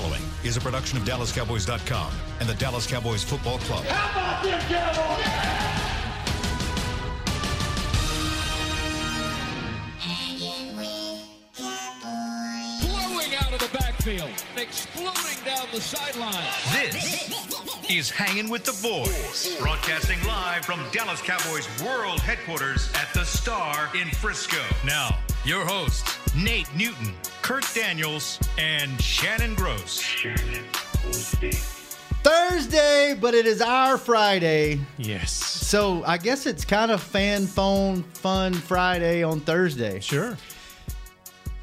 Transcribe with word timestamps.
following 0.00 0.22
is 0.44 0.56
a 0.56 0.60
production 0.60 0.96
of 0.98 1.04
DallasCowboys.com 1.04 2.12
and 2.40 2.48
the 2.48 2.54
Dallas 2.54 2.86
Cowboys 2.86 3.22
Football 3.22 3.58
Club. 3.58 3.84
How 3.84 4.40
about 4.40 4.44
them 4.44 4.60
Cowboys? 4.68 5.26
Blowing 12.82 13.34
out 13.34 13.52
of 13.52 13.58
the 13.58 13.78
backfield, 13.78 14.30
exploding 14.56 15.44
down 15.44 15.66
the 15.72 15.80
sideline. 15.80 16.32
This 16.72 17.90
is 17.90 18.10
Hanging 18.10 18.48
with 18.48 18.64
the 18.64 18.78
Boys, 18.82 19.56
broadcasting 19.60 20.18
live 20.26 20.64
from 20.64 20.80
Dallas 20.92 21.20
Cowboys 21.20 21.68
World 21.84 22.20
Headquarters 22.20 22.90
at 22.94 23.12
the 23.12 23.24
Star 23.24 23.90
in 23.94 24.08
Frisco. 24.08 24.62
Now, 24.86 25.18
your 25.44 25.64
hosts, 25.66 26.18
Nate 26.34 26.74
Newton, 26.74 27.14
Kurt 27.50 27.66
Daniels, 27.74 28.38
and 28.58 29.02
Shannon 29.02 29.56
Gross. 29.56 30.00
Thursday, 32.22 33.18
but 33.20 33.34
it 33.34 33.44
is 33.44 33.60
our 33.60 33.98
Friday. 33.98 34.78
Yes. 34.98 35.32
So 35.32 36.04
I 36.04 36.16
guess 36.16 36.46
it's 36.46 36.64
kind 36.64 36.92
of 36.92 37.02
fan 37.02 37.48
phone 37.48 38.04
fun 38.04 38.54
Friday 38.54 39.24
on 39.24 39.40
Thursday. 39.40 39.98
Sure. 39.98 40.38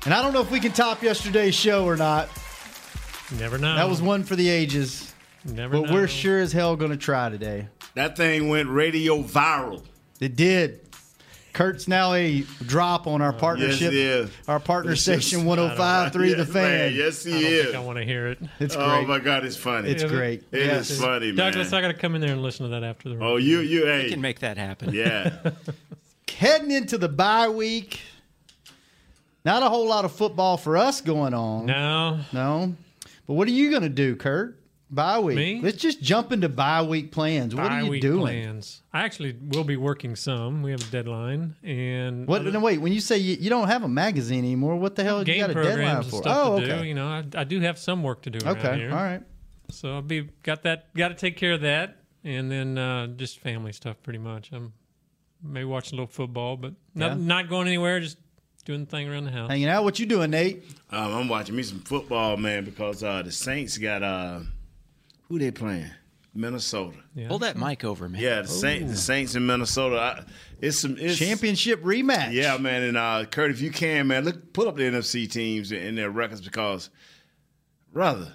And 0.04 0.14
I 0.14 0.22
don't 0.22 0.34
know 0.34 0.42
if 0.42 0.52
we 0.52 0.60
can 0.60 0.74
top 0.74 1.02
yesterday's 1.02 1.56
show 1.56 1.86
or 1.86 1.96
not. 1.96 2.28
Never 3.40 3.58
know. 3.58 3.74
That 3.76 3.88
was 3.88 4.02
one 4.02 4.26
for 4.26 4.36
the 4.36 4.50
ages. 4.50 5.14
Never 5.46 5.80
But 5.80 5.88
know. 5.88 5.94
we're 5.94 6.10
sure 6.10 6.42
as 6.42 6.52
hell 6.52 6.76
going 6.76 6.92
to 6.92 6.98
try 6.98 7.30
today. 7.30 7.70
That 7.94 8.18
thing 8.18 8.50
went 8.50 8.68
radio 8.68 9.24
viral. 9.24 9.86
It 10.20 10.36
did. 10.36 10.82
Kurt's 11.58 11.88
now 11.88 12.14
a 12.14 12.42
drop 12.68 13.08
on 13.08 13.20
our 13.24 13.34
partnership. 13.34 13.92
he 13.92 14.02
is. 14.02 14.30
Our 14.48 14.60
partner 14.60 14.92
This 14.92 15.02
station 15.02 15.40
is- 15.40 15.46
105.3 15.46 16.38
The 16.38 16.46
Fan. 16.46 16.54
man, 16.54 16.94
yes, 16.94 17.24
he 17.24 17.32
I 17.32 17.42
don't 17.42 17.52
is. 17.52 17.64
think 17.66 17.76
I 17.76 17.80
want 17.80 17.98
to 17.98 18.06
hear 18.06 18.28
it. 18.28 18.40
It's 18.60 18.76
Oh 18.76 18.88
great. 18.88 19.08
my 19.08 19.18
God, 19.20 19.44
it's 19.44 19.58
funny. 19.58 19.90
it's 19.90 20.04
Is 20.04 20.12
it? 20.12 20.16
great. 20.16 20.44
It 20.52 20.66
Yes. 20.68 20.92
is 20.92 21.02
funny, 21.02 21.28
man. 21.32 21.36
Douglas, 21.36 21.74
I 21.74 21.82
got 21.82 21.88
to 21.88 21.94
come 21.96 22.14
in 22.14 22.22
there 22.22 22.32
and 22.32 22.44
listen 22.44 22.66
to 22.66 22.70
that 22.80 22.84
after 22.84 23.10
the. 23.10 23.18
oh, 23.20 23.38
you, 23.38 23.60
you, 23.62 23.88
hey, 23.88 24.04
We 24.04 24.10
can 24.12 24.22
make 24.22 24.42
that 24.42 24.58
happen. 24.58 24.94
yeah. 24.94 25.52
Heading 26.38 26.70
into 26.70 27.00
the 27.00 27.10
bye 27.10 27.50
week. 27.50 28.02
Not 29.44 29.64
a 29.64 29.70
whole 29.70 29.88
lot 29.88 30.06
of 30.06 30.12
football 30.12 30.58
for 30.58 30.78
us 30.78 31.02
going 31.02 31.34
on. 31.34 31.66
No. 31.66 32.20
No. 32.32 32.76
But 33.26 33.34
what 33.34 33.48
are 33.48 33.52
you 33.52 33.72
going 33.72 33.82
to 33.82 33.90
do, 33.90 34.16
Kurt? 34.16 34.60
Bye 34.90 35.20
week. 35.20 35.36
Me? 35.36 35.60
Let's 35.62 35.78
just 35.78 36.02
jump 36.02 36.32
into 36.32 36.48
bye 36.48 36.82
week 36.82 37.12
plans. 37.12 37.54
What 37.54 37.72
are 37.72 37.80
you 37.80 37.86
Bye-week 37.88 38.02
doing? 38.02 38.22
Plans. 38.22 38.82
I 38.94 39.02
actually 39.04 39.36
will 39.48 39.66
be 39.66 39.76
working 39.76 40.16
some. 40.16 40.64
We 40.64 40.72
have 40.72 40.82
a 40.82 40.92
deadline 40.92 41.56
and 41.62 42.26
What? 42.26 42.46
No, 42.46 42.60
wait. 42.62 42.80
When 42.80 42.94
you 42.94 43.02
say 43.02 43.18
you, 43.18 43.36
you 43.38 43.50
don't 43.50 43.68
have 43.68 43.84
a 43.84 43.90
magazine 43.90 44.46
anymore, 44.46 44.78
what 44.78 44.96
the 44.96 45.04
hell 45.04 45.20
you 45.20 45.26
game 45.26 45.42
got 45.42 45.50
a 45.50 45.54
deadline 45.56 45.74
programs 45.74 46.06
and 46.06 46.12
for? 46.12 46.22
stuff 46.22 46.38
Oh, 46.40 46.60
to 46.60 46.66
okay. 46.66 46.82
do. 46.84 46.88
You 46.88 46.94
know, 46.94 47.08
I, 47.08 47.24
I 47.36 47.44
do 47.44 47.60
have 47.60 47.78
some 47.78 48.02
work 48.02 48.22
to 48.22 48.30
do 48.30 48.46
around 48.46 48.58
Okay. 48.60 48.78
here. 48.78 48.90
All 48.92 48.96
right. 48.96 49.22
So 49.70 49.96
I'll 49.96 50.02
be 50.02 50.30
got 50.44 50.64
that. 50.64 50.94
Got 50.96 51.10
to 51.10 51.16
take 51.16 51.36
care 51.36 51.52
of 51.52 51.62
that, 51.62 51.98
and 52.24 52.50
then 52.50 52.78
uh, 52.78 53.08
just 53.08 53.40
family 53.40 53.74
stuff. 53.74 53.98
Pretty 54.04 54.20
much. 54.20 54.52
I'm 54.54 54.72
maybe 55.44 55.66
watch 55.66 55.92
a 55.92 55.96
little 55.96 56.08
football, 56.08 56.56
but 56.56 56.74
not, 56.96 57.18
Yeah. 57.18 57.26
not 57.26 57.50
going 57.50 57.68
anywhere. 57.68 58.00
Just 58.00 58.18
doing 58.64 58.86
the 58.86 58.90
thing 58.90 59.10
around 59.10 59.26
the 59.26 59.32
house. 59.32 59.50
Hanging 59.50 59.68
out. 59.68 59.84
What 59.84 60.00
you 60.00 60.06
doing, 60.06 60.32
Nate? 60.32 60.64
Um, 60.92 61.14
I'm 61.14 61.28
watching 61.28 61.58
me 61.58 61.64
some 61.64 61.80
football, 61.82 62.38
man, 62.38 62.64
because 62.64 63.04
uh, 63.04 63.22
the 63.22 63.32
Saints 63.34 63.78
got 63.78 64.02
uh, 64.04 64.40
who 65.28 65.40
they 65.40 65.52
playing? 65.52 65.92
Minnesota. 66.38 66.98
Yeah. 67.16 67.28
Pull 67.30 67.40
that 67.40 67.58
mic 67.58 67.84
over, 67.84 68.08
man. 68.08 68.22
Yeah, 68.22 68.44
the 68.44 68.48
Saints, 68.48 68.92
the 68.92 68.98
Saints 68.98 69.36
in 69.36 69.46
Minnesota. 69.46 70.00
I, 70.00 70.24
it's 70.62 70.80
some 70.80 70.96
it's, 71.00 71.18
Championship 71.18 71.84
rematch. 71.84 72.32
Yeah, 72.32 72.58
man, 72.58 72.84
and 72.84 72.98
uh, 72.98 73.26
Kurt, 73.26 73.52
if 73.52 73.60
you 73.60 73.72
can, 73.72 74.08
man, 74.08 74.24
look, 74.24 74.54
pull 74.54 74.68
up 74.68 74.76
the 74.76 74.84
NFC 74.84 75.30
teams 75.30 75.72
and 75.72 75.98
their 75.98 76.12
records 76.12 76.42
because, 76.42 76.90
brother, 77.92 78.32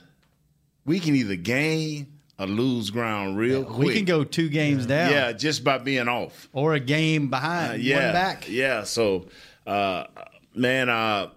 we 0.85 0.98
can 0.98 1.15
either 1.15 1.37
gain 1.37 2.19
or 2.39 2.47
lose 2.47 2.91
ground 2.91 3.39
real 3.39 3.65
quick. 3.65 3.89
We 3.89 3.95
can 3.95 4.05
go 4.05 4.25
two 4.25 4.48
games 4.48 4.85
down. 4.87 5.13
yeah, 5.13 5.33
just 5.33 5.63
by 5.63 5.79
being 5.79 6.08
off. 6.08 6.48
Or 6.52 6.75
a 6.75 6.81
game 6.81 7.31
behind. 7.31 7.73
Uh, 7.73 7.77
yeah, 7.77 8.05
One 8.07 8.13
back. 8.13 8.48
yeah. 8.48 8.83
So, 8.83 9.29
uh, 9.64 10.07
man, 10.55 10.89
uh, 10.89 11.31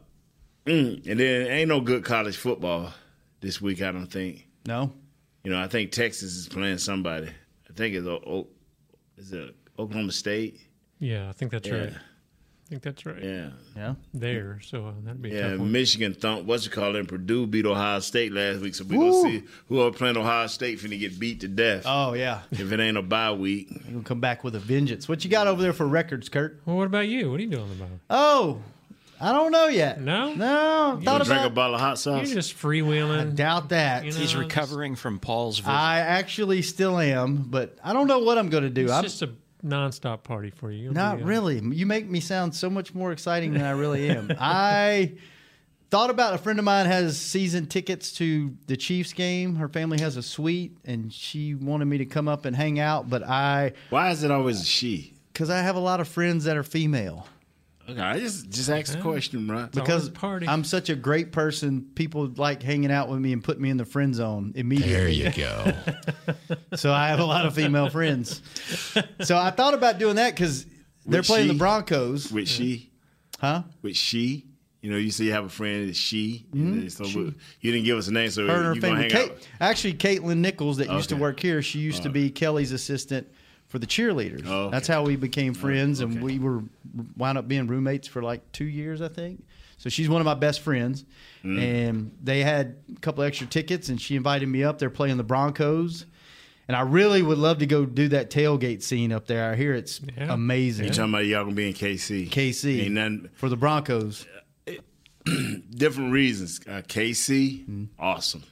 mm, 0.65 1.05
and 1.07 1.19
then 1.19 1.47
ain't 1.47 1.69
no 1.69 1.79
good 1.79 2.03
college 2.03 2.37
football 2.37 2.91
this 3.39 3.61
week. 3.61 3.83
I 3.83 3.91
don't 3.91 4.07
think. 4.07 4.47
No. 4.65 4.91
You 5.45 5.51
know, 5.51 5.61
I 5.61 5.67
think 5.67 5.91
Texas 5.91 6.33
is 6.35 6.47
playing 6.49 6.79
somebody. 6.79 7.27
I 7.27 7.73
think 7.73 7.95
it's 7.95 8.07
o- 8.07 8.23
o- 8.25 8.47
is 9.17 9.31
it 9.31 9.55
Oklahoma 9.79 10.11
State. 10.11 10.59
Yeah, 10.99 11.29
I 11.29 11.31
think 11.33 11.51
that's 11.51 11.67
Yeah. 11.67 11.75
right. 11.75 11.93
I 11.93 12.67
think 12.69 12.81
that's 12.81 13.05
right. 13.05 13.23
Yeah, 13.23 13.49
Yeah. 13.75 13.93
There, 14.11 14.59
so 14.63 14.87
uh, 14.87 14.93
that'd 15.03 15.21
be 15.21 15.29
a 15.31 15.35
yeah. 15.35 15.49
tough 15.51 15.59
one. 15.59 15.71
Michigan 15.71 16.15
thump. 16.15 16.45
What's 16.45 16.65
it 16.65 16.71
called? 16.71 16.95
And 16.95 17.07
Purdue 17.07 17.45
beat 17.45 17.67
Ohio 17.67 17.99
State 17.99 18.31
last 18.33 18.59
week. 18.59 18.73
So 18.73 18.83
we 18.85 18.97
gonna 18.97 19.21
see 19.21 19.43
who 19.67 19.81
are 19.81 19.91
playing 19.91 20.17
Ohio 20.17 20.47
State 20.47 20.79
finna 20.79 20.99
get 20.99 21.19
beat 21.19 21.41
to 21.41 21.47
death. 21.47 21.83
Oh 21.85 22.13
yeah. 22.13 22.41
If 22.51 22.71
it 22.71 22.79
ain't 22.79 22.97
a 22.97 23.03
bye 23.03 23.31
week, 23.33 23.69
We're 23.85 23.91
gonna 23.91 24.03
come 24.03 24.19
back 24.19 24.43
with 24.43 24.55
a 24.55 24.59
vengeance. 24.59 25.07
What 25.07 25.23
you 25.23 25.29
got 25.29 25.45
over 25.45 25.61
there 25.61 25.73
for 25.73 25.85
records, 25.85 26.27
Kurt? 26.27 26.59
Well, 26.65 26.75
what 26.77 26.87
about 26.87 27.07
you? 27.07 27.29
What 27.29 27.39
are 27.39 27.43
you 27.43 27.49
doing 27.49 27.71
about 27.71 27.89
it? 27.91 27.99
Oh, 28.09 28.61
I 29.25 29.31
don't 29.33 29.51
know 29.51 29.67
yet. 29.67 29.99
No? 29.99 30.33
No. 30.35 30.97
you 30.99 31.05
Thought 31.05 31.23
drink 31.25 31.45
a 31.45 31.49
bottle 31.49 31.75
of 31.75 31.81
hot 31.81 31.97
sauce. 31.97 32.27
You're 32.27 32.35
just 32.35 32.55
freewheeling. 32.57 33.35
Doubt 33.35 33.69
that. 33.69 34.05
You 34.05 34.11
know, 34.11 34.17
He's 34.17 34.31
it's- 34.33 34.35
recovering 34.43 34.95
from 34.95 35.19
Paul's 35.19 35.57
visit. 35.59 35.71
I 35.71 35.99
actually 35.99 36.61
still 36.61 36.99
am, 36.99 37.37
but 37.47 37.77
I 37.83 37.93
don't 37.93 38.07
know 38.07 38.19
what 38.19 38.37
I'm 38.37 38.49
going 38.49 38.63
to 38.63 38.69
do. 38.69 38.83
It's 38.83 38.91
I'm 38.93 39.03
just 39.03 39.21
a 39.23 39.31
nonstop 39.65 40.23
party 40.23 40.51
for 40.51 40.71
you. 40.71 40.83
You'll 40.83 40.93
not 40.93 41.17
be, 41.17 41.23
uh, 41.23 41.25
really. 41.25 41.59
You 41.59 41.85
make 41.87 42.07
me 42.07 42.19
sound 42.19 42.53
so 42.55 42.69
much 42.69 42.93
more 42.93 43.11
exciting 43.11 43.53
than 43.53 43.63
I 43.63 43.71
really 43.71 44.09
am. 44.09 44.31
I 44.39 45.13
thought 45.89 46.09
about 46.11 46.33
a 46.35 46.37
friend 46.37 46.59
of 46.59 46.65
mine 46.65 46.85
has 46.85 47.17
season 47.19 47.65
tickets 47.65 48.11
to 48.13 48.55
the 48.67 48.77
Chiefs 48.77 49.13
game. 49.13 49.55
Her 49.55 49.67
family 49.69 49.99
has 50.01 50.17
a 50.17 50.23
suite, 50.23 50.77
and 50.85 51.11
she 51.11 51.55
wanted 51.55 51.85
me 51.85 51.97
to 51.99 52.05
come 52.05 52.27
up 52.27 52.45
and 52.45 52.55
hang 52.55 52.79
out, 52.79 53.09
but 53.09 53.23
I 53.23 53.73
Why 53.89 54.11
is 54.11 54.23
it 54.23 54.29
always 54.29 54.61
a 54.61 54.65
she? 54.65 55.13
because 55.33 55.49
I 55.49 55.59
have 55.61 55.75
a 55.75 55.79
lot 55.79 55.99
of 55.99 56.07
friends 56.07 56.43
that 56.45 56.57
are 56.57 56.63
female. 56.63 57.27
Okay, 57.87 57.99
I 58.01 58.19
just 58.19 58.49
just 58.49 58.67
asked 58.69 58.93
the 58.93 59.01
question, 59.01 59.47
right? 59.47 59.71
Because 59.71 60.07
a 60.07 60.11
party. 60.11 60.47
I'm 60.47 60.63
such 60.63 60.89
a 60.89 60.95
great 60.95 61.31
person, 61.31 61.81
people 61.93 62.27
like 62.35 62.63
hanging 62.63 62.91
out 62.91 63.09
with 63.09 63.19
me 63.19 63.31
and 63.31 63.43
put 63.43 63.59
me 63.59 63.69
in 63.69 63.77
the 63.77 63.85
friend 63.85 64.15
zone 64.15 64.53
immediately. 64.55 64.93
There 64.93 65.07
you 65.09 65.31
go. 65.31 65.73
So 66.75 66.91
I 66.91 67.07
have 67.09 67.19
a 67.19 67.25
lot 67.25 67.45
of 67.45 67.53
female 67.55 67.89
friends. 67.89 68.41
So 69.21 69.37
I 69.37 69.51
thought 69.51 69.73
about 69.73 69.97
doing 69.99 70.15
that 70.17 70.33
because 70.35 70.65
they're 71.05 71.19
With 71.19 71.27
playing 71.27 71.47
she? 71.47 71.53
the 71.53 71.57
Broncos, 71.59 72.31
With 72.31 72.47
she, 72.49 72.91
huh? 73.39 73.63
with 73.81 73.95
she. 73.95 74.45
You 74.81 74.91
know, 74.91 74.97
you 74.97 75.09
say 75.09 75.23
you 75.25 75.31
have 75.31 75.45
a 75.45 75.49
friend 75.49 75.87
that's 75.87 75.97
she. 75.97 76.45
and 76.53 76.91
so 76.91 77.03
we- 77.05 77.33
you 77.61 77.71
didn't 77.71 77.85
give 77.85 77.97
us 77.97 78.07
a 78.07 78.11
name, 78.13 78.29
so 78.29 78.41
Mm-hmm. 78.41 78.49
Her 78.51 78.55
and 78.57 78.65
her 78.65 78.73
you 78.75 78.81
gonna 78.81 78.93
family. 79.01 79.13
hang 79.13 79.29
Kate, 79.29 79.31
out. 79.31 79.47
actually, 79.61 79.93
Caitlin 79.93 80.37
Nichols 80.37 80.77
that 80.77 80.89
used 80.91 81.09
to 81.09 81.15
Okay. 81.15 81.21
work 81.21 81.39
here. 81.39 81.61
She 81.61 81.79
used 81.79 82.03
to 82.03 82.09
be 82.09 82.29
Kelly's 82.29 82.71
assistant 82.71 83.27
for 83.75 83.79
the 83.79 83.85
cheerleaders. 83.87 84.43
Oh, 84.47 84.63
okay. 84.67 84.71
That's 84.71 84.87
how 84.87 85.03
we 85.03 85.17
became 85.17 85.53
friends, 85.53 85.99
and 85.99 86.21
we 86.21 86.39
were 86.39 86.63
wound 87.17 87.37
up 87.37 87.45
being 87.45 87.67
roommates 87.67 88.07
for 88.07 88.21
like 88.21 88.49
two 88.53 88.63
years, 88.63 89.01
I 89.01 89.09
think. 89.09 89.43
So 89.77 89.89
she's 89.89 90.07
one 90.07 90.21
of 90.21 90.25
my 90.25 90.33
best 90.33 90.61
friends, 90.61 91.03
Mm. 91.43 91.61
and 91.61 92.11
they 92.23 92.41
had 92.41 92.77
a 92.95 92.99
couple 93.01 93.21
extra 93.25 93.45
tickets, 93.47 93.89
and 93.89 93.99
she 93.99 94.15
invited 94.15 94.47
me 94.47 94.63
up. 94.63 94.79
They're 94.79 94.89
playing 94.89 95.17
the 95.17 95.23
Broncos. 95.25 96.05
And 96.69 96.75
I 96.77 96.81
really 96.81 97.21
would 97.21 97.37
love 97.37 97.57
to 97.59 97.65
go 97.65 97.85
do 97.85 98.07
that 98.07 98.29
tailgate 98.31 98.81
scene 98.81 99.11
up 99.11 99.27
there. 99.27 99.51
I 99.51 99.55
hear 99.57 99.73
it's 99.73 99.99
Yeah. 100.17 100.33
amazing. 100.33 100.85
You 100.85 100.91
talking 100.91 101.11
about 101.13 101.25
y'all 101.25 101.43
gonna 101.43 101.53
be 101.55 101.67
in 101.67 101.73
KC? 101.73 102.27
KC 102.29 102.83
Ain't 102.85 102.93
nothing. 102.93 103.29
for 103.33 103.49
the 103.49 103.57
Broncos. 103.57 104.25
Different 105.75 106.11
reasons. 106.13 106.61
Uh, 106.67 106.81
KC, 106.87 107.61
Mm-hmm. 107.63 107.83
awesome. 107.99 108.43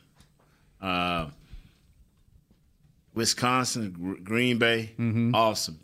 Uh, 0.81 1.27
Wisconsin, 3.13 4.19
Green 4.23 4.57
Bay, 4.57 4.93
Mm-hmm. 4.99 5.35
awesome. 5.35 5.79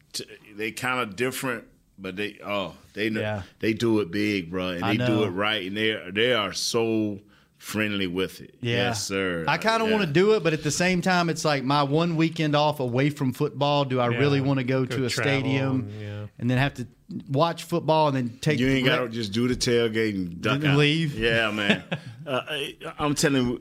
They 0.56 0.72
kind 0.72 1.00
of 1.00 1.16
different, 1.16 1.66
but 1.98 2.16
they 2.16 2.40
oh 2.46 2.74
they 2.94 3.10
know 3.10 3.22
Yeah. 3.22 3.42
they 3.60 3.74
do 3.74 4.00
it 4.00 4.12
big, 4.12 4.50
bro, 4.50 4.70
and 4.70 4.84
I 4.84 4.96
they 4.98 5.06
do 5.06 5.24
it 5.24 5.30
right, 5.30 5.66
and 5.68 5.78
they 5.78 5.92
are, 5.92 6.12
they 6.12 6.34
are 6.34 6.54
so 6.54 7.20
friendly 7.58 8.08
with 8.08 8.40
it. 8.42 8.56
Yeah. 8.62 8.76
Yes, 8.88 9.06
sir. 9.06 9.44
I 9.48 9.58
kind 9.58 9.84
of 9.84 9.90
Yeah. 9.90 9.96
want 9.98 10.08
to 10.08 10.14
do 10.14 10.34
it, 10.36 10.44
but 10.44 10.54
at 10.54 10.64
the 10.64 10.72
same 10.72 11.02
time, 11.02 11.30
it's 11.30 11.44
like 11.46 11.64
my 11.64 11.84
one 11.84 12.16
weekend 12.16 12.56
off 12.56 12.80
away 12.80 13.10
from 13.10 13.34
football. 13.34 13.84
Do 13.86 14.00
I 14.00 14.10
Yeah. 14.10 14.18
really 14.18 14.40
want 14.42 14.60
to 14.60 14.64
go, 14.64 14.86
Go 14.86 14.98
to 14.98 15.06
a 15.06 15.10
travel 15.10 15.32
stadium 15.42 15.80
and- 15.82 16.02
yeah. 16.02 16.26
and 16.40 16.50
then 16.50 16.58
have 16.58 16.74
to 16.76 16.88
watch 17.30 17.64
football 17.64 18.08
and 18.08 18.16
then 18.16 18.38
take 18.40 18.60
You 18.60 18.70
ain't 18.70 18.86
got 18.86 19.00
to 19.00 19.10
just 19.10 19.34
do 19.34 19.48
the 19.50 19.56
tailgate 19.56 20.16
and 20.16 20.42
duck 20.42 20.56
And 20.64 20.68
out. 20.68 20.78
leave? 20.78 21.20
Yeah, 21.20 21.52
man. 21.52 21.84
uh, 22.26 22.42
I- 22.50 22.76
I'm 22.98 23.14
telling 23.14 23.46
you, 23.48 23.60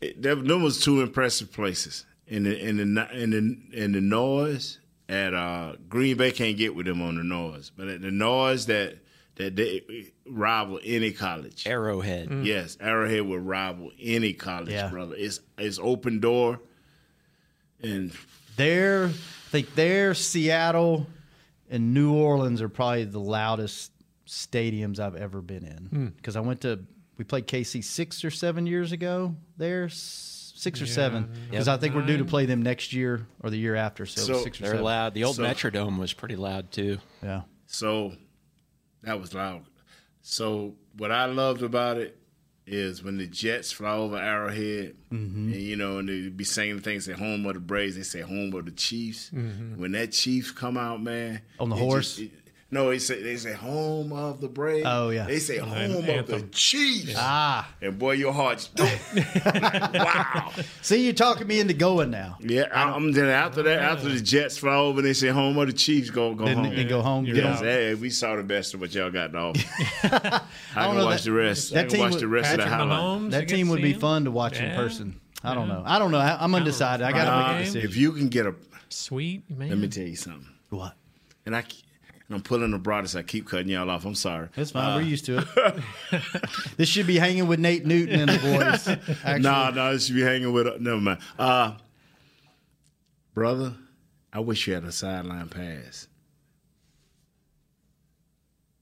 it, 0.00 0.20
there, 0.22 0.34
them 0.34 0.62
was 0.62 0.80
two 0.80 1.02
impressive 1.02 1.52
places. 1.52 2.04
In 2.28 2.42
the 2.42 2.58
in 2.58 2.76
the 2.94 3.08
in 3.22 3.30
the 3.30 3.84
in 3.84 3.92
the 3.92 4.00
noise 4.00 4.78
at 5.08 5.32
uh, 5.32 5.74
Green 5.88 6.16
Bay 6.16 6.32
can't 6.32 6.56
get 6.56 6.74
with 6.74 6.86
them 6.86 7.00
on 7.00 7.16
the 7.16 7.22
noise, 7.22 7.70
but 7.76 7.86
at 7.88 8.00
the 8.02 8.10
noise 8.10 8.66
that 8.66 8.98
that 9.36 9.54
they 9.54 9.82
rival 10.26 10.80
any 10.82 11.12
college. 11.12 11.66
Arrowhead. 11.66 12.30
Yes, 12.44 12.76
Arrowhead 12.80 13.22
will 13.22 13.38
rival 13.38 13.92
any 14.00 14.32
college, 14.32 14.70
Yeah. 14.70 14.88
brother. 14.88 15.14
It's 15.16 15.38
it's 15.56 15.78
open 15.80 16.18
door, 16.20 16.58
and 17.82 18.10
There, 18.56 19.06
I 19.06 19.10
think 19.50 19.74
there, 19.74 20.14
Seattle 20.14 21.06
and 21.70 21.92
New 21.94 22.12
Orleans 22.14 22.60
are 22.62 22.68
probably 22.68 23.04
the 23.04 23.20
loudest 23.20 23.92
stadiums 24.26 24.98
I've 24.98 25.14
ever 25.16 25.40
been 25.42 25.64
in. 25.64 26.12
Because 26.16 26.34
I 26.36 26.40
went 26.40 26.62
to 26.62 26.80
we 27.18 27.24
played 27.24 27.46
KC 27.46 27.84
six 27.84 28.24
or 28.24 28.30
seven 28.30 28.66
years 28.66 28.90
ago. 28.92 29.36
There, 29.58 29.84
S- 29.84 30.35
six 30.66 30.82
or 30.82 30.86
Yeah. 30.86 30.92
seven, 30.92 31.28
because 31.50 31.68
I 31.68 31.76
think 31.76 31.94
we're 31.94 32.04
due 32.06 32.18
to 32.18 32.24
play 32.24 32.44
them 32.46 32.62
next 32.62 32.92
year 32.92 33.26
or 33.40 33.50
the 33.50 33.56
year 33.58 33.76
after. 33.76 34.04
So, 34.06 34.20
So- 34.22 34.42
six 34.42 34.58
or 34.58 34.64
They're 34.64 34.72
seven. 34.72 34.84
loud. 34.84 35.14
The 35.14 35.22
old 35.24 35.36
So- 35.36 35.42
Metrodome 35.44 35.98
was 35.98 36.12
pretty 36.12 36.36
loud 36.36 36.72
too. 36.72 36.98
Yeah. 37.22 37.42
So 37.66 38.14
that 39.02 39.20
was 39.20 39.32
loud. 39.34 39.62
So 40.22 40.74
what 40.96 41.12
I 41.12 41.26
loved 41.26 41.62
about 41.62 41.98
it 41.98 42.18
is 42.66 43.00
when 43.04 43.16
the 43.16 43.28
Jets 43.28 43.70
fly 43.70 43.92
over 43.94 44.16
Arrowhead, 44.16 44.96
Mm-hmm. 45.12 45.52
and 45.52 45.62
you 45.62 45.76
know, 45.76 45.98
and 45.98 46.08
they 46.08 46.28
be 46.30 46.42
saying 46.42 46.80
things 46.80 47.08
at 47.08 47.16
home 47.18 47.46
of 47.46 47.54
the 47.54 47.60
Braves, 47.60 47.94
they 47.94 48.02
say 48.02 48.22
home 48.22 48.52
of 48.54 48.64
the 48.64 48.72
Chiefs. 48.72 49.30
When 49.32 49.92
that 49.92 50.10
Chiefs 50.12 50.50
come 50.50 50.76
out, 50.76 51.00
man, 51.00 51.34
Mm-hmm. 51.36 51.62
On 51.62 51.68
the 51.68 51.76
it 51.76 51.78
horse? 51.78 52.18
it- 52.18 52.32
no, 52.70 52.90
they 52.90 52.98
say 52.98 53.22
they 53.22 53.36
say 53.36 53.52
home 53.52 54.12
of 54.12 54.40
the 54.40 54.48
brave. 54.48 54.82
Oh, 54.86 55.10
yeah. 55.10 55.24
they 55.26 55.38
say 55.38 55.58
And 55.58 55.68
home 55.68 55.96
of 56.02 56.08
anthem. 56.08 56.40
the 56.40 56.46
Chiefs. 56.48 57.14
Ah, 57.16 57.68
And 57.80 57.98
boy, 57.98 58.12
your 58.12 58.32
heart's 58.32 58.68
just 58.74 59.14
wow. 59.94 60.50
see, 60.82 61.04
you're 61.04 61.12
talking 61.14 61.46
me 61.46 61.60
into 61.60 61.74
going 61.74 62.10
now. 62.10 62.36
Yeah, 62.40 62.64
I, 62.72 62.90
I'm 62.90 63.12
then 63.12 63.26
after 63.26 63.62
that, 63.62 63.78
after 63.80 64.08
the 64.08 64.20
Jets 64.20 64.58
fly 64.58 64.74
over, 64.74 65.00
they 65.02 65.12
say 65.12 65.28
home 65.28 65.56
of 65.58 65.66
the 65.68 65.72
Chiefs. 65.72 66.10
Go 66.10 66.34
go 66.34 66.44
Then, 66.44 66.56
home. 66.64 66.74
then 66.74 66.88
go 66.88 67.02
home. 67.02 67.24
You're 67.24 67.36
Get 67.36 67.44
Yeah, 67.44 67.56
hey, 67.60 67.94
we 67.94 68.10
saw 68.10 68.36
the 68.36 68.42
best 68.42 68.74
of 68.74 68.80
what 68.80 68.94
y'all 68.94 69.10
got 69.10 69.32
to 69.32 69.38
offer. 69.38 69.60
I, 70.76 70.84
don't 70.86 70.96
can 70.96 71.04
watch 71.04 71.22
that- 71.22 71.30
the 71.30 71.32
rest. 71.36 71.72
that 71.72 71.78
I 71.78 71.82
can 71.82 71.90
team 71.90 72.00
watch 72.00 72.12
was- 72.14 72.20
the 72.22 72.28
rest 72.28 72.50
Patrick 72.50 72.66
of 72.66 72.70
the 72.70 72.76
highlight. 72.76 73.00
Mahomes. 73.00 73.30
That 73.30 73.48
team 73.48 73.68
would 73.68 73.82
be 73.82 73.92
him? 73.92 74.00
fun 74.00 74.24
to 74.24 74.30
watch 74.30 74.58
in 74.60 74.74
person. 74.74 75.20
I 75.44 75.54
don't 75.54 75.68
Yeah. 75.68 75.74
know. 75.74 75.82
I 75.86 75.98
don't 75.98 76.10
know. 76.10 76.18
I- 76.18 76.42
I'm 76.42 76.54
undecided. 76.54 77.06
I 77.06 77.12
got 77.12 77.24
to 77.24 77.52
make 77.52 77.60
a 77.62 77.64
decision. 77.66 77.88
if 77.88 77.96
you 77.96 78.12
can 78.12 78.28
get 78.28 78.46
a, 78.46 78.54
Sweet 78.88 79.48
man. 79.50 79.68
let 79.68 79.78
me 79.78 79.88
tell 79.88 80.04
you 80.04 80.16
something. 80.16 80.46
what? 80.70 80.94
And 81.44 81.54
I, 81.54 81.62
ke- 81.62 81.74
and 81.74 81.85
I'm 82.28 82.42
pulling 82.42 82.72
the 82.72 82.78
Broaddus. 82.78 83.16
I 83.16 83.22
keep 83.22 83.46
cutting 83.46 83.68
y'all 83.68 83.88
off. 83.88 84.04
I'm 84.04 84.16
sorry. 84.16 84.48
That's 84.56 84.72
fine. 84.72 84.96
We're 84.96 85.02
used 85.08 85.26
to 85.26 85.38
it. 85.38 86.22
this 86.76 86.88
should 86.88 87.06
be 87.06 87.18
hanging 87.18 87.46
with 87.46 87.60
Nate 87.60 87.86
Newton 87.86 88.28
and 88.28 88.30
the 88.30 88.38
boys. 88.38 89.40
No, 89.40 89.70
no, 89.70 89.92
this 89.92 90.06
should 90.06 90.16
be 90.16 90.22
hanging 90.22 90.52
with. 90.52 90.80
Never 90.80 90.96
mind. 91.00 91.18
Uh, 91.38 91.74
brother, 93.32 93.74
I 94.32 94.40
wish 94.40 94.66
you 94.66 94.74
had 94.74 94.82
a 94.84 94.90
sideline 94.92 95.48
pass. 95.48 96.08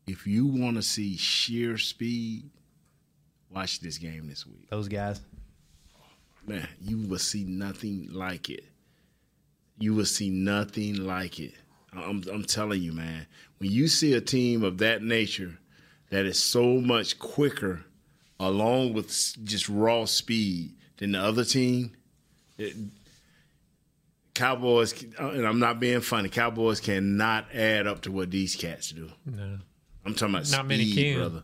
If 0.07 0.27
you 0.27 0.47
want 0.47 0.77
to 0.77 0.83
see 0.83 1.17
sheer 1.17 1.77
speed, 1.79 2.51
watch 3.51 3.81
this 3.81 3.99
game 3.99 4.27
this 4.29 4.47
week. 4.47 4.69
Those 4.71 4.89
guys. 4.89 5.21
man, 6.47 6.69
you 6.81 6.99
will 6.99 7.19
see 7.19 7.45
nothing 7.45 8.09
like 8.11 8.49
it. 8.49 8.65
You 9.79 9.95
will 9.95 10.05
see 10.07 10.31
nothing 10.31 10.97
like 11.05 11.41
it. 11.41 11.55
I'm, 11.97 12.23
I'm 12.33 12.45
telling 12.45 12.83
you, 12.83 12.93
man. 12.93 13.27
When 13.59 13.71
you 13.71 13.89
see 13.89 14.13
a 14.15 14.21
team 14.21 14.63
of 14.63 14.79
that 14.79 15.03
nature 15.03 15.59
that 16.11 16.27
is 16.27 16.39
so 16.43 16.81
much 16.81 17.19
quicker, 17.19 17.85
along 18.41 18.93
with 18.93 19.09
just 19.45 19.69
raw 19.69 20.05
speed, 20.05 20.73
than 20.99 21.13
the 21.13 21.21
other 21.21 21.45
team, 21.45 21.93
it, 22.59 22.75
Cowboys, 24.35 25.05
uh, 25.21 25.29
and 25.31 25.47
I'm 25.47 25.61
not 25.61 25.79
being 25.79 26.01
funny, 26.01 26.29
Cowboys 26.29 26.81
cannot 26.81 27.47
add 27.55 27.87
up 27.87 28.03
to 28.03 28.13
what 28.13 28.31
these 28.31 28.57
cats 28.57 28.91
do. 28.91 29.11
No. 29.25 29.59
I'm 30.05 30.15
talking 30.15 30.35
about 30.35 30.51
Not 30.51 30.67
many 30.67 30.85
speed, 30.85 31.13
can. 31.13 31.19
brother. 31.19 31.43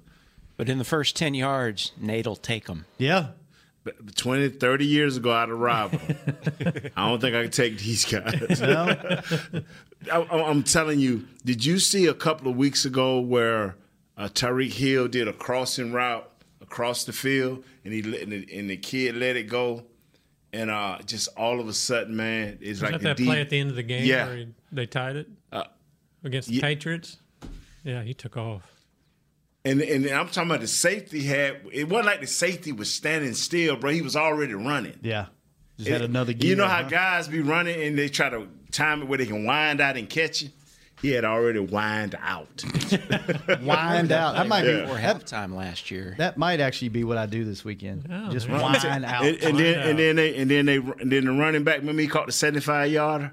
But 0.57 0.69
in 0.69 0.79
the 0.79 0.85
first 0.85 1.17
10 1.17 1.35
yards, 1.35 1.93
Nate'll 1.99 2.37
take 2.37 2.67
them. 2.67 2.85
Yeah. 2.99 3.29
But 3.83 4.15
20, 4.15 4.51
30 4.51 4.85
years 4.87 5.17
ago, 5.17 5.33
I'd 5.33 5.49
have 5.49 5.59
robbed 5.59 5.95
them. 5.95 6.91
I 6.97 7.09
don't 7.09 7.19
think 7.21 7.35
I 7.35 7.45
could 7.45 7.53
take 7.55 7.79
these 7.79 8.05
guys. 8.05 8.61
No. 8.61 8.95
I, 10.13 10.17
I'm 10.31 10.63
telling 10.63 11.01
you, 11.01 11.27
did 11.45 11.65
you 11.65 11.79
see 11.79 12.07
a 12.07 12.13
couple 12.15 12.51
of 12.51 12.57
weeks 12.57 12.85
ago 12.85 13.21
where 13.21 13.77
uh, 14.19 14.29
Tyreek 14.29 14.73
Hill 14.75 15.09
did 15.09 15.29
a 15.29 15.33
crossing 15.33 15.93
route 15.93 16.31
across 16.61 17.05
the 17.05 17.13
field, 17.13 17.65
and 17.85 17.95
he 17.95 18.03
let, 18.03 18.21
and 18.21 18.33
the, 18.33 18.59
and 18.59 18.69
the 18.69 18.77
kid 18.77 19.17
let 19.17 19.37
it 19.37 19.45
go, 19.49 19.85
and 20.53 20.71
uh, 20.71 20.99
just 21.07 21.29
all 21.37 21.59
of 21.59 21.67
a 21.67 21.73
sudden, 21.73 22.15
man, 22.15 22.59
it's 22.61 22.83
Was 22.83 22.83
like 22.83 22.93
that 22.93 22.99
the 23.01 23.05
that 23.09 23.17
deep, 23.17 23.27
play 23.29 23.41
at 23.41 23.49
the 23.49 23.59
end 23.61 23.71
of 23.71 23.77
the 23.77 23.83
game 23.83 24.05
Yeah. 24.05 24.27
where 24.27 24.37
he, 24.37 24.49
they 24.73 24.85
tied 24.87 25.17
it 25.17 25.29
Uh, 25.53 25.65
against 26.23 26.49
the 26.49 26.57
yeah. 26.57 26.61
Patriots? 26.61 27.17
Yeah, 27.83 28.03
he 28.03 28.13
took 28.13 28.37
off. 28.37 28.63
And 29.65 29.81
and 29.83 30.07
I'm 30.09 30.27
talking 30.29 30.51
about 30.51 30.61
the 30.61 30.67
safety 30.69 31.23
had. 31.23 31.61
It 31.73 31.89
wasn't 31.89 32.07
like 32.07 32.21
the 32.21 32.27
safety 32.27 32.73
was 32.73 32.93
standing 32.93 33.35
still, 33.35 33.77
bro. 33.77 33.91
He 33.91 34.03
was 34.03 34.17
already 34.17 34.55
running. 34.55 34.99
Yeah. 35.03 35.27
Just 35.79 35.91
had 35.91 36.03
another 36.03 36.33
gear. 36.33 36.51
You 36.51 36.57
know 36.57 36.67
how 36.69 36.83
huh? 36.83 36.89
guys 36.91 37.29
be 37.29 37.41
running 37.41 37.81
and 37.81 37.99
they 37.99 38.09
try 38.09 38.29
to 38.29 38.47
time 38.71 39.03
it 39.03 39.09
where 39.09 39.19
they 39.19 39.27
can 39.27 39.45
wind 39.45 39.81
out 39.81 39.97
and 39.97 40.09
catch 40.09 40.43
you. 40.43 40.51
He 41.01 41.11
had 41.13 41.25
already 41.25 41.59
wind 41.61 42.15
out. 42.21 42.63
wind 43.63 44.13
out. 44.13 44.35
That 44.35 44.47
might 44.47 44.65
Yeah. 44.67 44.85
be 44.85 44.91
Or 44.91 44.95
that, 44.97 45.25
halftime 45.25 45.55
last 45.55 45.91
year. 45.91 46.15
that 46.19 46.37
might 46.37 46.61
actually 46.61 46.91
be 46.91 47.05
what 47.05 47.17
I 47.17 47.25
do 47.25 47.45
this 47.45 47.65
weekend. 47.65 48.07
Oh, 48.13 48.31
Just 48.31 48.51
wind 48.51 48.63
out. 48.85 49.25
and, 49.25 49.43
and 49.43 49.59
then 49.59 49.79
out. 49.79 49.87
and 49.87 49.99
then 49.99 50.17
they 50.17 50.37
and 50.37 50.51
then 50.51 50.67
they 50.67 50.77
and 50.77 51.11
then 51.11 51.25
the 51.25 51.33
running 51.33 51.65
back. 51.65 51.79
Remember 51.79 52.03
he 52.03 52.09
caught 52.09 52.27
the 52.27 52.33
seventy 52.33 52.61
five 52.61 52.93
yarder. 52.93 53.33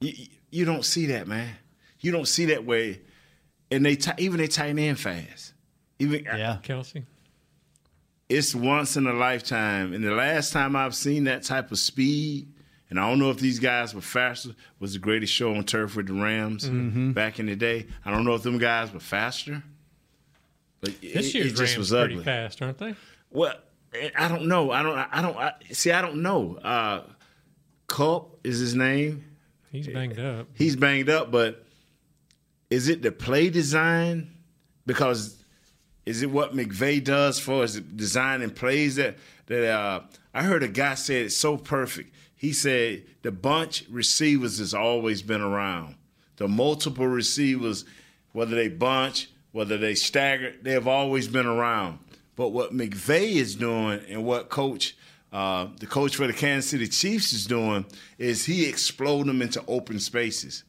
You, 0.00 0.12
you 0.50 0.64
don't 0.64 0.84
see 0.84 1.06
that, 1.06 1.26
man. 1.28 1.50
You 2.00 2.12
don't 2.12 2.28
see 2.28 2.46
that 2.46 2.64
way. 2.64 3.00
And 3.70 3.84
they 3.84 3.96
ti- 3.96 4.12
even 4.18 4.38
they 4.38 4.46
tighten 4.48 4.78
in 4.78 4.96
fast. 4.96 5.52
Even 5.98 6.24
yeah. 6.24 6.58
Kelce. 6.62 7.04
it's 8.28 8.54
once 8.54 8.96
in 8.96 9.06
a 9.06 9.12
lifetime. 9.12 9.92
And 9.92 10.04
the 10.04 10.12
last 10.12 10.52
time 10.52 10.76
I've 10.76 10.94
seen 10.94 11.24
that 11.24 11.42
type 11.42 11.72
of 11.72 11.78
speed, 11.78 12.48
and 12.90 13.00
I 13.00 13.08
don't 13.08 13.18
know 13.18 13.30
if 13.30 13.38
these 13.38 13.58
guys 13.58 13.94
were 13.94 14.00
faster, 14.00 14.50
was 14.78 14.92
the 14.92 14.98
greatest 15.00 15.32
show 15.32 15.54
on 15.54 15.64
turf 15.64 15.96
with 15.96 16.06
the 16.06 16.14
Rams 16.14 16.68
Mm-hmm. 16.68 17.12
back 17.12 17.38
in 17.40 17.46
the 17.46 17.56
day. 17.56 17.86
I 18.04 18.10
don't 18.12 18.24
know 18.24 18.34
if 18.34 18.42
them 18.42 18.58
guys 18.58 18.92
were 18.92 19.00
faster, 19.00 19.62
but 20.80 20.90
This 21.00 21.28
it, 21.30 21.34
year's 21.34 21.46
it 21.52 21.56
just 21.56 21.60
Rams 21.76 21.78
was 21.78 21.90
pretty 21.90 22.14
ugly. 22.14 22.24
fast, 22.24 22.62
aren't 22.62 22.78
they? 22.78 22.94
Well, 23.30 23.54
I 24.16 24.28
don't 24.28 24.46
know. 24.46 24.70
I 24.70 24.82
don't. 24.82 24.96
I 24.98 25.22
don't. 25.22 25.36
I, 25.36 25.52
see, 25.72 25.90
I 25.90 26.02
don't 26.02 26.22
know. 26.22 26.56
Uh, 26.62 27.02
Kupp 27.88 28.38
is 28.44 28.58
his 28.58 28.74
name. 28.74 29.24
He's 29.72 29.88
banged 29.88 30.18
up. 30.20 30.46
He's 30.54 30.76
banged 30.76 31.08
up, 31.08 31.30
but 31.30 31.65
is 32.70 32.88
it 32.88 33.02
the 33.02 33.12
play 33.12 33.50
design? 33.50 34.30
Because 34.86 35.42
is 36.04 36.22
it 36.22 36.30
what 36.30 36.54
McVay 36.54 37.02
does 37.02 37.38
for 37.38 37.62
his 37.62 37.80
design 37.80 38.42
and 38.42 38.54
plays 38.54 38.96
that 38.96 39.16
that 39.46 39.70
uh, 39.70 40.00
I 40.34 40.42
heard 40.42 40.62
a 40.62 40.68
guy 40.68 40.94
say 40.94 41.22
it 41.22 41.30
so 41.30 41.56
perfect. 41.56 42.14
He 42.34 42.52
said 42.52 43.04
the 43.22 43.32
bunch 43.32 43.84
receivers 43.88 44.58
has 44.58 44.74
always 44.74 45.22
been 45.22 45.40
around. 45.40 45.96
The 46.36 46.48
multiple 46.48 47.06
receivers, 47.06 47.84
whether 48.32 48.54
they 48.54 48.68
bunch, 48.68 49.30
whether 49.52 49.78
they 49.78 49.94
stagger, 49.94 50.54
they 50.60 50.72
have 50.72 50.86
always 50.86 51.28
been 51.28 51.46
around. 51.46 51.98
But 52.34 52.50
what 52.50 52.72
McVay 52.74 53.32
is 53.36 53.54
doing 53.54 54.00
and 54.08 54.24
what 54.24 54.50
coach 54.50 54.94
uh, 55.32 55.68
the 55.80 55.86
coach 55.86 56.16
for 56.16 56.26
the 56.26 56.32
Kansas 56.32 56.70
City 56.70 56.86
Chiefs 56.86 57.32
is 57.32 57.46
doing 57.46 57.84
is 58.16 58.44
he 58.46 58.66
explode 58.68 59.26
them 59.26 59.42
into 59.42 59.62
open 59.66 59.98
spaces. 59.98 60.64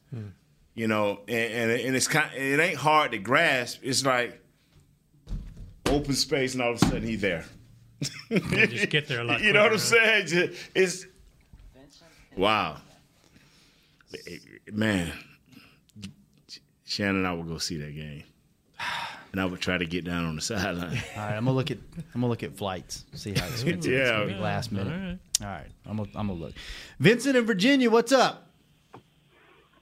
You 0.78 0.86
know, 0.86 1.20
and, 1.26 1.52
and, 1.52 1.70
and 1.72 1.96
it's 1.96 2.06
kind 2.06 2.32
it 2.34 2.60
ain't 2.60 2.78
hard 2.78 3.10
to 3.10 3.18
grasp. 3.18 3.80
It's 3.82 4.04
like 4.06 4.40
open 5.86 6.14
space, 6.14 6.54
and 6.54 6.62
all 6.62 6.70
of 6.74 6.76
a 6.80 6.86
sudden 6.86 7.02
he's 7.02 7.20
there. 7.20 7.44
They 8.30 8.68
just 8.68 8.88
get 8.88 9.08
there 9.08 9.22
a 9.22 9.24
lot 9.24 9.40
you 9.42 9.52
know 9.52 9.62
what 9.64 9.72
I'm 9.72 9.78
quicker, 9.78 9.96
saying? 9.96 10.26
Just- 10.28 10.70
It's 10.76 11.06
wow, 12.36 12.76
man. 14.70 15.12
Shannon 16.84 17.16
and 17.16 17.26
I 17.26 17.32
will 17.32 17.42
go 17.42 17.58
see 17.58 17.76
that 17.78 17.94
game, 17.94 18.22
and 19.32 19.40
I 19.40 19.44
would 19.46 19.60
try 19.60 19.76
to 19.78 19.84
get 19.84 20.04
down 20.04 20.24
on 20.26 20.36
the 20.36 20.40
sideline. 20.42 20.96
All 21.16 21.22
right, 21.22 21.34
I'm 21.36 21.44
gonna 21.44 21.52
look 21.56 21.70
at 21.72 21.78
I'm 21.96 22.20
gonna 22.20 22.28
look 22.28 22.42
at 22.44 22.56
flights. 22.56 23.04
See 23.14 23.32
how 23.34 23.46
it's 23.48 23.64
gonna 23.64 23.78
Yeah. 23.78 24.24
be 24.24 24.34
last 24.34 24.70
minute. 24.72 24.92
All 24.92 24.98
right. 25.00 25.18
All 25.40 25.46
right, 25.48 25.66
I'm 25.86 25.96
gonna, 25.96 26.08
I'm 26.14 26.28
gonna 26.28 26.38
look. 26.38 26.54
Vincent 27.00 27.36
in 27.36 27.44
Virginia, 27.46 27.90
what's 27.90 28.12
up? 28.12 28.47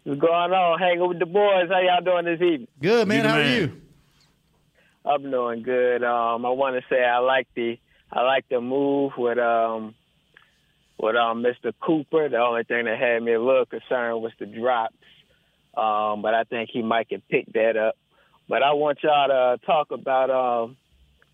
What's 0.06 0.20
going 0.20 0.52
on? 0.52 0.78
Hanging 0.78 1.08
with 1.08 1.18
the 1.18 1.26
boys. 1.26 1.68
How 1.68 1.80
y'all 1.80 2.00
doing 2.00 2.26
this 2.26 2.40
evening? 2.40 2.68
Good 2.80 3.08
man. 3.08 3.24
the 3.24 3.28
How 3.28 3.38
are 3.38 3.42
you? 3.42 3.82
I'm 5.04 5.28
doing 5.32 5.64
good. 5.64 6.04
Um, 6.04 6.46
I 6.46 6.50
want 6.50 6.76
to 6.76 6.82
say 6.88 7.04
I 7.04 7.18
like 7.18 7.48
the 7.56 7.76
I 8.12 8.22
like 8.22 8.48
the 8.48 8.60
move 8.60 9.14
with 9.18 9.36
um 9.38 9.96
with 10.96 11.16
um 11.16 11.42
Mr. 11.42 11.72
Cooper. 11.84 12.28
The 12.28 12.36
only 12.36 12.62
thing 12.62 12.84
that 12.84 13.00
had 13.00 13.20
me 13.20 13.32
a 13.32 13.42
little 13.42 13.66
concerned 13.66 14.22
was 14.22 14.30
the 14.38 14.46
drops. 14.46 14.94
Um, 15.76 16.22
but 16.22 16.34
I 16.34 16.44
think 16.44 16.70
he 16.72 16.82
might 16.82 17.08
can 17.08 17.20
pick 17.28 17.52
that 17.54 17.76
up. 17.76 17.96
But 18.48 18.62
I 18.62 18.74
want 18.74 18.98
y'all 19.02 19.26
to 19.26 19.66
talk 19.66 19.90
about 19.90 20.30
um 20.30 20.76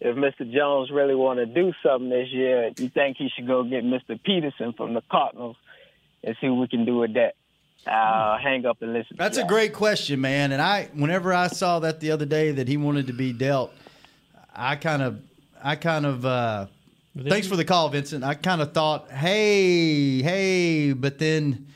if 0.01 0.17
Mr. 0.17 0.51
Jones 0.51 0.91
really 0.91 1.15
want 1.15 1.41
to 1.41 1.45
do 1.45 1.75
something 1.83 2.09
this 2.09 2.31
year. 2.31 2.71
You 2.79 2.89
think 2.89 3.19
he 3.19 3.29
should 3.37 3.47
go 3.47 3.65
get 3.65 3.85
Mr. 3.85 4.19
Peterson 4.23 4.73
from 4.73 4.95
the 4.95 5.03
Cardinals 5.11 5.57
and 6.25 6.35
see 6.41 6.49
what 6.49 6.61
we 6.61 6.69
can 6.69 6.87
do 6.87 6.97
with 6.97 7.13
that. 7.17 7.35
Uh, 7.87 8.39
hang 8.39 8.65
up 8.65 8.81
and 8.83 8.93
listen. 8.93 9.17
to 9.17 9.23
That's 9.23 9.37
a 9.37 9.41
y'all. 9.41 9.49
great 9.49 9.73
question, 9.73 10.21
man. 10.21 10.53
And 10.53 10.63
I, 10.63 10.89
whenever 10.95 11.33
I 11.35 11.49
saw 11.49 11.81
that 11.81 11.99
the 12.01 12.13
other 12.13 12.27
day 12.27 12.53
that 12.53 12.69
he 12.69 12.77
wanted 12.77 13.09
to 13.09 13.13
be 13.13 13.33
dealt, 13.33 13.73
I 14.55 14.77
kind 14.77 15.03
of, 15.03 15.21
I 15.63 15.77
kind 15.77 16.07
of. 16.07 16.25
uh 16.25 16.67
Thanks 17.29 17.47
for 17.47 17.57
the 17.57 17.65
call, 17.65 17.91
Vincent. 17.91 18.25
I 18.25 18.33
kind 18.35 18.63
of 18.63 18.73
thought, 18.73 19.11
hey, 19.11 20.23
hey, 20.23 20.93
but 20.95 21.19
then 21.19 21.67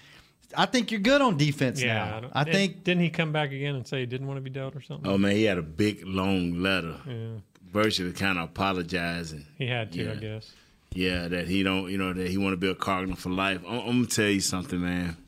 I 0.56 0.64
think 0.64 0.90
you're 0.90 1.00
good 1.00 1.20
on 1.20 1.36
defense 1.36 1.82
Yeah, 1.82 1.92
now. 2.06 2.20
don't- 2.20 2.32
I 2.34 2.44
think 2.44 2.84
didn't 2.84 3.02
he 3.02 3.10
come 3.10 3.32
back 3.32 3.52
again 3.52 3.74
and 3.74 3.86
say 3.86 4.00
he 4.00 4.06
didn't 4.06 4.28
want 4.28 4.38
to 4.38 4.40
be 4.40 4.48
dealt 4.48 4.74
or 4.74 4.80
something? 4.80 5.10
Oh 5.10 5.18
man, 5.18 5.32
he 5.36 5.42
had 5.44 5.58
a 5.58 5.62
big 5.62 6.06
long 6.06 6.62
letter. 6.62 6.94
Yeah. 7.06 7.14
virtually 7.70 8.12
kind 8.12 8.38
of 8.38 8.44
apologizing. 8.44 9.44
He 9.58 9.66
had 9.66 9.92
to, 9.92 10.04
Yeah. 10.04 10.12
I 10.12 10.14
guess. 10.14 10.52
Yeah, 10.94 11.28
that 11.28 11.48
he 11.48 11.62
don't, 11.62 11.90
you 11.90 11.98
know, 11.98 12.14
that 12.14 12.28
he 12.30 12.38
want 12.38 12.54
to 12.54 12.56
be 12.56 12.70
a 12.70 12.74
Cardinal 12.74 13.16
for 13.16 13.28
life. 13.28 13.60
I'm, 13.68 13.80
I'm 13.80 13.86
gonna 13.86 14.06
tell 14.06 14.28
you 14.30 14.40
something, 14.40 14.80
man. 14.80 15.18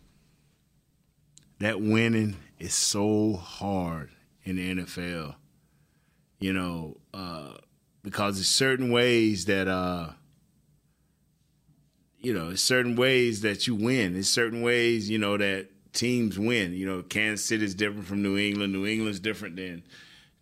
That 1.61 1.81
winning 1.81 2.37
is 2.59 2.75
so 2.75 3.35
hard 3.35 4.11
in 4.45 4.57
the 4.57 4.75
NFL. 4.75 5.35
You 6.41 6.53
know, 6.53 6.97
uh, 7.13 7.55
because 8.03 8.37
there's 8.37 8.49
certain 8.49 8.91
ways 8.93 9.47
that, 9.47 9.67
uh, 9.67 10.11
you 12.21 12.33
know, 12.33 12.47
there's 12.47 12.63
certain 12.63 12.95
ways 12.95 13.41
that 13.41 13.67
you 13.67 13.75
win. 13.75 14.13
There's 14.13 14.29
certain 14.29 14.63
ways, 14.63 15.11
you 15.11 15.19
know, 15.19 15.37
that 15.37 15.69
teams 15.93 16.39
win. 16.39 16.75
You 16.75 16.87
know, 16.87 17.03
Kansas 17.03 17.45
City 17.45 17.65
is 17.65 17.75
different 17.75 18.07
from 18.07 18.23
New 18.23 18.39
England. 18.39 18.73
New 18.73 18.87
England's 18.87 19.21
different 19.21 19.57
than 19.57 19.83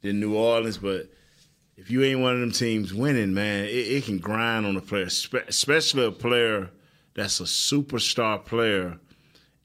than 0.02 0.20
New 0.20 0.36
Orleans, 0.36 0.76
but 0.76 1.10
if 1.76 1.90
you 1.90 2.02
ain't 2.04 2.20
one 2.20 2.34
of 2.34 2.40
them 2.40 2.52
teams 2.52 2.94
winning, 2.94 3.34
man, 3.34 3.64
it, 3.64 3.68
it 3.68 4.04
can 4.04 4.18
grind 4.18 4.64
on 4.66 4.76
a 4.76 4.80
player, 4.80 5.08
spe- 5.08 5.48
especially 5.48 6.04
a 6.04 6.10
player 6.10 6.70
that's 7.14 7.40
a 7.40 7.44
superstar 7.44 8.44
player, 8.44 8.98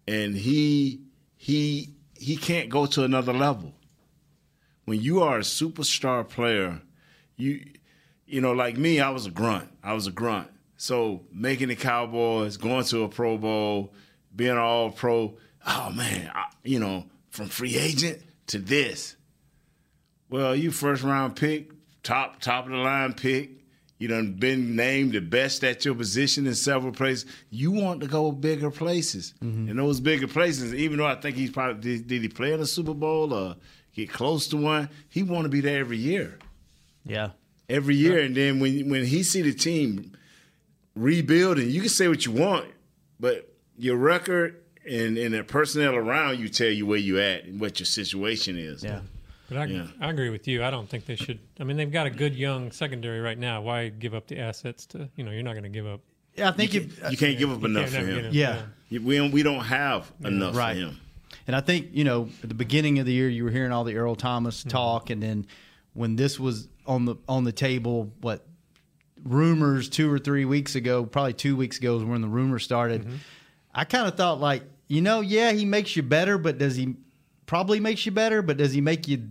and 0.07 0.35
he 0.35 1.01
he 1.41 1.95
he 2.13 2.37
can't 2.37 2.69
go 2.69 2.85
to 2.85 3.03
another 3.03 3.33
level. 3.33 3.73
When 4.85 5.01
you 5.01 5.23
are 5.23 5.37
a 5.37 5.41
superstar 5.41 6.27
player, 6.29 6.83
you 7.35 7.65
you 8.27 8.41
know, 8.41 8.51
like 8.51 8.77
me, 8.77 8.99
I 8.99 9.09
was 9.09 9.25
a 9.25 9.31
grunt. 9.31 9.67
I 9.83 9.93
was 9.93 10.05
a 10.05 10.11
grunt. 10.11 10.49
So 10.77 11.23
making 11.33 11.69
the 11.69 11.75
Cowboys, 11.75 12.57
going 12.57 12.85
to 12.85 13.01
a 13.05 13.09
Pro 13.09 13.39
Bowl, 13.39 13.91
being 14.35 14.55
all 14.55 14.91
pro, 14.91 15.35
oh 15.65 15.91
man, 15.91 16.31
I, 16.31 16.45
you 16.63 16.79
know, 16.79 17.05
from 17.31 17.47
free 17.47 17.75
agent 17.75 18.21
to 18.47 18.59
this. 18.59 19.15
Well, 20.29 20.55
you 20.55 20.69
first 20.69 21.01
round 21.01 21.35
pick, 21.35 21.71
top 22.03 22.39
top 22.39 22.65
of 22.65 22.71
the 22.71 22.77
line 22.77 23.13
pick. 23.13 23.49
You 24.01 24.07
done 24.07 24.33
been 24.33 24.75
named 24.75 25.13
the 25.13 25.21
best 25.21 25.63
at 25.63 25.85
your 25.85 25.93
position 25.93 26.47
in 26.47 26.55
several 26.55 26.91
places. 26.91 27.27
You 27.51 27.69
want 27.69 28.01
to 28.01 28.07
go 28.07 28.31
bigger 28.31 28.71
places, 28.71 29.35
mm-hmm. 29.43 29.69
and 29.69 29.77
those 29.77 29.99
bigger 29.99 30.27
places. 30.27 30.73
Even 30.73 30.97
though 30.97 31.05
I 31.05 31.13
think 31.13 31.35
he's 31.35 31.51
probably 31.51 31.97
did, 31.97 32.07
did 32.07 32.23
he 32.23 32.27
play 32.27 32.51
in 32.51 32.59
a 32.59 32.65
Super 32.65 32.95
Bowl 32.95 33.31
or 33.31 33.57
get 33.93 34.09
close 34.09 34.47
to 34.47 34.57
one? 34.57 34.89
He 35.07 35.21
want 35.21 35.43
to 35.43 35.49
be 35.49 35.61
there 35.61 35.79
every 35.79 35.99
year, 35.99 36.39
Yeah. 37.05 37.29
every 37.69 37.95
year. 37.95 38.21
And 38.21 38.35
then 38.35 38.59
when 38.59 38.89
when 38.89 39.05
he 39.05 39.21
see 39.21 39.43
the 39.43 39.53
team 39.53 40.13
rebuilding, 40.95 41.69
you 41.69 41.81
can 41.81 41.89
say 41.89 42.07
what 42.07 42.25
you 42.25 42.31
want, 42.31 42.69
but 43.19 43.53
your 43.77 43.97
record 43.97 44.63
and 44.89 45.15
and 45.15 45.35
the 45.35 45.43
personnel 45.43 45.95
around 45.95 46.39
you 46.39 46.49
tell 46.49 46.71
you 46.71 46.87
where 46.87 46.97
you 46.97 47.19
at 47.19 47.43
and 47.43 47.61
what 47.61 47.79
your 47.79 47.85
situation 47.85 48.57
is. 48.57 48.83
Yeah. 48.83 49.01
But 49.51 49.59
I, 49.59 49.65
Yeah. 49.65 49.87
I 49.99 50.09
agree 50.09 50.29
with 50.29 50.47
you. 50.47 50.63
I 50.63 50.71
don't 50.71 50.87
think 50.87 51.05
they 51.05 51.17
should. 51.17 51.37
I 51.59 51.65
mean, 51.65 51.75
they've 51.75 51.91
got 51.91 52.07
a 52.07 52.09
good 52.09 52.33
young 52.33 52.71
secondary 52.71 53.19
right 53.19 53.37
now. 53.37 53.61
Why 53.61 53.89
give 53.89 54.13
up 54.13 54.27
the 54.27 54.39
assets 54.39 54.85
to, 54.87 55.09
you 55.17 55.25
know, 55.25 55.31
you're 55.31 55.43
not 55.43 55.55
going 55.55 55.63
to 55.63 55.69
give 55.69 55.85
up. 55.85 55.99
Yeah, 56.37 56.47
I 56.47 56.53
think 56.53 56.73
if 56.73 57.11
You 57.11 57.17
can't 57.17 57.37
give 57.37 57.51
up 57.51 57.61
enough 57.65 57.89
for 57.89 57.97
him. 57.97 58.25
him. 58.25 58.33
Yeah. 58.33 58.61
You- 58.87 59.01
We 59.01 59.17
don't, 59.17 59.31
we 59.31 59.43
don't 59.43 59.65
have 59.65 60.09
enough 60.23 60.55
Right. 60.55 60.75
for 60.75 60.79
him. 60.79 60.97
And 61.47 61.55
I 61.57 61.59
think, 61.59 61.89
you 61.91 62.05
know, 62.05 62.29
at 62.43 62.47
the 62.47 62.55
beginning 62.55 62.99
of 62.99 63.05
the 63.05 63.11
year 63.11 63.27
you 63.27 63.43
were 63.43 63.51
hearing 63.51 63.73
all 63.73 63.83
the 63.83 63.97
Earl 63.97 64.15
Thomas 64.15 64.61
mm-hmm. 64.61 64.69
talk 64.69 65.09
and 65.09 65.21
then 65.21 65.45
when 65.93 66.15
this 66.15 66.39
was 66.39 66.69
on 66.87 67.03
the 67.03 67.17
on 67.27 67.43
the 67.43 67.51
table, 67.51 68.13
what 68.21 68.45
rumors 69.21 69.89
two 69.89 70.09
or 70.09 70.17
three 70.17 70.45
weeks 70.45 70.75
ago, 70.75 71.05
probably 71.05 71.33
two 71.33 71.57
weeks 71.57 71.77
ago 71.77 71.97
is 71.97 72.05
when 72.05 72.21
the 72.21 72.29
rumors 72.29 72.63
started. 72.63 73.01
Mm-hmm. 73.01 73.15
I 73.75 73.83
kind 73.83 74.07
of 74.07 74.15
thought 74.15 74.39
like, 74.39 74.63
you 74.87 75.01
know, 75.01 75.19
yeah, 75.19 75.51
he 75.51 75.65
makes 75.65 75.97
you 75.97 76.03
better, 76.03 76.37
but 76.37 76.57
does 76.57 76.77
he 76.77 76.95
probably 77.45 77.81
makes 77.81 78.05
you 78.05 78.13
better, 78.13 78.41
but 78.41 78.55
does 78.55 78.71
he 78.71 78.79
make 78.79 79.09
you 79.09 79.27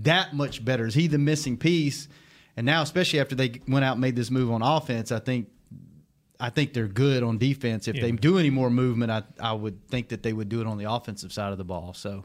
that 0.00 0.34
much 0.34 0.64
better? 0.64 0.86
Is 0.86 0.94
he 0.94 1.06
the 1.06 1.18
missing 1.18 1.56
piece? 1.56 2.08
And 2.56 2.66
now, 2.66 2.82
especially 2.82 3.20
after 3.20 3.34
they 3.34 3.60
went 3.68 3.84
out 3.84 3.92
and 3.92 4.00
made 4.00 4.16
this 4.16 4.30
move 4.30 4.50
on 4.50 4.62
offense, 4.62 5.10
I 5.12 5.18
think 5.18 5.48
I 6.40 6.50
think 6.50 6.74
they're 6.74 6.88
good 6.88 7.22
on 7.22 7.38
defense. 7.38 7.86
If 7.88 8.00
they 8.00 8.10
do 8.12 8.38
any 8.38 8.50
more 8.50 8.68
movement, 8.70 9.10
I 9.12 9.22
I 9.40 9.52
would 9.52 9.86
think 9.88 10.08
that 10.08 10.22
they 10.22 10.32
would 10.32 10.48
do 10.48 10.60
it 10.60 10.66
on 10.66 10.76
the 10.78 10.90
offensive 10.90 11.32
side 11.32 11.52
of 11.52 11.58
the 11.58 11.64
ball. 11.64 11.94
So, 11.94 12.24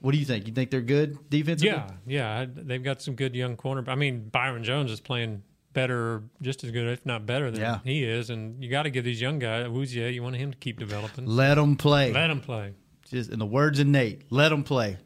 what 0.00 0.12
do 0.12 0.18
you 0.18 0.24
think? 0.24 0.46
You 0.46 0.52
think 0.52 0.70
they're 0.70 0.80
good 0.82 1.18
defensively? 1.30 1.70
Yeah, 2.06 2.42
yeah. 2.42 2.46
They've 2.48 2.82
got 2.82 3.02
some 3.02 3.14
good 3.14 3.34
young 3.34 3.56
corner. 3.56 3.82
I 3.88 3.94
mean, 3.94 4.28
Byron 4.28 4.62
Jones 4.62 4.90
is 4.92 5.00
playing 5.00 5.42
better, 5.72 6.22
just 6.40 6.64
as 6.64 6.70
good, 6.70 6.86
if 6.86 7.04
not 7.04 7.26
better 7.26 7.50
than 7.50 7.60
Yeah. 7.60 7.80
he 7.84 8.02
is. 8.04 8.30
And 8.30 8.62
you 8.62 8.70
got 8.70 8.84
to 8.84 8.90
give 8.90 9.04
these 9.04 9.20
young 9.20 9.38
guys, 9.38 9.66
Wuzier, 9.66 10.12
you 10.12 10.22
want 10.22 10.36
him 10.36 10.50
to 10.52 10.56
keep 10.58 10.78
developing. 10.78 11.26
Let 11.26 11.56
them 11.56 11.76
play. 11.76 12.12
Let 12.12 12.30
him 12.30 12.40
play. 12.40 12.72
Just 13.10 13.30
in 13.30 13.38
the 13.38 13.46
words 13.46 13.78
of 13.78 13.86
Nate, 13.86 14.22
let 14.30 14.48
them 14.50 14.64
play. 14.64 14.96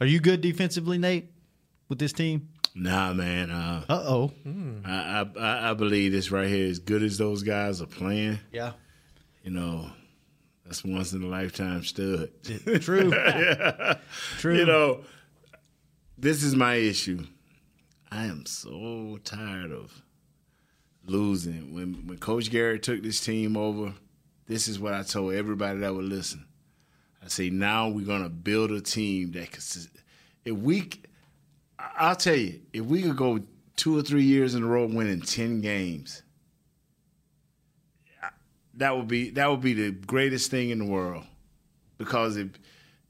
Are 0.00 0.06
you 0.06 0.20
good 0.20 0.40
defensively, 0.40 0.96
Nate, 0.98 1.30
with 1.88 1.98
this 1.98 2.12
team? 2.12 2.48
Nah, 2.74 3.12
man. 3.12 3.50
Uh, 3.50 3.84
oh. 3.88 4.32
I, 4.84 5.26
I 5.38 5.70
I 5.70 5.74
believe 5.74 6.12
this 6.12 6.30
right 6.30 6.48
here. 6.48 6.68
As 6.68 6.78
good 6.80 7.02
as 7.02 7.18
those 7.18 7.42
guys 7.42 7.80
are 7.80 7.86
playing, 7.86 8.40
Yeah. 8.52 8.72
you 9.44 9.50
know, 9.52 9.90
that's 10.66 10.82
once 10.84 11.12
in 11.12 11.22
a 11.22 11.26
lifetime 11.26 11.84
stud. 11.84 12.30
True. 12.80 13.12
True. 14.38 14.56
You 14.56 14.66
know, 14.66 15.04
this 16.18 16.42
is 16.42 16.54
my 16.56 16.74
issue. 16.74 17.24
I 18.10 18.24
am 18.26 18.44
so 18.46 19.18
tired 19.24 19.70
of 19.72 20.02
losing. 21.06 21.74
When 21.74 22.06
when 22.06 22.18
Coach 22.18 22.50
Garrett 22.50 22.82
took 22.82 23.02
this 23.02 23.20
team 23.20 23.56
over, 23.56 23.92
this 24.46 24.68
is 24.68 24.78
what 24.78 24.94
I 24.94 25.02
told 25.02 25.34
everybody 25.34 25.78
that 25.80 25.94
would 25.94 26.04
listen. 26.06 26.44
I 27.22 27.28
say 27.28 27.50
now 27.50 27.88
we're 27.88 28.06
gonna 28.06 28.28
build 28.28 28.70
a 28.72 28.80
team 28.80 29.32
that 29.32 29.50
can. 29.52 29.60
sus- 29.60 29.88
If 30.44 30.56
we, 30.56 30.80
c- 30.82 31.02
I'll 31.96 32.16
tell 32.16 32.36
you, 32.36 32.60
if 32.72 32.84
we 32.84 33.02
could 33.02 33.16
go 33.16 33.40
two 33.76 33.98
or 33.98 34.02
three 34.02 34.24
years 34.24 34.54
in 34.54 34.62
a 34.62 34.66
row 34.66 34.86
winning 34.86 35.20
ten 35.20 35.60
games, 35.60 36.22
that 38.74 38.96
would 38.96 39.08
be 39.08 39.30
that 39.30 39.50
would 39.50 39.60
be 39.60 39.74
the 39.74 39.90
greatest 39.92 40.50
thing 40.50 40.70
in 40.70 40.78
the 40.78 40.84
world 40.84 41.24
because 41.98 42.36
if 42.36 42.48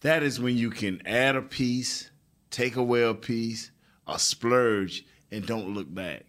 that 0.00 0.22
is 0.22 0.40
when 0.40 0.56
you 0.56 0.70
can 0.70 1.00
add 1.06 1.36
a 1.36 1.42
piece, 1.42 2.10
take 2.50 2.76
away 2.76 3.02
a 3.02 3.14
piece, 3.14 3.70
or 4.06 4.18
splurge 4.18 5.04
and 5.30 5.46
don't 5.46 5.74
look 5.74 5.92
back. 5.92 6.24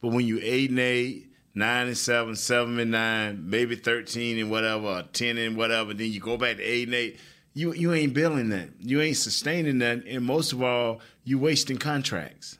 But 0.00 0.08
when 0.08 0.26
you 0.26 0.38
eight 0.42 0.70
and 0.70 0.78
eight, 0.78 1.30
nine 1.54 1.86
and 1.86 1.96
seven, 1.96 2.36
seven 2.36 2.78
and 2.78 2.90
nine, 2.90 3.48
maybe 3.48 3.76
thirteen 3.76 4.38
and 4.38 4.50
whatever, 4.50 4.86
or 4.86 5.02
ten 5.12 5.38
and 5.38 5.56
whatever, 5.56 5.94
then 5.94 6.12
you 6.12 6.20
go 6.20 6.36
back 6.36 6.56
to 6.56 6.62
eight 6.62 6.88
and 6.88 6.94
eight. 6.94 7.18
You 7.54 7.72
you 7.72 7.92
ain't 7.92 8.14
building 8.14 8.48
that. 8.50 8.70
You 8.80 9.00
ain't 9.00 9.16
sustaining 9.16 9.78
that, 9.78 10.04
and 10.06 10.24
most 10.24 10.52
of 10.52 10.62
all, 10.62 11.00
you 11.22 11.38
wasting 11.38 11.78
contracts. 11.78 12.58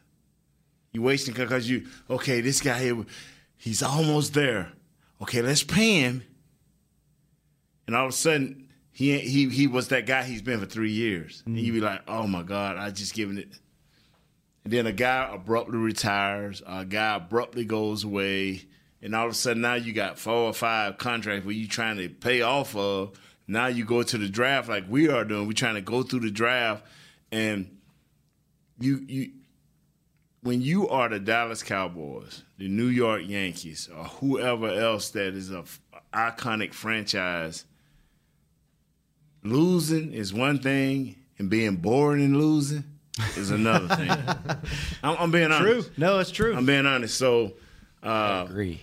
You 0.92 1.02
wasting 1.02 1.34
because 1.34 1.68
you 1.68 1.86
okay. 2.08 2.40
This 2.40 2.60
guy 2.60 2.78
here, 2.80 3.04
he's 3.56 3.82
almost 3.82 4.34
there. 4.34 4.72
Okay, 5.20 5.42
let's 5.42 5.64
pay 5.64 6.00
him. 6.00 6.22
And 7.86 7.96
all 7.96 8.04
of 8.04 8.10
a 8.10 8.12
sudden, 8.12 8.68
he 8.92 9.18
he 9.18 9.48
he 9.48 9.66
was 9.66 9.88
that 9.88 10.06
guy 10.06 10.22
he's 10.22 10.42
been 10.42 10.60
for 10.60 10.66
three 10.66 10.92
years. 10.92 11.42
And 11.44 11.58
you 11.58 11.72
be 11.72 11.78
mm-hmm. 11.78 11.86
like, 11.86 12.02
oh 12.06 12.28
my 12.28 12.44
God, 12.44 12.76
I 12.76 12.90
just 12.90 13.14
given 13.14 13.38
it. 13.38 13.48
And 14.62 14.72
then 14.72 14.86
a 14.86 14.92
guy 14.92 15.28
abruptly 15.32 15.76
retires, 15.76 16.62
a 16.64 16.84
guy 16.84 17.16
abruptly 17.16 17.64
goes 17.64 18.04
away, 18.04 18.62
and 19.02 19.14
all 19.14 19.26
of 19.26 19.32
a 19.32 19.34
sudden 19.34 19.62
now 19.62 19.74
you 19.74 19.92
got 19.92 20.20
four 20.20 20.34
or 20.34 20.52
five 20.52 20.96
contracts 20.98 21.44
where 21.44 21.54
you 21.54 21.66
trying 21.66 21.96
to 21.96 22.08
pay 22.08 22.42
off 22.42 22.76
of. 22.76 23.18
Now 23.46 23.66
you 23.66 23.84
go 23.84 24.02
to 24.02 24.18
the 24.18 24.28
draft 24.28 24.68
like 24.68 24.84
we 24.88 25.08
are 25.08 25.24
doing. 25.24 25.46
We're 25.46 25.52
trying 25.52 25.74
to 25.74 25.80
go 25.82 26.02
through 26.02 26.20
the 26.20 26.30
draft, 26.30 26.84
and 27.30 27.78
you 28.80 29.04
you 29.06 29.30
when 30.42 30.60
you 30.62 30.88
are 30.88 31.08
the 31.08 31.18
Dallas 31.20 31.62
Cowboys, 31.62 32.42
the 32.58 32.68
New 32.68 32.86
York 32.88 33.22
Yankees, 33.26 33.88
or 33.94 34.04
whoever 34.04 34.68
else 34.68 35.10
that 35.10 35.34
is 35.34 35.50
a 35.50 35.58
f- 35.60 35.80
iconic 36.12 36.72
franchise, 36.74 37.64
losing 39.42 40.12
is 40.12 40.32
one 40.32 40.58
thing, 40.58 41.16
and 41.38 41.50
being 41.50 41.76
bored 41.76 42.18
and 42.18 42.36
losing 42.36 42.84
is 43.36 43.50
another 43.50 43.94
thing. 43.94 44.10
I'm, 45.02 45.16
I'm 45.18 45.30
being 45.30 45.48
True. 45.50 45.56
honest. 45.74 45.98
No, 45.98 46.18
it's 46.18 46.30
true. 46.30 46.54
I'm 46.56 46.66
being 46.66 46.86
honest. 46.86 47.16
So, 47.16 47.54
uh, 48.02 48.46
Agree. 48.48 48.80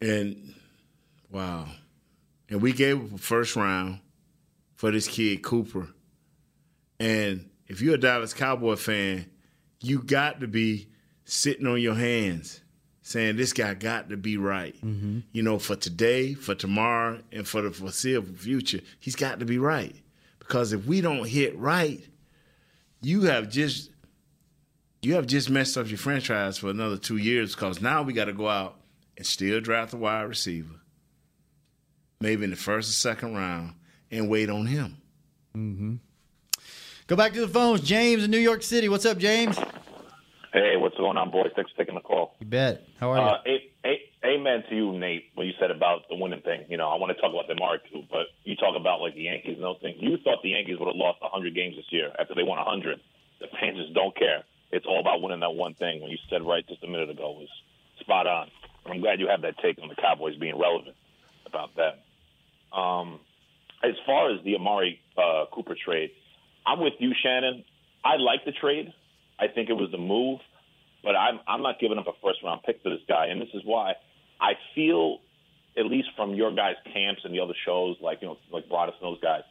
and 0.00 0.54
wow, 1.30 1.66
and 2.52 2.60
we 2.60 2.72
gave 2.72 3.02
up 3.02 3.14
a 3.14 3.18
first 3.18 3.56
round 3.56 3.98
for 4.76 4.90
this 4.90 5.08
kid 5.08 5.42
Cooper. 5.42 5.88
And 7.00 7.48
if 7.66 7.80
you're 7.80 7.94
a 7.94 7.98
Dallas 7.98 8.34
Cowboy 8.34 8.76
fan, 8.76 9.26
you 9.80 10.02
got 10.02 10.40
to 10.40 10.46
be 10.46 10.88
sitting 11.24 11.66
on 11.66 11.80
your 11.80 11.94
hands 11.94 12.60
saying 13.00 13.36
this 13.36 13.54
guy 13.54 13.72
got 13.72 14.10
to 14.10 14.18
be 14.18 14.36
right. 14.36 14.76
Mm-hmm. 14.76 15.20
You 15.32 15.42
know, 15.42 15.58
for 15.58 15.76
today, 15.76 16.34
for 16.34 16.54
tomorrow, 16.54 17.20
and 17.32 17.48
for 17.48 17.62
the 17.62 17.70
foreseeable 17.70 18.34
future, 18.34 18.80
he's 19.00 19.16
got 19.16 19.40
to 19.40 19.46
be 19.46 19.58
right. 19.58 19.96
Because 20.38 20.74
if 20.74 20.84
we 20.86 21.00
don't 21.00 21.26
hit 21.26 21.56
right, 21.58 22.06
you 23.00 23.22
have 23.22 23.48
just 23.48 23.90
you 25.00 25.14
have 25.14 25.26
just 25.26 25.48
messed 25.48 25.78
up 25.78 25.88
your 25.88 25.98
franchise 25.98 26.58
for 26.58 26.68
another 26.68 26.98
two 26.98 27.16
years 27.16 27.54
because 27.54 27.80
now 27.80 28.02
we 28.02 28.12
got 28.12 28.26
to 28.26 28.34
go 28.34 28.46
out 28.46 28.76
and 29.16 29.26
still 29.26 29.60
draft 29.60 29.94
a 29.94 29.96
wide 29.96 30.22
receiver, 30.22 30.74
maybe 32.22 32.44
in 32.44 32.50
the 32.50 32.56
first 32.56 32.88
or 32.88 32.92
second 32.92 33.34
round, 33.34 33.74
and 34.10 34.28
wait 34.28 34.48
on 34.48 34.66
him. 34.66 34.96
Mm-hmm. 35.56 35.94
Go 37.08 37.16
back 37.16 37.34
to 37.34 37.40
the 37.40 37.48
phones. 37.48 37.82
James 37.82 38.24
in 38.24 38.30
New 38.30 38.38
York 38.38 38.62
City. 38.62 38.88
What's 38.88 39.04
up, 39.04 39.18
James? 39.18 39.58
Hey, 40.52 40.76
what's 40.76 40.96
going 40.96 41.16
on, 41.16 41.30
boys? 41.30 41.50
Thanks 41.56 41.70
for 41.72 41.78
taking 41.78 41.94
the 41.94 42.00
call. 42.00 42.36
You 42.38 42.46
bet. 42.46 42.86
How 43.00 43.12
are 43.12 43.16
you? 43.16 43.22
Uh, 43.22 43.38
a, 43.84 43.88
a, 43.88 44.28
amen 44.36 44.64
to 44.70 44.76
you, 44.76 44.98
Nate, 44.98 45.32
what 45.34 45.44
you 45.44 45.52
said 45.58 45.70
about 45.70 46.08
the 46.08 46.14
winning 46.14 46.42
thing. 46.42 46.64
You 46.68 46.76
know, 46.76 46.88
I 46.88 46.96
want 46.96 47.14
to 47.14 47.20
talk 47.20 47.32
about 47.32 47.48
the 47.48 47.54
Amari 47.54 47.80
too, 47.90 48.02
but 48.10 48.28
you 48.44 48.54
talk 48.56 48.76
about 48.78 49.00
like 49.00 49.14
the 49.14 49.22
Yankees 49.22 49.56
and 49.56 49.64
those 49.64 49.78
things. 49.82 49.96
You 49.98 50.16
thought 50.22 50.42
the 50.42 50.50
Yankees 50.50 50.78
would 50.78 50.86
have 50.86 50.96
lost 50.96 51.20
100 51.20 51.54
games 51.54 51.76
this 51.76 51.88
year 51.90 52.12
after 52.18 52.34
they 52.34 52.44
won 52.44 52.58
100. 52.58 53.00
The 53.40 53.46
fans 53.58 53.76
just 53.76 53.94
don't 53.94 54.16
care. 54.16 54.44
It's 54.70 54.86
all 54.86 55.00
about 55.00 55.20
winning 55.20 55.40
that 55.40 55.52
one 55.52 55.74
thing. 55.74 56.00
When 56.00 56.10
you 56.10 56.18
said 56.30 56.46
right 56.46 56.66
just 56.68 56.84
a 56.84 56.86
minute 56.86 57.10
ago 57.10 57.32
was 57.32 57.48
spot 58.00 58.26
on. 58.26 58.48
I'm 58.86 59.00
glad 59.00 59.20
you 59.20 59.28
have 59.28 59.42
that 59.42 59.58
take 59.58 59.78
on 59.82 59.88
the 59.88 59.94
Cowboys 59.96 60.36
being 60.36 60.58
relevant 60.58 60.96
about 61.46 61.74
that. 61.76 62.04
Um, 62.74 63.20
as 63.82 63.94
far 64.06 64.32
as 64.32 64.42
the 64.44 64.54
Amari 64.54 65.00
uh, 65.18 65.44
Cooper 65.52 65.74
trade, 65.74 66.10
I'm 66.66 66.80
with 66.80 66.94
you, 66.98 67.12
Shannon. 67.22 67.64
I 68.04 68.16
like 68.16 68.44
the 68.44 68.52
trade. 68.52 68.92
I 69.38 69.48
think 69.48 69.68
it 69.68 69.74
was 69.74 69.90
the 69.90 69.98
move, 69.98 70.38
but 71.02 71.16
I'm 71.16 71.40
I'm 71.48 71.62
not 71.62 71.80
giving 71.80 71.98
up 71.98 72.06
a 72.06 72.12
first 72.22 72.38
round 72.44 72.62
pick 72.64 72.82
for 72.82 72.90
this 72.90 73.02
guy, 73.08 73.26
and 73.26 73.40
this 73.40 73.48
is 73.54 73.62
why 73.64 73.94
I 74.40 74.52
feel, 74.74 75.18
at 75.76 75.86
least 75.86 76.08
from 76.16 76.34
your 76.34 76.54
guys' 76.54 76.76
camps 76.92 77.22
and 77.24 77.34
the 77.34 77.40
other 77.40 77.54
shows, 77.64 77.96
like 78.00 78.18
you 78.22 78.28
know, 78.28 78.36
like 78.52 78.68
Broaddus 78.68 78.94
and 79.00 79.10
those 79.10 79.20
guys, 79.20 79.42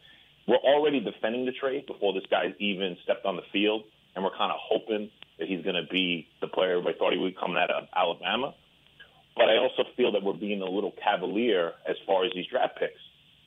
we're 0.48 0.64
already 0.64 1.00
defending 1.00 1.46
the 1.46 1.52
trade 1.52 1.86
before 1.88 2.14
this 2.14 2.24
guy's 2.32 2.54
even 2.60 2.98
stepped 3.04 3.26
on 3.26 3.36
the 3.36 3.44
field, 3.52 3.84
and 4.16 4.24
we're 4.24 4.38
kind 4.38 4.52
of 4.52 4.58
hoping 4.62 5.10
that 5.40 5.48
he's 5.48 5.64
going 5.64 5.76
to 5.76 5.88
be 5.92 6.28
the 6.40 6.48
player 6.48 6.72
everybody 6.72 6.96
thought 6.98 7.14
he 7.14 7.20
would 7.20 7.38
coming 7.38 7.58
out 7.58 7.72
of 7.72 7.88
Alabama. 7.96 8.54
But 9.36 9.50
I 9.50 9.58
also 9.58 9.84
feel 9.96 10.12
that 10.12 10.24
we're 10.24 10.34
being 10.34 10.62
a 10.62 10.70
little 10.70 10.94
cavalier 11.02 11.72
as 11.88 11.96
far 12.06 12.26
as 12.26 12.32
these 12.36 12.46
draft 12.48 12.78
picks 12.78 13.00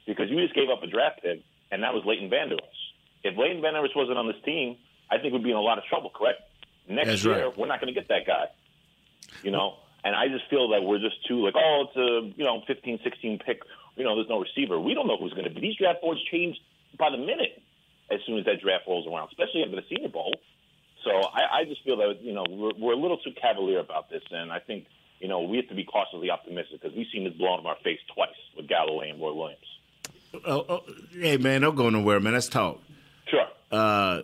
because 0.06 0.30
you 0.30 0.40
just 0.40 0.54
gave 0.54 0.68
up 0.70 0.82
a 0.82 0.86
draft 0.86 1.22
pick, 1.22 1.42
and 1.70 1.82
that 1.82 1.94
was 1.94 2.04
Leighton 2.04 2.30
Vander 2.30 2.56
Esch. 2.56 2.82
If 3.24 3.38
Leighton 3.38 3.62
Vander 3.62 3.84
Esch 3.84 3.96
wasn't 3.96 4.18
on 4.18 4.26
this 4.26 4.40
team, 4.44 4.76
I 5.10 5.18
think 5.18 5.32
we'd 5.32 5.44
be 5.44 5.50
in 5.50 5.56
a 5.56 5.62
lot 5.62 5.78
of 5.78 5.84
trouble, 5.84 6.10
correct? 6.10 6.40
Next 6.88 7.08
That's 7.08 7.24
year, 7.24 7.46
right. 7.46 7.58
we're 7.58 7.66
not 7.66 7.80
going 7.80 7.92
to 7.92 7.98
get 7.98 8.08
that 8.08 8.26
guy. 8.26 8.46
You 9.42 9.50
know, 9.50 9.76
and 10.04 10.14
I 10.14 10.28
just 10.28 10.44
feel 10.50 10.68
that 10.70 10.82
we're 10.82 10.98
just 10.98 11.16
too 11.26 11.42
like, 11.44 11.54
oh, 11.56 11.88
it's 11.88 11.96
a 11.96 12.38
you 12.38 12.44
know 12.44 12.62
15, 12.66 13.00
16 13.02 13.38
pick. 13.44 13.62
You 13.96 14.04
know, 14.04 14.16
there's 14.16 14.28
no 14.28 14.40
receiver. 14.40 14.78
We 14.78 14.94
don't 14.94 15.06
know 15.06 15.16
who's 15.16 15.32
going 15.32 15.44
to 15.48 15.54
be. 15.54 15.60
These 15.60 15.76
draft 15.76 16.02
boards 16.02 16.20
change 16.30 16.56
by 16.98 17.10
the 17.10 17.16
minute 17.16 17.62
as 18.10 18.20
soon 18.26 18.38
as 18.38 18.44
that 18.44 18.60
draft 18.60 18.84
rolls 18.86 19.06
around, 19.06 19.28
especially 19.28 19.62
after 19.62 19.76
the 19.76 19.86
Senior 19.88 20.10
Bowl. 20.10 20.34
So 21.04 21.10
I, 21.10 21.60
I 21.60 21.64
just 21.64 21.84
feel 21.84 21.96
that 21.98 22.20
you 22.20 22.32
know 22.32 22.44
we're, 22.48 22.76
we're 22.76 22.92
a 22.92 23.00
little 23.00 23.18
too 23.18 23.32
cavalier 23.40 23.78
about 23.78 24.10
this, 24.10 24.22
and 24.30 24.52
I 24.52 24.58
think 24.58 24.86
you 25.20 25.28
know 25.28 25.42
we 25.42 25.56
have 25.56 25.68
to 25.68 25.74
be 25.74 25.84
cautiously 25.84 26.30
optimistic 26.30 26.80
because 26.80 26.96
we've 26.96 27.08
seen 27.12 27.24
this 27.24 27.34
blown 27.34 27.60
in 27.60 27.66
our 27.66 27.76
face 27.84 28.00
twice 28.14 28.36
with 28.56 28.68
Galloway 28.68 29.10
and 29.10 29.20
Roy 29.20 29.32
Williams. 29.32 29.68
Oh, 30.46 30.64
oh, 30.68 30.82
hey 31.12 31.36
man, 31.36 31.60
don't 31.60 31.76
go 31.76 31.90
nowhere, 31.90 32.20
man. 32.20 32.32
Let's 32.32 32.48
talk. 32.48 32.80
Sure. 33.26 33.46
Uh, 33.70 34.22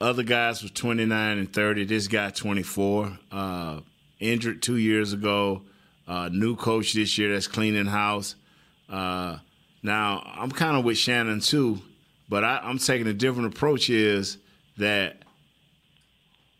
other 0.00 0.22
guys 0.22 0.62
was 0.62 0.72
29 0.72 1.38
and 1.38 1.52
30. 1.52 1.84
This 1.84 2.08
guy 2.08 2.30
24. 2.30 3.18
Uh, 3.30 3.80
injured 4.18 4.62
two 4.62 4.76
years 4.76 5.12
ago. 5.12 5.62
Uh, 6.06 6.28
new 6.32 6.56
coach 6.56 6.92
this 6.92 7.16
year 7.18 7.32
that's 7.32 7.46
cleaning 7.46 7.86
house. 7.86 8.34
Uh, 8.88 9.38
now 9.82 10.22
I'm 10.36 10.50
kind 10.50 10.76
of 10.76 10.84
with 10.84 10.98
Shannon 10.98 11.40
too, 11.40 11.80
but 12.28 12.44
I, 12.44 12.58
I'm 12.62 12.78
taking 12.78 13.06
a 13.06 13.12
different 13.12 13.54
approach. 13.54 13.88
Is 13.90 14.38
that 14.78 15.22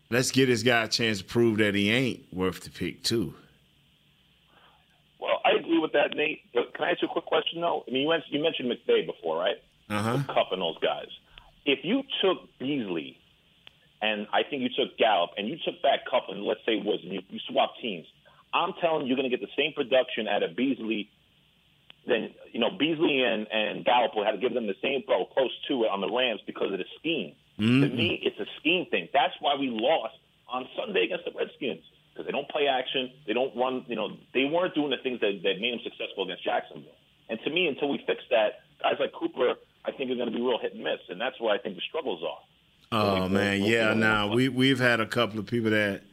let's 0.09 0.31
give 0.31 0.47
this 0.47 0.63
guy 0.63 0.83
a 0.83 0.87
chance 0.87 1.19
to 1.19 1.23
prove 1.23 1.57
that 1.57 1.75
he 1.75 1.91
ain't 1.91 2.33
worth 2.33 2.61
the 2.61 2.69
pick 2.69 3.03
too. 3.03 3.33
Well, 5.83 5.91
I 5.93 6.05
agree 6.05 6.15
with 6.15 6.15
that, 6.15 6.17
Nate. 6.17 6.41
But 6.53 6.73
can 6.73 6.85
I 6.85 6.91
ask 6.91 7.01
you 7.01 7.07
a 7.07 7.11
quick 7.11 7.25
question 7.25 7.61
though? 7.61 7.83
I 7.87 7.91
mean, 7.91 8.03
you 8.03 8.09
mentioned, 8.09 8.33
you 8.33 8.41
mentioned 8.41 8.71
McVay 8.71 9.05
before, 9.05 9.37
right? 9.37 9.57
Uh 9.89 10.01
huh. 10.01 10.23
Kupp 10.27 10.51
and 10.51 10.61
those 10.61 10.77
guys. 10.79 11.07
If 11.65 11.79
you 11.83 12.03
took 12.21 12.49
Beasley, 12.59 13.17
and 14.01 14.27
I 14.33 14.43
think 14.43 14.61
you 14.63 14.69
took 14.69 14.97
Gallup, 14.97 15.31
and 15.37 15.47
you 15.47 15.57
took 15.63 15.81
back 15.81 16.05
Kupp, 16.09 16.29
and 16.29 16.43
let's 16.43 16.59
say 16.65 16.73
it 16.73 16.85
was, 16.85 16.99
and 17.03 17.13
you, 17.13 17.21
you 17.29 17.39
swapped 17.49 17.79
teams, 17.81 18.05
I'm 18.53 18.73
telling 18.81 19.03
you, 19.03 19.07
you're 19.07 19.17
going 19.17 19.29
to 19.29 19.35
get 19.35 19.41
the 19.41 19.53
same 19.57 19.73
production 19.73 20.27
out 20.27 20.43
of 20.43 20.55
Beasley. 20.55 21.09
Then 22.05 22.31
you 22.51 22.59
know 22.59 22.69
Beasley 22.71 23.23
and 23.23 23.47
and 23.51 23.85
Gallup 23.85 24.15
will 24.15 24.25
have 24.25 24.35
to 24.35 24.41
give 24.41 24.53
them 24.53 24.67
the 24.67 24.75
same 24.81 25.03
or 25.07 25.27
close 25.33 25.51
to 25.67 25.83
it 25.83 25.89
on 25.89 26.01
the 26.01 26.09
Rams 26.09 26.41
because 26.45 26.71
of 26.71 26.79
the 26.79 26.85
scheme. 26.99 27.33
To 27.57 27.95
me, 27.95 28.19
it's 28.23 28.39
a 28.39 28.47
scheme 28.59 28.87
thing. 28.87 29.07
That's 29.13 29.33
why 29.39 29.55
we 29.55 29.69
lost 29.69 30.15
on 30.49 30.67
Sunday 30.75 31.05
against 31.05 31.25
the 31.25 31.31
Redskins 31.31 31.83
because 32.13 32.25
they 32.27 32.31
don't 32.31 32.47
play 32.49 32.67
action. 32.67 33.11
They 33.25 33.33
don't 33.33 33.55
run. 33.57 33.83
You 33.87 33.95
know, 33.95 34.17
they 34.33 34.45
weren't 34.45 34.75
doing 34.75 34.91
the 34.91 34.97
things 35.01 35.19
that, 35.21 35.41
that 35.43 35.59
made 35.59 35.73
them 35.73 35.79
successful 35.83 36.23
against 36.25 36.43
Jacksonville. 36.43 36.93
And 37.29 37.39
to 37.43 37.49
me, 37.49 37.67
until 37.67 37.89
we 37.89 38.03
fix 38.05 38.23
that, 38.29 38.61
guys 38.81 38.95
like 38.99 39.13
Cooper, 39.13 39.55
I 39.85 39.91
think 39.91 40.11
are 40.11 40.15
going 40.15 40.31
to 40.31 40.35
be 40.35 40.41
real 40.41 40.59
hit 40.59 40.73
and 40.73 40.83
miss, 40.83 40.99
and 41.09 41.19
that's 41.19 41.39
where 41.41 41.53
I 41.53 41.57
think 41.57 41.75
the 41.75 41.81
struggles 41.87 42.21
are. 42.23 42.39
Oh 42.91 43.27
man, 43.27 43.63
yeah. 43.63 43.93
Now 43.93 44.33
we 44.33 44.49
we've 44.49 44.79
had 44.79 44.99
a 44.99 45.05
couple 45.07 45.39
of 45.39 45.47
people 45.47 45.71
that 45.71 46.03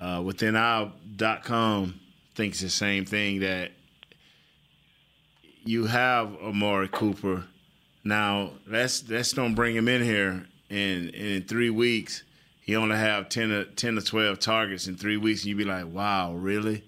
uh, 0.00 0.20
within 0.24 0.56
our 0.56 0.92
dot 1.16 1.44
com 1.44 2.00
thinks 2.34 2.60
the 2.60 2.70
same 2.70 3.04
thing 3.04 3.40
that 3.40 3.70
you 5.64 5.86
have 5.86 6.34
Amari 6.42 6.88
Cooper. 6.88 7.44
Now 8.02 8.50
let's 8.66 9.08
let's 9.08 9.32
don't 9.32 9.54
bring 9.54 9.76
him 9.76 9.86
in 9.86 10.02
here 10.02 10.46
and, 10.70 11.14
and 11.14 11.14
in 11.14 11.42
three 11.42 11.70
weeks 11.70 12.24
he 12.62 12.76
only 12.76 12.96
have 12.96 13.28
10 13.28 13.50
or, 13.50 13.64
10 13.64 13.96
to 13.96 14.02
twelve 14.02 14.38
targets 14.38 14.86
in 14.86 14.96
three 14.96 15.16
weeks 15.16 15.42
and 15.42 15.50
you 15.50 15.56
be 15.56 15.64
like, 15.64 15.86
wow, 15.86 16.32
really? 16.32 16.84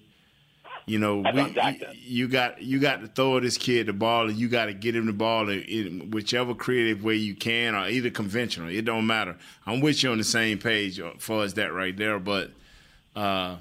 You 0.86 0.98
know, 0.98 1.24
we, 1.34 1.80
you, 1.94 2.28
got 2.28 2.60
you 2.60 2.78
got 2.78 3.00
to 3.00 3.08
throw 3.08 3.40
this 3.40 3.56
kid 3.56 3.86
the 3.86 3.94
ball, 3.94 4.28
and 4.28 4.36
you 4.36 4.48
got 4.48 4.66
to 4.66 4.74
get 4.74 4.94
him 4.94 5.06
the 5.06 5.14
ball 5.14 5.48
in, 5.48 5.62
in 5.62 6.10
whichever 6.10 6.54
creative 6.54 7.02
way 7.02 7.14
you 7.14 7.34
can, 7.34 7.74
or 7.74 7.88
either 7.88 8.10
conventional. 8.10 8.68
It 8.68 8.84
don't 8.84 9.06
matter. 9.06 9.36
I'm 9.64 9.80
with 9.80 10.02
you 10.02 10.10
on 10.10 10.18
the 10.18 10.24
same 10.24 10.58
page 10.58 10.98
for 10.98 11.14
far 11.18 11.44
as 11.44 11.54
that 11.54 11.72
right 11.72 11.96
there. 11.96 12.18
But, 12.18 12.50
uh, 13.16 13.56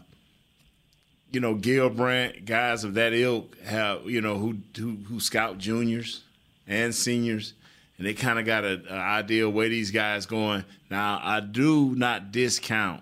you 1.32 1.40
know, 1.40 1.56
Gil 1.56 1.90
Brandt, 1.90 2.44
guys 2.44 2.84
of 2.84 2.94
that 2.96 3.14
ilk 3.14 3.58
have 3.62 4.06
you 4.06 4.20
know 4.20 4.38
who 4.38 4.58
who, 4.78 4.98
who 5.08 5.22
scout 5.22 5.58
juniors 5.58 6.24
and 6.68 6.94
seniors, 6.94 7.54
and 8.04 8.10
they 8.10 8.14
kind 8.14 8.38
of 8.38 8.46
got 8.46 8.66
an 8.66 8.86
idea 8.90 9.48
of 9.48 9.54
where 9.54 9.70
these 9.70 9.90
guys 9.90 10.26
going. 10.26 10.66
Now, 10.92 11.22
I 11.24 11.40
do 11.40 11.96
not 11.96 12.34
discount 12.34 13.02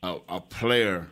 a, 0.00 0.18
a 0.28 0.40
player 0.40 1.08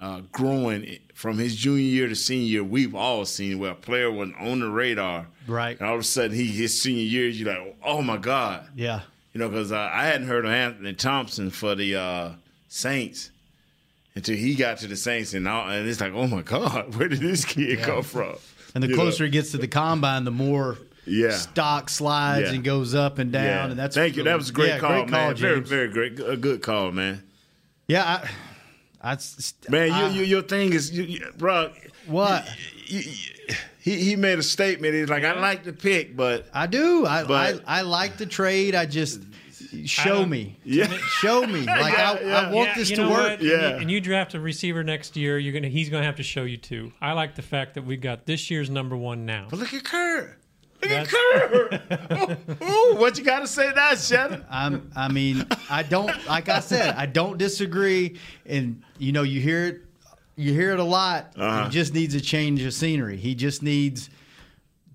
uh, 0.00 0.20
growing 0.30 0.98
from 1.14 1.36
his 1.36 1.56
junior 1.56 1.82
year 1.82 2.06
to 2.06 2.14
senior 2.14 2.46
year. 2.46 2.62
We've 2.64 2.94
all 2.94 3.24
seen 3.24 3.58
where 3.58 3.72
a 3.72 3.74
player 3.74 4.08
wasn't 4.08 4.36
on 4.38 4.60
the 4.60 4.68
radar, 4.68 5.26
Right. 5.48 5.76
And 5.80 5.88
all 5.88 5.94
of 5.96 6.00
a 6.00 6.04
sudden, 6.04 6.36
he 6.36 6.46
his 6.46 6.80
senior 6.80 7.02
year, 7.02 7.26
you're 7.26 7.52
like, 7.52 7.76
oh 7.84 8.02
my 8.02 8.18
god, 8.18 8.68
Yeah. 8.76 9.00
you 9.32 9.40
know, 9.40 9.48
because 9.48 9.72
uh, 9.72 9.90
I 9.92 10.04
hadn't 10.04 10.28
heard 10.28 10.44
of 10.44 10.52
Anthony 10.52 10.94
Thompson 10.94 11.50
for 11.50 11.74
the 11.74 11.96
uh, 11.96 12.30
Saints 12.68 13.30
until 14.14 14.36
he 14.36 14.54
got 14.54 14.78
to 14.78 14.86
the 14.86 14.94
Saints, 14.96 15.34
and 15.34 15.48
all, 15.48 15.68
and 15.68 15.88
it's 15.88 16.00
like, 16.00 16.12
oh 16.14 16.28
my 16.28 16.42
god, 16.42 16.94
where 16.98 17.08
did 17.08 17.18
this 17.18 17.44
kid 17.44 17.80
come 17.80 18.04
from? 18.04 18.36
And 18.76 18.82
the 18.84 18.88
You 18.88 18.94
closer 18.94 19.24
know? 19.24 19.26
he 19.26 19.32
gets 19.32 19.50
to 19.50 19.58
the 19.58 19.66
combine, 19.68 20.22
the 20.24 20.30
more 20.30 20.78
Yeah. 21.06 21.30
stock 21.32 21.88
slides 21.90 22.48
Yeah. 22.48 22.54
and 22.54 22.64
goes 22.64 22.94
up 22.94 23.18
and 23.18 23.30
down. 23.32 23.44
Yeah. 23.44 23.70
And 23.70 23.78
that's 23.78 23.94
Thank 23.94 24.16
you. 24.16 24.22
That 24.24 24.36
was 24.36 24.50
a 24.50 24.52
great 24.52 24.68
yeah, 24.68 24.78
call, 24.78 24.90
great 25.04 25.10
man. 25.10 25.34
very, 25.36 25.60
very 25.60 25.88
great. 25.88 26.18
A 26.20 26.36
good 26.36 26.62
call, 26.62 26.92
man. 26.92 27.22
Yeah, 27.88 28.02
I, 29.02 29.10
I, 29.12 29.18
Man, 29.68 29.90
I- 29.90 30.08
you, 30.08 30.20
you, 30.20 30.24
your 30.24 30.42
thing 30.42 30.72
is, 30.72 30.90
you, 30.90 31.02
you, 31.04 31.32
bro. 31.36 31.70
what 32.06 32.46
you- 32.86 33.00
you- 33.00 33.54
he 33.80 34.02
he 34.02 34.16
made 34.16 34.38
a 34.38 34.42
statement. 34.42 34.94
He's 34.94 35.10
like, 35.10 35.24
I 35.24 35.38
like 35.38 35.62
the 35.64 35.72
pick, 35.74 36.16
but 36.16 36.46
I 36.54 36.66
do. 36.66 37.04
I, 37.04 37.24
But- 37.24 37.62
I 37.66 37.80
I 37.80 37.82
like 37.82 38.16
the 38.16 38.24
trade. 38.24 38.74
I 38.74 38.86
just 38.86 39.20
show 39.84 40.20
don't- 40.20 40.30
me. 40.30 40.56
Yeah. 40.64 40.86
show 41.20 41.46
me. 41.46 41.66
Like 41.66 41.98
I, 41.98 42.16
I 42.16 42.50
want 42.50 42.68
Yeah, 42.70 42.74
this 42.76 42.88
you 42.90 42.96
to 42.96 43.02
know 43.02 43.10
work. 43.10 43.18
what? 43.18 43.32
And 43.32 43.42
you- 43.42 43.50
Yeah. 43.52 43.76
And 43.76 43.90
you 43.90 44.00
draft 44.00 44.32
a 44.32 44.40
receiver 44.40 44.82
next 44.82 45.16
year, 45.16 45.36
you're 45.38 45.52
gonna 45.52 45.68
he's 45.68 45.90
gonna 45.90 46.06
have 46.06 46.16
to 46.16 46.22
show 46.22 46.44
you 46.44 46.56
too. 46.56 46.92
I 47.02 47.12
like 47.12 47.34
the 47.34 47.42
fact 47.42 47.74
that 47.74 47.84
we 47.84 47.98
got 47.98 48.24
this 48.24 48.50
year's 48.50 48.70
number 48.70 48.96
one 48.96 49.26
now. 49.26 49.48
but 49.50 49.58
look 49.58 49.74
at 49.74 49.84
Kerr. 49.84 50.34
Look 50.84 50.98
at 50.98 51.08
Kerr. 51.08 52.36
Ooh, 52.62 52.64
ooh, 52.64 52.94
what 52.96 53.18
you 53.18 53.24
got 53.24 53.40
to 53.40 53.46
say 53.46 53.72
now, 53.74 53.94
Shannon? 53.94 54.44
I'm, 54.50 54.90
I 54.94 55.08
mean, 55.08 55.46
I 55.70 55.82
don't 55.82 56.12
like 56.26 56.48
I 56.48 56.60
said, 56.60 56.94
I 56.96 57.06
don't 57.06 57.38
disagree. 57.38 58.18
And 58.46 58.82
you 58.98 59.12
know, 59.12 59.22
you 59.22 59.40
hear 59.40 59.64
it, 59.66 59.80
you 60.36 60.52
hear 60.52 60.72
it 60.72 60.80
a 60.80 60.84
lot. 60.84 61.32
Uh-huh. 61.36 61.64
He 61.64 61.70
just 61.70 61.94
needs 61.94 62.14
a 62.14 62.20
change 62.20 62.62
of 62.62 62.72
scenery. 62.74 63.16
He 63.16 63.34
just 63.34 63.62
needs, 63.62 64.10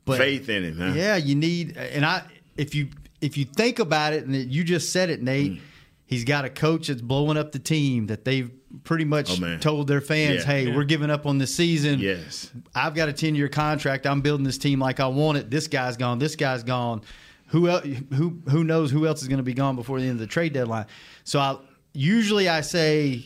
but 0.06 0.18
Faith 0.18 0.50
in 0.50 0.64
him, 0.64 0.78
huh? 0.78 0.94
yeah, 0.96 1.16
you 1.16 1.36
need. 1.36 1.78
And 1.78 2.06
I, 2.06 2.24
if 2.58 2.76
you 2.76 2.90
if 3.22 3.38
you 3.38 3.46
think 3.46 3.80
about 3.80 4.14
it, 4.14 4.26
and 4.26 4.36
you 4.36 4.64
just 4.64 4.92
said 4.92 5.10
it, 5.10 5.22
Nate, 5.22 5.54
Mm. 5.54 5.62
He's 6.10 6.24
got 6.24 6.44
a 6.44 6.50
coach 6.50 6.88
that's 6.88 7.04
blowing 7.04 7.38
up 7.38 7.52
the 7.52 7.60
team 7.60 8.08
that 8.08 8.26
they've 8.26 8.50
pretty 8.84 9.06
much 9.06 9.40
Oh, 9.40 9.58
told 9.58 9.88
their 9.88 10.02
fans, 10.02 10.38
Yeah. 10.40 10.46
"Hey, 10.46 10.68
Yeah. 10.68 10.76
we're 10.76 10.84
giving 10.84 11.12
up 11.12 11.28
on 11.28 11.38
the 11.38 11.46
season. 11.46 12.00
Yes. 12.00 12.50
I've 12.74 12.96
got 12.96 13.10
a 13.10 13.14
10 13.14 13.36
year 13.36 13.48
contract. 13.48 14.08
I'm 14.08 14.22
building 14.22 14.44
this 14.44 14.58
team 14.58 14.80
like 14.80 15.00
I 15.00 15.06
want 15.06 15.38
it. 15.38 15.52
This 15.52 15.68
guy's 15.68 15.98
gone. 15.98 16.18
This 16.18 16.36
guy's 16.36 16.64
gone. 16.64 17.02
Who 17.50 17.70
else, 17.70 17.86
who 18.16 18.42
who 18.50 18.64
knows 18.64 18.90
who 18.90 19.06
else 19.06 19.22
is 19.22 19.28
going 19.28 19.38
to 19.38 19.44
be 19.44 19.54
gone 19.54 19.76
before 19.76 20.00
the 20.00 20.06
end 20.06 20.14
of 20.14 20.20
the 20.20 20.28
trade 20.28 20.54
deadline? 20.54 20.88
So 21.26 21.40
I 21.40 21.58
usually 21.94 22.50
I 22.50 22.62
say 22.62 23.26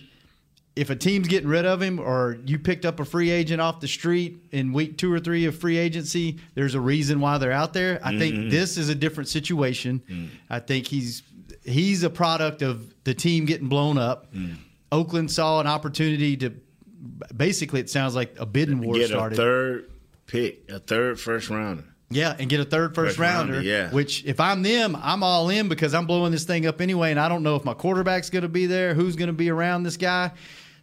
if 0.75 0.89
a 0.89 0.95
team's 0.95 1.29
getting 1.29 1.47
rid 1.47 1.65
of 1.65 1.81
him 1.81 1.99
or 1.99 2.37
you 2.45 2.59
picked 2.59 2.83
up 2.83 2.99
a 2.99 3.05
free 3.05 3.29
agent 3.29 3.61
off 3.61 3.79
the 3.79 3.87
street 3.87 4.43
in 4.51 4.73
week 4.73 4.97
2 4.97 5.11
or 5.13 5.19
3 5.19 5.45
of 5.45 5.55
free 5.57 5.77
agency, 5.77 6.39
there's 6.55 6.73
a 6.73 6.81
reason 6.81 7.19
why 7.21 7.37
they're 7.37 7.51
out 7.51 7.73
there. 7.73 7.99
I 8.03 8.17
think 8.17 8.35
mm-hmm. 8.35 8.49
this 8.49 8.77
is 8.77 8.89
a 8.89 8.95
different 8.95 9.29
situation. 9.29 10.01
Mm. 10.09 10.29
I 10.49 10.59
think 10.59 10.87
he's 10.87 11.21
he's 11.63 12.03
a 12.03 12.09
product 12.09 12.61
of 12.61 12.93
the 13.03 13.13
team 13.13 13.45
getting 13.45 13.67
blown 13.67 13.97
up. 13.97 14.33
Mm. 14.33 14.55
Oakland 14.91 15.31
saw 15.31 15.59
an 15.59 15.67
opportunity 15.67 16.37
to 16.37 16.53
basically 17.35 17.79
it 17.79 17.89
sounds 17.89 18.15
like 18.15 18.35
a 18.39 18.45
bidding 18.45 18.79
war 18.81 18.95
Get 18.95 19.09
started. 19.09 19.33
a 19.37 19.41
third 19.41 19.91
pick, 20.27 20.69
a 20.69 20.79
third 20.79 21.19
first 21.19 21.49
rounder. 21.49 21.83
Yeah, 22.09 22.35
and 22.37 22.47
get 22.47 22.59
a 22.59 22.65
third 22.65 22.93
first 22.93 23.17
First 23.17 23.19
rounder, 23.19 23.53
rounder. 23.53 23.67
yeah. 23.67 23.89
Which, 23.89 24.23
if 24.25 24.39
I'm 24.39 24.61
them, 24.61 24.95
I'm 25.01 25.23
all 25.23 25.49
in 25.49 25.67
because 25.67 25.95
I'm 25.95 26.05
blowing 26.05 26.31
this 26.31 26.43
thing 26.43 26.67
up 26.67 26.79
anyway, 26.79 27.09
and 27.09 27.19
I 27.19 27.27
don't 27.27 27.41
know 27.41 27.55
if 27.55 27.65
my 27.65 27.73
quarterback's 27.73 28.29
going 28.29 28.43
to 28.43 28.49
be 28.49 28.67
there, 28.67 28.93
who's 28.93 29.15
going 29.15 29.27
to 29.27 29.33
be 29.33 29.49
around 29.49 29.81
this 29.81 29.97
guy. 29.97 30.31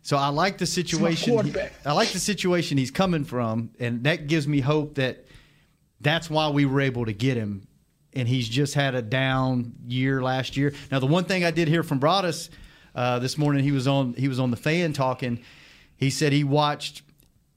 So 0.03 0.17
I 0.17 0.29
like 0.29 0.59
the 0.59 0.67
situation. 0.67 1.33
quarterback. 1.33 1.73
I 1.87 1.93
like 1.93 2.09
the 2.09 2.19
situation 2.19 2.79
he's 2.79 2.91
coming 2.91 3.23
from, 3.25 3.71
and 3.79 4.03
that 4.05 4.27
gives 4.27 4.49
me 4.49 4.59
hope 4.61 4.97
that 4.97 5.25
that's 6.01 6.29
why 6.29 6.49
we 6.49 6.65
were 6.65 6.81
able 6.81 7.05
to 7.05 7.13
get 7.13 7.37
him. 7.37 7.69
And 8.13 8.27
he's 8.27 8.49
just 8.49 8.75
had 8.75 8.95
a 8.95 9.03
down 9.03 9.73
year 9.87 10.23
last 10.23 10.57
year. 10.57 10.75
Now, 10.91 10.99
the 10.99 11.07
one 11.07 11.25
thing 11.25 11.45
I 11.45 11.51
did 11.51 11.69
hear 11.69 11.83
from 11.83 12.01
Broaddus 12.01 12.51
uh, 12.95 13.19
this 13.21 13.39
morning, 13.39 13.63
he 13.63 13.73
was 13.73 13.87
on 13.87 14.15
he 14.15 14.27
was 14.27 14.41
on 14.41 14.51
the 14.51 14.57
fan 14.57 14.93
talking. 14.93 15.41
He 15.97 16.11
said 16.11 16.33
he 16.33 16.43
watched 16.43 17.03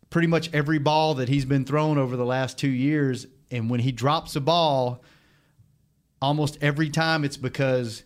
pretty 0.10 0.28
much 0.28 0.54
every 0.54 0.78
ball 0.78 1.16
that 1.16 1.28
he's 1.28 1.46
been 1.46 1.66
thrown 1.66 1.98
over 1.98 2.16
the 2.16 2.26
last 2.26 2.58
two 2.58 2.70
years, 2.70 3.26
and 3.50 3.70
when 3.70 3.80
he 3.80 3.92
drops 3.92 4.36
a 4.36 4.42
ball, 4.42 5.04
almost 6.22 6.58
every 6.62 6.90
time 6.90 7.24
it's 7.24 7.38
because 7.38 8.04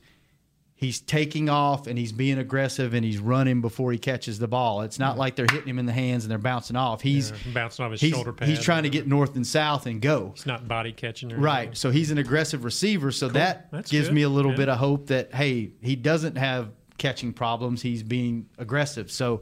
he's 0.80 1.00
taking 1.02 1.50
off 1.50 1.88
and 1.88 1.98
he's 1.98 2.12
being 2.12 2.38
aggressive 2.38 2.94
and 2.94 3.04
he's 3.04 3.18
running 3.18 3.62
before 3.62 3.92
he 3.92 3.98
catches 3.98 4.38
the 4.40 4.48
ball. 4.48 4.82
It's 4.84 5.00
not 5.00 5.18
like 5.18 5.36
they're 5.36 5.48
hitting 5.52 5.68
him 5.68 5.80
in 5.80 5.88
the 5.88 5.92
hands 5.92 6.24
and 6.24 6.30
they're 6.32 6.38
bouncing 6.38 6.76
off. 6.76 7.02
He's 7.02 7.32
Yeah, 7.32 7.38
bouncing 7.54 7.84
off 7.84 7.92
his 7.92 8.02
he's, 8.02 8.12
shoulder 8.14 8.32
pad 8.32 8.48
He's 8.48 8.62
trying 8.62 8.84
to 8.84 8.90
get 8.90 9.08
north 9.08 9.36
and 9.36 9.46
south 9.46 9.88
and 9.88 10.00
go. 10.00 10.32
It's 10.36 10.46
not 10.46 10.68
body 10.68 10.92
catching 10.94 11.34
or 11.34 11.38
Right. 11.38 11.58
anything. 11.58 11.76
So 11.76 11.90
he's 11.90 12.12
an 12.12 12.20
aggressive 12.20 12.64
receiver. 12.64 13.12
So 13.12 13.28
that 13.30 13.72
That's 13.72 13.90
gives 13.92 14.08
good. 14.10 14.14
me 14.14 14.22
a 14.22 14.30
little 14.30 14.52
Yeah. 14.52 14.58
bit 14.58 14.70
of 14.70 14.78
hope 14.78 15.08
that 15.08 15.34
hey, 15.34 15.72
he 15.82 15.96
doesn't 15.96 16.38
have 16.38 16.70
catching 17.00 17.34
problems. 17.34 17.82
He's 17.82 18.04
being 18.04 18.46
aggressive. 18.60 19.12
So 19.12 19.42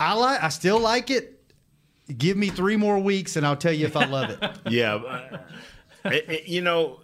I 0.00 0.14
like. 0.14 0.42
I 0.42 0.48
still 0.50 0.78
like 0.80 1.10
it. 1.10 1.40
Give 2.18 2.36
me 2.36 2.48
three 2.48 2.76
more 2.76 2.98
weeks, 2.98 3.36
and 3.36 3.46
I'll 3.46 3.56
tell 3.56 3.72
you 3.72 3.86
if 3.86 3.96
I 3.96 4.04
love 4.04 4.30
it. 4.30 4.38
Yeah, 4.70 4.98
but, 6.02 6.12
it- 6.12 6.28
it- 6.30 6.48
you 6.48 6.60
know, 6.60 7.00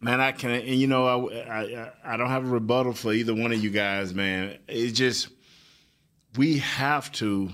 man, 0.00 0.20
I 0.20 0.32
can, 0.32 0.50
and 0.50 0.68
you 0.68 0.86
know, 0.86 1.06
I, 1.06 1.60
I 1.60 1.92
I 2.04 2.16
don't 2.16 2.28
have 2.28 2.44
a 2.44 2.48
rebuttal 2.50 2.92
for 2.92 3.12
either 3.12 3.34
one 3.34 3.52
of 3.52 3.62
you 3.62 3.70
guys, 3.70 4.14
man. 4.14 4.58
It's 4.68 4.96
just 4.96 5.28
we 6.36 6.58
have 6.58 7.10
to, 7.12 7.50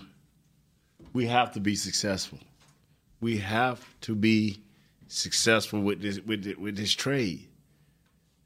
we 1.12 1.26
have 1.26 1.52
to 1.52 1.60
be 1.60 1.74
successful. 1.74 2.38
We 3.20 3.38
have 3.38 3.84
to 4.02 4.14
be 4.14 4.60
successful 5.08 5.80
with 5.80 6.02
this 6.02 6.18
with 6.20 6.44
thi- 6.44 6.54
with 6.54 6.76
this 6.76 6.92
trade. 6.92 7.48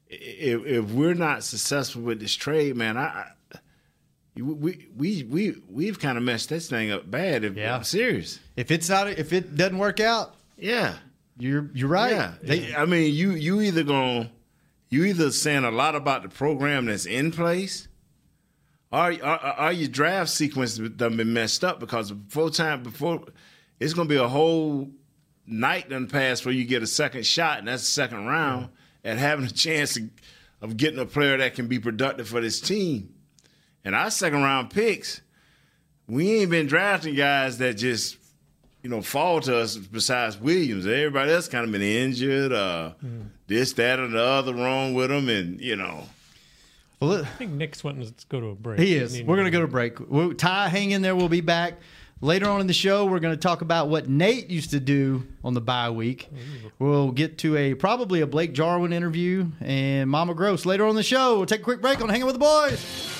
If, 0.09 0.64
if 0.66 0.90
we're 0.92 1.14
not 1.14 1.42
successful 1.42 2.02
with 2.02 2.20
this 2.20 2.35
trade, 2.35 2.76
man, 2.76 2.96
I. 2.96 3.02
I 3.04 3.24
we 4.38 4.87
we 4.94 5.22
we 5.24 5.62
we've 5.66 5.98
kind 5.98 6.18
of 6.18 6.22
messed 6.24 6.50
this 6.50 6.68
thing 6.68 6.90
up 6.90 7.11
bad. 7.11 7.42
If 7.42 7.56
Yeah. 7.56 7.74
I'm 7.74 7.85
serious. 7.85 8.38
If 8.54 8.70
it's 8.70 8.87
not, 8.90 9.09
if 9.09 9.32
it 9.32 9.56
doesn't 9.56 9.78
work 9.78 9.98
out, 9.98 10.35
Yeah. 10.59 10.96
You're 11.38 11.70
you're 11.75 11.88
right. 11.88 12.11
Yeah, 12.12 12.33
They- 12.42 12.75
I 12.75 12.85
mean, 12.87 13.14
you 13.14 13.33
you 13.33 13.61
either 13.61 13.83
going 13.83 14.31
you 14.88 15.05
either 15.05 15.31
saying 15.31 15.64
a 15.64 15.70
lot 15.70 15.94
about 15.94 16.22
the 16.22 16.29
program 16.29 16.87
that's 16.87 17.07
in 17.07 17.33
place, 17.33 17.88
or 18.92 19.22
are 19.22 19.72
your 19.72 19.88
draft 19.88 20.31
sequence 20.31 20.79
done 20.79 21.16
been 21.16 21.33
messed 21.33 21.64
up 21.64 21.81
because 21.81 22.12
before 22.12 22.51
time 22.51 22.83
before 22.83 23.25
it's 23.81 23.92
going 23.94 24.09
to 24.09 24.14
be 24.14 24.18
a 24.20 24.29
whole 24.29 24.90
night 25.46 25.88
done 25.90 26.07
pass 26.07 26.44
where 26.44 26.55
you 26.55 26.64
get 26.64 26.83
a 26.83 26.87
second 26.87 27.27
shot 27.27 27.59
and 27.59 27.68
that's 27.68 27.83
the 27.83 27.90
second 27.90 28.27
round 28.27 28.68
at 29.05 29.18
having 29.18 29.44
a 29.44 29.51
chance 29.51 29.96
of, 29.96 30.05
of 30.61 30.77
getting 30.77 30.99
a 30.99 31.07
player 31.07 31.37
that 31.37 31.55
can 31.55 31.68
be 31.68 31.79
productive 31.79 32.27
for 32.29 32.40
this 32.40 32.61
team. 32.61 33.12
And 33.85 33.94
our 33.94 34.11
second 34.11 34.42
round 34.42 34.70
picks, 34.70 35.20
we 36.09 36.40
ain't 36.40 36.51
been 36.51 36.66
drafting 36.66 37.14
guys 37.14 37.59
that 37.59 37.75
just 37.75 38.15
you 38.87 38.90
know, 38.90 39.03
fall 39.03 39.40
to 39.40 39.57
us 39.59 39.77
besides 39.77 40.38
Williams. 40.38 40.87
Everybody 40.87 41.33
else 41.33 41.49
kind 41.49 41.64
of 41.64 41.72
been 41.72 41.83
injured, 41.83 42.53
uh, 42.53 42.92
this, 43.49 43.72
that, 43.72 43.99
or 43.99 44.07
the 44.07 44.22
other 44.22 44.55
wrong 44.55 44.94
with 44.94 45.11
them, 45.11 45.29
and 45.29 45.61
you 45.61 45.75
know, 45.75 46.05
well, 47.01 47.22
I 47.22 47.25
think 47.25 47.51
Nick's 47.51 47.83
wanting 47.83 48.07
to 48.07 48.12
go 48.29 48.38
to 48.38 48.46
a 48.51 48.55
break. 48.55 48.79
He 48.79 48.94
is. 48.94 49.20
We're 49.20 49.35
going 49.35 49.46
to 49.46 49.51
go 49.51 49.59
to 49.59 49.64
a 49.64 49.68
break. 49.68 49.99
We'll, 49.99 50.35
Ty, 50.35 50.68
hang 50.68 50.92
in 50.92 51.03
there. 51.03 51.16
We'll 51.16 51.29
be 51.29 51.40
back. 51.40 51.81
Later 52.20 52.49
on 52.49 52.61
in 52.61 52.68
the 52.68 52.72
show, 52.72 53.07
we're 53.07 53.18
going 53.18 53.35
to 53.35 53.40
talk 53.40 53.61
about 53.61 53.88
what 53.88 54.09
Nate 54.09 54.51
used 54.51 54.70
to 54.70 54.79
do 54.79 55.27
on 55.42 55.55
the 55.55 55.61
bye 55.61 55.90
week. 55.90 56.31
We'll 56.79 57.11
get 57.11 57.38
to 57.38 57.57
a 57.57 57.75
probably 57.75 58.20
a 58.20 58.27
Blake 58.29 58.53
Jarwin 58.53 58.92
interview 58.92 59.49
and 59.61 60.09
Mama 60.09 60.35
Gross 60.35 60.64
later 60.64 60.85
on 60.85 60.90
in 60.90 60.96
the 60.96 61.03
show. 61.03 61.38
We'll 61.38 61.46
take 61.46 61.62
a 61.62 61.64
quick 61.64 61.83
break 61.83 62.01
on 62.01 62.09
Hanging 62.09 62.25
with 62.25 62.37
the 62.37 62.38
Boys. 62.38 63.15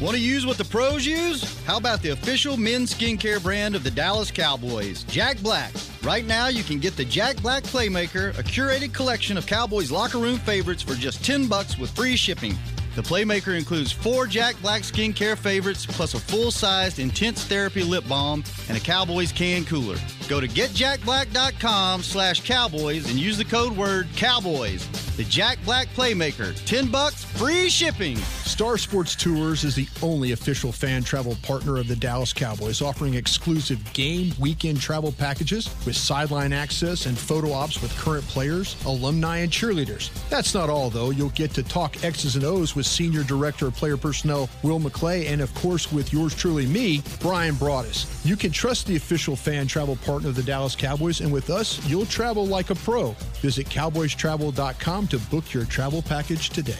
Want 0.00 0.16
to 0.16 0.20
use 0.20 0.44
what 0.44 0.58
the 0.58 0.64
pros 0.64 1.06
use? 1.06 1.62
How 1.64 1.76
about 1.76 2.02
the 2.02 2.10
official 2.10 2.56
men's 2.56 2.92
skincare 2.92 3.40
brand 3.40 3.76
of 3.76 3.84
the 3.84 3.92
Dallas 3.92 4.30
Cowboys, 4.30 5.04
Jack 5.04 5.38
Black? 5.40 5.72
Right 6.02 6.26
now, 6.26 6.48
you 6.48 6.64
can 6.64 6.80
get 6.80 6.96
the 6.96 7.04
Jack 7.04 7.40
Black 7.40 7.62
Playmaker, 7.62 8.36
a 8.36 8.42
curated 8.42 8.92
collection 8.92 9.38
of 9.38 9.46
Cowboys 9.46 9.92
locker 9.92 10.18
room 10.18 10.38
favorites 10.38 10.82
for 10.82 10.94
just 10.94 11.24
10 11.24 11.46
bucks 11.46 11.78
with 11.78 11.90
free 11.90 12.16
shipping. 12.16 12.58
The 12.96 13.02
Playmaker 13.02 13.56
includes 13.56 13.92
four 13.92 14.26
Jack 14.26 14.60
Black 14.60 14.82
skincare 14.82 15.38
favorites, 15.38 15.86
plus 15.86 16.14
a 16.14 16.20
full-sized 16.20 16.98
intense 16.98 17.44
therapy 17.44 17.84
lip 17.84 18.06
balm 18.08 18.42
and 18.68 18.76
a 18.76 18.80
Cowboys 18.80 19.30
can 19.30 19.64
cooler. 19.64 19.96
Go 20.28 20.40
to 20.40 20.48
getjackblack.com 20.48 22.02
slash 22.02 22.40
cowboys 22.46 23.10
and 23.10 23.18
use 23.18 23.36
the 23.36 23.44
code 23.44 23.76
word 23.76 24.08
cowboys. 24.16 24.88
The 25.16 25.24
Jack 25.24 25.58
Black 25.64 25.86
Playmaker, 25.88 26.56
10 26.64 26.90
bucks, 26.90 27.22
free 27.22 27.68
shipping. 27.68 28.16
Star 28.16 28.76
Sports 28.78 29.14
Tours 29.14 29.62
is 29.62 29.74
the 29.74 29.86
only 30.02 30.32
official 30.32 30.72
fan 30.72 31.04
travel 31.04 31.36
partner 31.42 31.76
of 31.76 31.86
the 31.86 31.94
Dallas 31.94 32.32
Cowboys, 32.32 32.82
offering 32.82 33.14
exclusive 33.14 33.92
game 33.92 34.32
weekend 34.40 34.80
travel 34.80 35.12
packages 35.12 35.68
with 35.86 35.94
sideline 35.94 36.52
access 36.52 37.06
and 37.06 37.16
photo 37.16 37.52
ops 37.52 37.80
with 37.80 37.96
current 37.96 38.26
players, 38.26 38.76
alumni, 38.86 39.38
and 39.38 39.52
cheerleaders. 39.52 40.10
That's 40.30 40.54
not 40.54 40.68
all, 40.68 40.90
though. 40.90 41.10
You'll 41.10 41.30
get 41.30 41.52
to 41.54 41.62
talk 41.62 42.02
X's 42.02 42.34
and 42.34 42.44
O's 42.44 42.74
with 42.74 42.86
Senior 42.86 43.22
Director 43.22 43.68
of 43.68 43.74
Player 43.74 43.96
Personnel 43.96 44.48
Will 44.62 44.80
McClay, 44.80 45.28
and 45.28 45.40
of 45.40 45.54
course 45.54 45.92
with 45.92 46.12
yours 46.12 46.34
truly, 46.34 46.66
me, 46.66 47.02
Bryan 47.20 47.54
Broaddus. 47.54 48.06
You 48.24 48.36
can 48.36 48.50
trust 48.50 48.86
the 48.86 48.96
official 48.96 49.36
fan 49.36 49.66
travel 49.66 49.96
partner 49.96 50.13
of 50.22 50.36
the 50.36 50.42
Dallas 50.42 50.76
Cowboys, 50.76 51.20
and 51.20 51.32
with 51.32 51.50
us, 51.50 51.84
you'll 51.88 52.06
travel 52.06 52.46
like 52.46 52.70
a 52.70 52.74
pro. 52.76 53.16
Visit 53.40 53.68
cowboystravel.com 53.68 55.08
to 55.08 55.18
book 55.18 55.52
your 55.52 55.64
travel 55.64 56.02
package 56.02 56.50
today. 56.50 56.78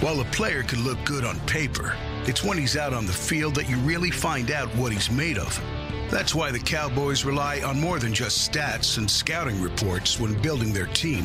While 0.00 0.20
a 0.20 0.24
player 0.26 0.62
could 0.62 0.78
look 0.78 1.02
good 1.04 1.24
on 1.24 1.40
paper, 1.40 1.96
it's 2.26 2.44
when 2.44 2.58
he's 2.58 2.76
out 2.76 2.92
on 2.92 3.06
the 3.06 3.12
field 3.12 3.56
that 3.56 3.68
you 3.68 3.76
really 3.78 4.10
find 4.10 4.50
out 4.50 4.68
what 4.76 4.92
he's 4.92 5.10
made 5.10 5.38
of. 5.38 5.60
That's 6.10 6.34
why 6.34 6.52
the 6.52 6.60
Cowboys 6.60 7.24
rely 7.24 7.62
on 7.62 7.80
more 7.80 7.98
than 7.98 8.14
just 8.14 8.52
stats 8.52 8.98
and 8.98 9.10
scouting 9.10 9.60
reports 9.60 10.20
when 10.20 10.40
building 10.42 10.72
their 10.72 10.86
team. 10.86 11.24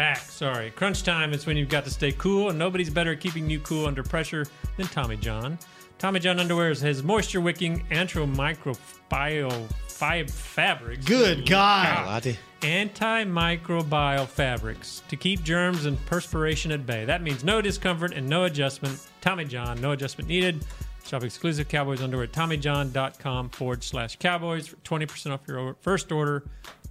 Back, 0.00 0.16
sorry. 0.16 0.70
Crunch 0.70 1.02
time 1.02 1.34
is 1.34 1.44
when 1.44 1.58
you've 1.58 1.68
got 1.68 1.84
to 1.84 1.90
stay 1.90 2.12
cool, 2.12 2.48
and 2.48 2.58
nobody's 2.58 2.88
better 2.88 3.12
at 3.12 3.20
keeping 3.20 3.50
you 3.50 3.60
cool 3.60 3.84
under 3.84 4.02
pressure 4.02 4.46
than 4.78 4.86
Tommy 4.86 5.18
John. 5.18 5.58
Tommy 5.98 6.20
John 6.20 6.38
Underwears 6.38 6.80
has 6.80 7.02
moisture 7.02 7.42
wicking 7.42 7.84
antimicrobial 7.90 9.70
fib 9.88 10.30
fabrics. 10.30 11.04
Good 11.04 11.46
God. 11.46 12.34
Antimicrobial 12.62 14.26
fabrics 14.26 15.02
to 15.08 15.16
keep 15.16 15.42
germs 15.42 15.84
and 15.84 16.02
perspiration 16.06 16.72
at 16.72 16.86
bay. 16.86 17.04
That 17.04 17.20
means 17.20 17.44
no 17.44 17.60
discomfort 17.60 18.14
and 18.14 18.26
no 18.26 18.44
adjustment. 18.44 19.06
Tommy 19.20 19.44
John, 19.44 19.82
no 19.82 19.92
adjustment 19.92 20.30
needed. 20.30 20.64
Shop 21.04 21.24
exclusive 21.24 21.68
Cowboys 21.68 22.00
underwear 22.00 22.24
at 22.24 22.32
TommyJohn.com 22.32 23.50
forward 23.50 23.84
slash 23.84 24.16
Cowboys 24.16 24.66
for 24.66 24.76
20% 24.76 25.30
off 25.30 25.40
your 25.46 25.76
first 25.82 26.10
order. 26.10 26.44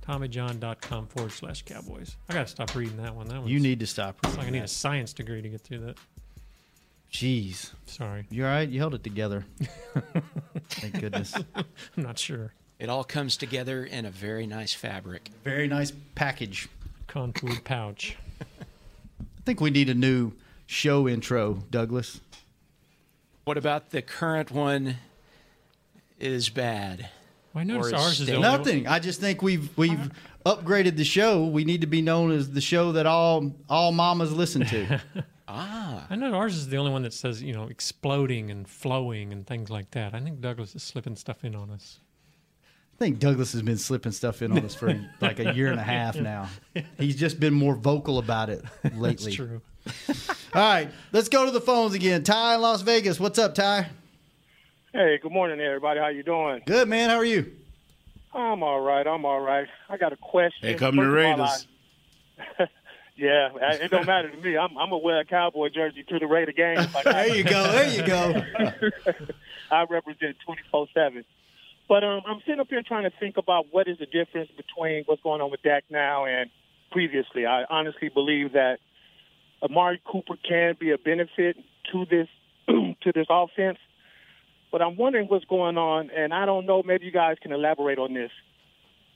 TommyJohn.com 0.10 1.06
forward 1.06 1.32
slash 1.32 1.62
Cowboys. 1.64 2.16
I 2.30 2.34
got 2.34 2.48
to 2.48 2.52
stop 2.52 2.74
reading 2.76 2.98
that 2.98 3.14
one. 3.14 3.28
That 3.28 3.42
one. 3.42 3.48
You 3.48 3.60
need 3.60 3.80
to 3.82 3.86
stop. 3.88 4.18
It's 4.24 4.38
like 4.38 4.48
I 4.48 4.50
need 4.50 4.60
that. 4.62 4.66
a 4.66 4.68
science 4.68 5.14
degree 5.14 5.42
to 5.44 5.50
get 5.50 5.62
through 5.62 5.80
that. 5.82 5.98
Jeez. 7.14 7.72
Sorry. 7.86 8.26
You're 8.32 8.48
all 8.48 8.54
right? 8.54 8.68
You 8.68 8.80
held 8.80 8.96
it 8.96 9.04
together. 9.04 9.46
Thank 10.70 11.00
goodness. 11.00 11.36
I'm 11.56 11.66
not 11.96 12.18
sure. 12.18 12.54
It 12.80 12.90
all 12.90 13.04
comes 13.04 13.38
together 13.38 13.84
in 13.84 14.06
a 14.06 14.10
very 14.10 14.48
nice 14.48 14.74
fabric. 14.74 15.30
Very 15.44 15.68
nice 15.68 15.92
package. 16.16 16.68
Contoured 17.06 17.64
pouch. 17.64 18.18
I 18.42 18.46
think 19.46 19.62
we 19.62 19.70
need 19.70 19.90
a 19.90 19.94
new 19.94 20.32
show 20.66 21.08
intro, 21.08 21.64
Douglas. 21.70 22.20
What 23.44 23.58
about 23.58 23.92
the 23.92 24.02
current 24.02 24.50
one? 24.50 24.98
Is 26.20 26.50
bad. 26.50 27.10
Why 27.60 27.66
notice 27.66 27.92
Or 27.92 27.96
ours 27.98 28.22
is 28.22 28.28
stale? 28.28 28.40
Nothing. 28.40 28.88
I 28.88 29.00
just 29.00 29.20
think 29.20 29.42
we've 29.42 29.78
we've 29.78 30.12
upgraded 30.46 30.96
the 30.96 31.04
show. 31.04 31.46
We 31.46 31.66
need 31.66 31.82
to 31.82 31.88
be 31.88 32.02
known 32.02 32.32
as 32.32 32.52
the 32.52 32.62
show 32.62 32.94
that 32.94 33.06
all 33.06 33.54
all 33.70 33.92
mamas 33.92 34.32
listen 34.32 34.66
to. 34.68 35.02
Ah, 35.52 36.06
I 36.12 36.16
know 36.16 36.32
ours 36.36 36.56
is 36.56 36.70
the 36.70 36.78
only 36.78 36.92
one 36.92 37.02
that 37.02 37.12
says, 37.12 37.42
you 37.42 37.54
know, 37.54 37.64
exploding 37.64 38.52
and 38.52 38.70
flowing 38.70 39.34
and 39.34 39.48
things 39.48 39.72
like 39.72 39.90
that. 39.92 40.14
I 40.14 40.22
think 40.22 40.42
Douglas 40.42 40.76
is 40.76 40.84
slipping 40.84 41.16
stuff 41.16 41.44
in 41.44 41.56
on 41.56 41.72
us. 41.72 41.98
I 42.94 42.98
think 43.00 43.18
Douglas 43.18 43.54
has 43.54 43.64
been 43.64 43.80
slipping 43.80 44.12
stuff 44.12 44.44
in 44.44 44.52
on 44.52 44.64
us 44.64 44.76
for 44.76 44.94
like 45.22 45.40
a 45.40 45.56
year 45.56 45.72
and 45.72 45.80
a 45.80 45.84
half 45.84 46.16
now. 46.18 46.50
He's 47.00 47.16
just 47.16 47.40
been 47.40 47.56
more 47.56 47.74
vocal 47.74 48.20
about 48.20 48.52
it 48.52 48.64
lately. 48.96 49.36
That's 49.36 49.36
true. 49.36 49.62
All 50.54 50.62
right, 50.62 50.92
let's 51.14 51.30
go 51.30 51.46
to 51.46 51.52
the 51.52 51.62
phones 51.62 51.96
again. 51.96 52.24
Ty 52.24 52.54
in 52.54 52.62
Las 52.62 52.84
Vegas. 52.84 53.20
What's 53.20 53.40
up, 53.40 53.56
Ty? 53.56 53.88
Hey, 54.94 55.20
good 55.22 55.32
morning, 55.32 55.60
everybody. 55.60 56.00
How 56.00 56.08
you 56.08 56.24
doing? 56.24 56.62
Good, 56.66 56.88
man. 56.88 57.10
How 57.10 57.18
are 57.18 57.26
you? 57.26 57.52
I'm 58.34 58.64
all 58.64 58.82
right. 58.82 59.06
I'm 59.06 59.24
all 59.26 59.40
right. 59.40 59.68
I 59.88 59.98
got 59.98 60.14
a 60.14 60.18
question. 60.18 60.68
Here 60.70 60.78
come 60.78 60.96
First 60.96 61.08
of 61.08 61.14
Raiders. 61.14 61.68
I- 62.60 62.68
yeah, 63.18 63.50
it 63.82 63.92
don't 63.92 64.06
matter 64.06 64.30
to 64.32 64.38
me. 64.38 64.58
I'm 64.58 64.78
I'm 64.78 64.90
gonna 64.90 64.98
wear 65.00 65.20
a 65.20 65.26
cowboy 65.26 65.70
jersey 65.70 66.04
to 66.10 66.20
the 66.20 66.26
Raider 66.26 66.54
game. 66.54 66.80
if 66.80 66.96
I 66.96 67.04
got 67.04 67.14
There 67.14 67.36
you 67.36 67.44
go. 67.44 67.72
There 67.72 67.90
you 67.90 68.04
go. 68.06 68.42
I 69.72 69.86
represent 69.90 70.38
24 70.46 70.88
seven. 70.94 71.26
But 71.88 72.04
um, 72.04 72.22
I'm 72.28 72.40
sitting 72.46 72.60
up 72.60 72.68
here 72.70 72.82
trying 72.88 73.04
to 73.10 73.16
think 73.20 73.38
about 73.38 73.66
what 73.72 73.88
is 73.88 73.98
the 74.00 74.06
difference 74.06 74.50
between 74.56 75.04
what's 75.06 75.22
going 75.22 75.42
on 75.42 75.52
with 75.52 75.62
Dak 75.64 75.84
now 75.90 76.26
and 76.26 76.50
previously. 76.92 77.46
I 77.46 77.64
honestly 77.70 78.10
believe 78.10 78.54
that 78.54 78.78
Amari 79.62 80.02
Cooper 80.06 80.36
can 80.48 80.76
be 80.80 80.92
a 80.92 80.98
benefit 80.98 81.58
to 81.92 82.06
this 82.10 82.28
to 82.68 83.12
this 83.14 83.28
offense. 83.30 83.78
But 84.72 84.82
I'm 84.82 84.98
wondering 84.98 85.28
what's 85.28 85.46
going 85.46 85.78
on, 85.78 86.10
and 86.16 86.34
I 86.34 86.46
don't 86.46 86.66
know. 86.66 86.84
Maybe 86.86 87.06
you 87.06 87.12
guys 87.12 87.38
can 87.42 87.52
elaborate 87.52 87.98
on 87.98 88.14
this. 88.14 88.32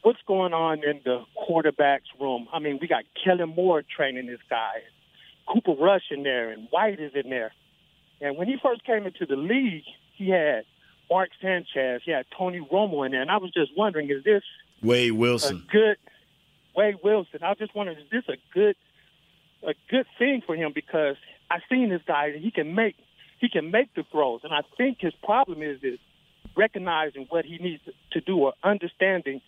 What's 0.02 0.20
going 0.28 0.54
on 0.54 0.84
in 0.84 1.02
the 1.06 1.24
quarterback's 1.36 2.10
room? 2.20 2.48
I 2.52 2.60
mean, 2.60 2.80
we 2.82 2.88
got 2.88 3.04
Kellen 3.24 3.50
Moore 3.56 3.84
training 3.96 4.28
this 4.28 4.39
guy, 4.50 4.82
Cooper 5.48 5.74
Rush 5.80 6.04
in 6.12 6.24
there, 6.24 6.50
and 6.50 6.68
White 6.72 7.00
is 7.00 7.12
in 7.16 7.30
there. 7.30 7.54
And 8.20 8.38
when 8.38 8.48
he 8.48 8.58
first 8.62 8.84
came 8.84 9.06
into 9.06 9.26
the 9.26 9.36
league, 9.36 9.84
he 10.16 10.30
had 10.30 10.63
Mark 11.10 11.30
Sanchez, 11.42 12.02
he 12.04 12.12
had 12.12 12.26
Tony 12.38 12.60
Romo 12.60 13.06
in 13.06 13.12
there, 13.12 13.22
and 13.22 13.30
I 13.32 13.38
was 13.38 13.52
just 13.52 13.72
wondering, 13.78 14.10
is 14.10 14.24
this 14.24 14.44
Wade 14.82 15.12
a 15.12 15.16
Wilson. 15.16 15.66
good 15.72 15.98
Wade 16.76 16.96
Wilson? 17.04 17.39
I 17.44 17.50
was 17.50 17.58
just 17.60 17.76
wondering, 17.76 18.00
is 18.00 18.10
this 18.12 18.24
a 18.28 18.38
good 18.54 18.76
a 19.66 19.74
good 19.89 20.06
thing 20.18 20.42
for 20.46 20.56
him 20.56 20.72
because 20.74 21.16
I've 21.50 21.62
seen 21.70 21.89
this 21.89 22.02
guy, 22.06 22.28
and 22.28 22.44
he 22.44 22.52
can 22.52 22.76
make 22.76 22.96
he 23.43 23.49
can 23.49 23.71
make 23.71 23.93
the 23.93 24.03
throws, 24.10 24.39
and 24.45 24.53
I 24.53 24.62
think 24.77 24.99
his 25.01 25.13
problem 25.21 25.62
is 25.62 25.77
is 25.84 25.99
recognizing 26.56 27.25
what 27.29 27.43
he 27.45 27.58
needs 27.58 27.82
to 28.12 28.21
do 28.21 28.38
or 28.38 28.53
understanding, 28.63 29.41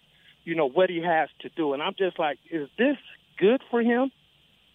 you 0.43 0.53
know, 0.55 0.67
what 0.67 0.89
he 0.89 1.01
has 1.01 1.29
to 1.41 1.49
do. 1.55 1.73
And 1.73 1.81
I'm 1.81 1.93
just 1.97 2.19
like, 2.19 2.37
is 2.51 2.67
this 2.77 2.97
good 3.37 3.61
for 3.71 3.81
him? 3.81 4.11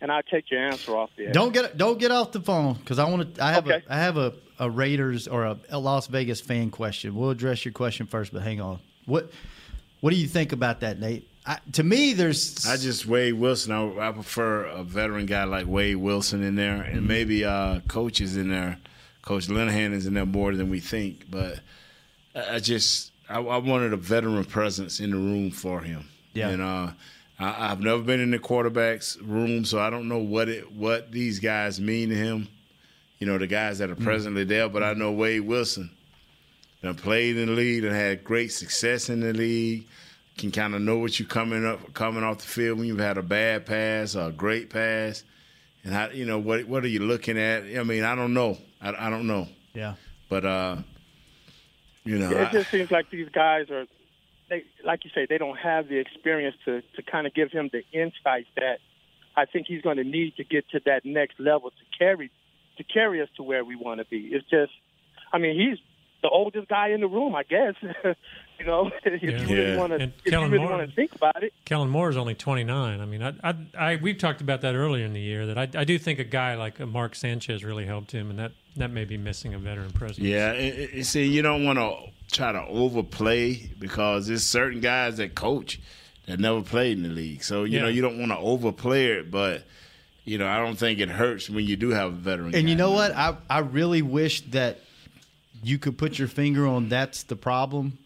And 0.00 0.10
I'll 0.10 0.22
take 0.22 0.50
your 0.50 0.60
answer 0.72 0.96
off 0.96 1.10
there. 1.18 1.32
Don't 1.32 1.52
get 1.52 1.76
don't 1.76 1.98
get 1.98 2.10
off 2.10 2.32
the 2.32 2.40
phone 2.40 2.74
because 2.74 2.98
I 2.98 3.04
want 3.10 3.34
to. 3.34 3.44
I 3.44 3.52
have 3.52 3.66
Okay. 3.66 3.82
a 3.86 3.92
I 3.94 3.98
have 3.98 4.16
a, 4.16 4.32
a 4.58 4.70
Raiders 4.70 5.28
or 5.28 5.44
a, 5.44 5.58
a 5.68 5.78
Las 5.78 6.06
Vegas 6.06 6.40
fan 6.40 6.70
question. 6.70 7.14
We'll 7.14 7.28
address 7.30 7.64
your 7.66 7.72
question 7.72 8.06
first, 8.06 8.32
but 8.32 8.40
hang 8.42 8.62
on. 8.62 8.78
What 9.04 9.30
what 10.00 10.10
do 10.14 10.16
you 10.16 10.26
think 10.26 10.52
about 10.52 10.80
that, 10.80 10.98
Nate? 10.98 11.28
I, 11.44 11.58
to 11.72 11.82
me, 11.82 12.14
there's 12.14 12.64
I 12.66 12.78
just 12.78 13.04
Wade 13.04 13.34
Wilson. 13.34 13.72
I, 13.72 14.08
I 14.08 14.12
prefer 14.12 14.64
a 14.64 14.82
veteran 14.82 15.26
guy 15.26 15.44
like 15.44 15.66
Wade 15.66 15.96
Wilson 15.96 16.42
in 16.42 16.54
there, 16.54 16.80
and 16.80 17.06
maybe 17.06 17.44
uh, 17.44 17.80
coaches 17.86 18.36
in 18.38 18.48
there. 18.48 18.78
Coach 19.30 19.46
Linehan 19.46 19.92
is 19.92 20.06
in 20.06 20.14
there 20.14 20.26
more 20.26 20.52
than 20.56 20.70
we 20.70 20.80
think, 20.80 21.30
but 21.30 21.60
I 22.34 22.58
just 22.58 23.12
I, 23.28 23.38
I 23.38 23.58
wanted 23.58 23.92
a 23.92 23.96
veteran 23.96 24.44
presence 24.44 24.98
in 24.98 25.12
the 25.12 25.16
room 25.18 25.52
for 25.52 25.80
him. 25.80 26.08
Yeah. 26.32 26.48
and 26.48 26.60
uh, 26.60 26.90
I, 27.38 27.70
I've 27.70 27.78
never 27.78 28.02
been 28.02 28.18
in 28.18 28.32
the 28.32 28.40
quarterback's 28.40 29.16
room, 29.18 29.64
so 29.64 29.78
I 29.78 29.88
don't 29.88 30.08
know 30.08 30.18
what 30.18 30.48
it 30.48 30.72
what 30.72 31.12
these 31.12 31.38
guys 31.38 31.80
mean 31.80 32.08
to 32.08 32.16
him. 32.16 32.48
You 33.20 33.28
know, 33.28 33.38
the 33.38 33.46
guys 33.46 33.78
that 33.78 33.88
are 33.88 33.94
presently 33.94 34.42
there, 34.42 34.68
but 34.68 34.82
I 34.82 34.94
know 34.94 35.12
Wade 35.12 35.42
Wilson. 35.42 35.92
That 36.82 36.96
played 36.96 37.36
in 37.36 37.46
the 37.46 37.52
league 37.52 37.84
and 37.84 37.94
had 37.94 38.24
great 38.24 38.50
success 38.50 39.10
in 39.10 39.20
the 39.20 39.32
league. 39.32 39.86
Can 40.38 40.50
kind 40.50 40.74
of 40.74 40.82
know 40.82 40.98
what 40.98 41.20
you 41.20 41.24
coming 41.24 41.64
up 41.64 41.94
coming 41.94 42.24
off 42.24 42.38
the 42.38 42.48
field 42.48 42.78
when 42.78 42.88
you've 42.88 42.98
had 42.98 43.16
a 43.16 43.22
bad 43.22 43.64
pass 43.64 44.16
or 44.16 44.30
a 44.30 44.32
great 44.32 44.70
pass, 44.70 45.22
and 45.84 45.92
how 45.94 46.08
you 46.10 46.24
know 46.26 46.38
what 46.38 46.64
what 46.66 46.84
are 46.84 46.88
you 46.88 47.00
looking 47.00 47.38
at? 47.38 47.62
I 47.64 47.82
mean, 47.84 48.04
I 48.04 48.14
don't 48.14 48.34
know. 48.34 48.58
I, 48.80 49.06
I 49.06 49.10
don't 49.10 49.26
know. 49.26 49.46
yeah. 49.74 49.94
But 50.28 50.44
uh, 50.44 50.76
you 52.04 52.18
know, 52.18 52.30
it 52.30 52.48
I- 52.48 52.52
just 52.52 52.70
seems 52.70 52.90
like 52.90 53.10
these 53.10 53.28
guys 53.30 53.68
are, 53.70 53.86
they 54.48 54.64
like 54.84 55.04
you 55.04 55.10
say, 55.14 55.26
they 55.28 55.38
don't 55.38 55.56
have 55.58 55.88
the 55.88 55.96
experience 55.98 56.56
to 56.64 56.82
to 56.96 57.02
kind 57.02 57.26
of 57.26 57.34
give 57.34 57.50
him 57.50 57.70
the 57.72 57.82
insight 57.92 58.46
that 58.56 58.78
I 59.36 59.44
think 59.46 59.66
he's 59.66 59.82
going 59.82 59.96
to 59.98 60.04
need 60.04 60.36
to 60.36 60.44
get 60.44 60.68
to 60.70 60.80
that 60.86 61.04
next 61.04 61.38
level 61.40 61.70
to 61.70 61.98
carry 61.98 62.30
to 62.78 62.84
carry 62.84 63.20
us 63.22 63.28
to 63.36 63.42
where 63.42 63.64
we 63.64 63.76
want 63.76 64.00
to 64.00 64.06
be. 64.06 64.28
It's 64.32 64.48
just, 64.48 64.72
I 65.32 65.38
mean, 65.38 65.54
he's 65.58 65.78
the 66.22 66.28
oldest 66.28 66.68
guy 66.68 66.88
in 66.88 67.00
the 67.00 67.06
room, 67.08 67.34
I 67.34 67.42
guess. 67.42 67.74
you 68.60 68.66
know, 68.66 68.90
if 69.04 69.22
you 69.22 69.30
Yeah. 69.30 69.42
really 69.42 69.70
Yeah. 69.72 69.76
want 69.76 69.92
to, 69.92 69.98
And 70.00 70.12
if 70.24 70.32
you 70.32 70.38
really 70.38 70.58
Moore- 70.58 70.70
want 70.70 70.88
to 70.88 70.94
think 70.94 71.14
about 71.14 71.42
it. 71.42 71.52
Kellen 71.64 71.88
Moore 71.88 72.10
is 72.10 72.16
only 72.16 72.34
29. 72.34 73.00
I 73.00 73.04
mean, 73.06 73.22
I, 73.22 73.32
I, 73.42 73.54
I, 73.78 73.96
we've 73.96 74.18
talked 74.18 74.40
about 74.40 74.60
that 74.60 74.74
earlier 74.74 75.04
in 75.04 75.12
the 75.12 75.20
year 75.20 75.46
that 75.46 75.58
I, 75.58 75.68
I 75.74 75.84
do 75.84 75.98
think 75.98 76.18
a 76.18 76.24
guy 76.24 76.54
like 76.54 76.78
Mark 76.78 77.14
Sanchez 77.14 77.64
really 77.64 77.86
helped 77.86 78.12
him, 78.12 78.30
and 78.30 78.38
that, 78.38 78.52
that 78.76 78.90
may 78.90 79.04
be 79.04 79.16
missing 79.16 79.54
a 79.54 79.58
veteran 79.58 79.90
presence. 79.90 80.18
yeah. 80.20 80.52
It, 80.52 80.78
it- 80.78 80.90
it- 81.00 81.04
see, 81.04 81.24
you 81.24 81.42
don't 81.42 81.64
want 81.64 81.78
to 81.78 81.96
try 82.32 82.52
to 82.52 82.64
overplay 82.66 83.70
because 83.78 84.26
there's 84.28 84.44
certain 84.44 84.80
guys 84.80 85.16
that 85.16 85.34
coach 85.34 85.80
that 86.26 86.38
never 86.38 86.60
played 86.62 86.96
in 86.98 87.02
the 87.02 87.08
league. 87.08 87.42
So 87.42 87.64
you 87.64 87.76
Yeah. 87.78 87.82
know, 87.84 87.88
you 87.88 88.02
don't 88.02 88.18
want 88.18 88.30
to 88.32 88.38
overplay 88.38 89.06
it, 89.06 89.30
but. 89.30 89.64
You 90.26 90.36
know, 90.36 90.46
I 90.46 90.58
don't 90.58 90.76
think 90.76 91.00
it 91.00 91.08
hurts 91.08 91.48
when 91.48 91.64
you 91.64 91.76
do 91.76 91.88
have 91.90 92.08
a 92.12 92.14
veteran. 92.14 92.54
And 92.54 92.68
you 92.68 92.76
guy. 92.76 92.80
know 92.84 92.90
what? 92.92 93.10
I 93.16 93.36
I 93.48 93.60
really 93.60 94.02
wish 94.02 94.42
that 94.50 94.78
you 95.64 95.78
could 95.78 95.96
put 95.98 96.18
your 96.18 96.28
finger 96.28 96.66
on 96.68 96.88
that's 96.90 97.22
the 97.24 97.34
problem. 97.36 97.98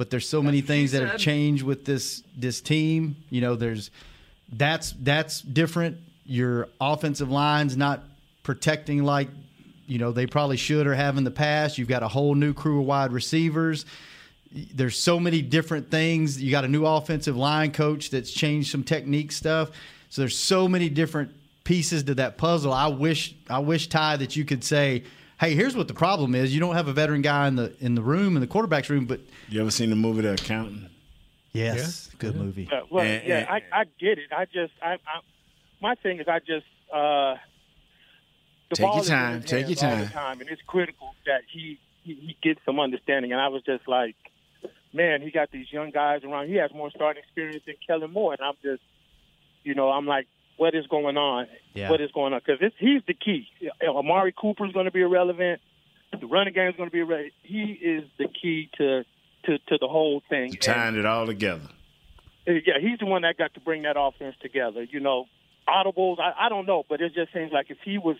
But 0.00 0.08
there's 0.08 0.26
so 0.26 0.42
many 0.42 0.62
things 0.62 0.92
that 0.92 1.06
have 1.06 1.18
changed 1.18 1.62
with 1.62 1.84
this 1.84 2.22
this 2.34 2.62
team. 2.62 3.16
You 3.28 3.42
know, 3.42 3.54
there's 3.54 3.90
that's 4.50 4.94
that's 4.98 5.42
different. 5.42 5.98
Your 6.24 6.68
offensive 6.80 7.30
line's 7.30 7.76
not 7.76 8.02
protecting 8.42 9.04
like 9.04 9.28
you 9.86 9.98
know 9.98 10.10
they 10.10 10.26
probably 10.26 10.56
should 10.56 10.86
or 10.86 10.94
have 10.94 11.18
in 11.18 11.24
the 11.24 11.30
past. 11.30 11.76
You've 11.76 11.88
got 11.88 12.02
a 12.02 12.08
whole 12.08 12.34
new 12.34 12.54
crew 12.54 12.80
of 12.80 12.86
wide 12.86 13.12
receivers. 13.12 13.84
There's 14.50 14.98
so 14.98 15.20
many 15.20 15.42
different 15.42 15.90
things. 15.90 16.40
You 16.40 16.50
got 16.50 16.64
a 16.64 16.68
new 16.68 16.86
offensive 16.86 17.36
line 17.36 17.70
coach 17.70 18.08
that's 18.08 18.30
changed 18.30 18.70
some 18.70 18.84
technique 18.84 19.32
stuff. 19.32 19.70
So 20.08 20.22
there's 20.22 20.38
so 20.38 20.66
many 20.66 20.88
different 20.88 21.34
pieces 21.64 22.04
to 22.04 22.14
that 22.14 22.38
puzzle. 22.38 22.72
I 22.72 22.86
wish 22.86 23.34
I 23.50 23.58
wish 23.58 23.90
Ty 23.90 24.16
that 24.16 24.34
you 24.34 24.46
could 24.46 24.64
say, 24.64 25.04
"Hey, 25.40 25.54
here's 25.54 25.74
what 25.76 25.88
the 25.88 25.94
problem 25.94 26.34
is. 26.34 26.52
You 26.54 26.60
don't 26.60 26.74
have 26.74 26.86
a 26.88 26.92
veteran 26.92 27.22
guy 27.22 27.48
in 27.48 27.56
the 27.56 27.74
in 27.80 27.94
the 27.94 28.02
room 28.02 28.36
in 28.36 28.40
the 28.40 28.46
quarterback's 28.46 28.90
room, 28.90 29.06
but 29.06 29.20
You 29.48 29.60
ever 29.60 29.70
seen 29.70 29.90
the 29.90 29.96
movie 29.96 30.20
The 30.22 30.34
Accountant? 30.34 30.90
yes, 31.52 32.10
good 32.18 32.36
movie. 32.36 32.68
Yeah, 32.70 32.82
well, 32.90 33.04
And- 33.04 33.26
yeah, 33.26 33.38
and- 33.38 33.48
I, 33.72 33.80
I 33.80 33.84
get 33.98 34.18
it. 34.18 34.32
I 34.32 34.44
just, 34.44 34.72
I, 34.82 34.92
I, 34.94 35.20
my 35.80 35.94
thing 35.96 36.20
is, 36.20 36.28
I 36.28 36.38
just, 36.38 36.66
uh, 36.92 37.34
the 38.68 38.76
Take 38.76 38.84
ball 38.86 38.94
your 38.96 39.02
is 39.02 39.08
in 39.08 39.14
time, 39.16 39.40
his 39.42 39.50
take 39.50 39.66
hands 39.66 39.82
your 39.82 39.90
all 39.90 39.96
the 39.96 40.02
time. 40.04 40.12
time, 40.12 40.40
and 40.42 40.48
it's 40.50 40.62
critical 40.66 41.14
that 41.26 41.40
he, 41.52 41.78
he 42.04 42.14
he 42.14 42.36
gets 42.42 42.60
some 42.64 42.78
understanding. 42.78 43.32
And 43.32 43.40
I 43.40 43.48
was 43.48 43.62
just 43.64 43.88
like, 43.88 44.14
man, 44.92 45.22
he 45.22 45.30
got 45.32 45.50
these 45.50 45.66
young 45.72 45.90
guys 45.90 46.22
around. 46.22 46.48
He 46.48 46.54
has 46.56 46.70
more 46.72 46.90
starting 46.90 47.22
experience 47.24 47.62
than 47.66 47.74
Kellen 47.84 48.12
Moore, 48.12 48.32
and 48.34 48.42
I'm 48.42 48.54
just, 48.62 48.82
you 49.64 49.74
know, 49.74 49.90
I'm 49.90 50.06
like, 50.06 50.28
what 50.60 50.74
is 50.74 50.86
going 50.88 51.16
on? 51.16 51.46
Yeah. 51.72 51.88
What 51.88 52.02
is 52.02 52.10
going 52.12 52.34
on? 52.34 52.40
Because 52.44 52.70
he's 52.78 53.00
the 53.06 53.14
key. 53.14 53.48
Amari 53.82 54.34
Cooper 54.38 54.66
is 54.66 54.72
going 54.72 54.84
to 54.84 54.90
be 54.90 55.00
irrelevant. 55.00 55.62
The 56.12 56.26
running 56.26 56.52
game 56.52 56.68
is 56.68 56.76
going 56.76 56.90
to 56.90 56.92
be 56.92 57.02
ready. 57.02 57.32
He 57.42 57.62
is 57.62 58.04
the 58.18 58.26
key 58.28 58.68
to 58.76 59.04
to, 59.46 59.58
to 59.58 59.78
the 59.80 59.88
whole 59.88 60.22
thing. 60.28 60.52
Tying 60.52 60.96
it 60.96 61.06
all 61.06 61.24
together. 61.24 61.66
Yeah, 62.46 62.74
he's 62.78 62.98
the 62.98 63.06
one 63.06 63.22
that 63.22 63.38
got 63.38 63.54
to 63.54 63.60
bring 63.60 63.82
that 63.82 63.96
offense 63.98 64.36
together. 64.42 64.82
You 64.82 65.00
know, 65.00 65.24
audibles. 65.66 66.20
I, 66.20 66.46
I 66.46 66.48
don't 66.50 66.66
know, 66.66 66.84
but 66.86 67.00
it 67.00 67.14
just 67.14 67.32
seems 67.32 67.52
like 67.52 67.70
if 67.70 67.78
he 67.82 67.96
was, 67.96 68.16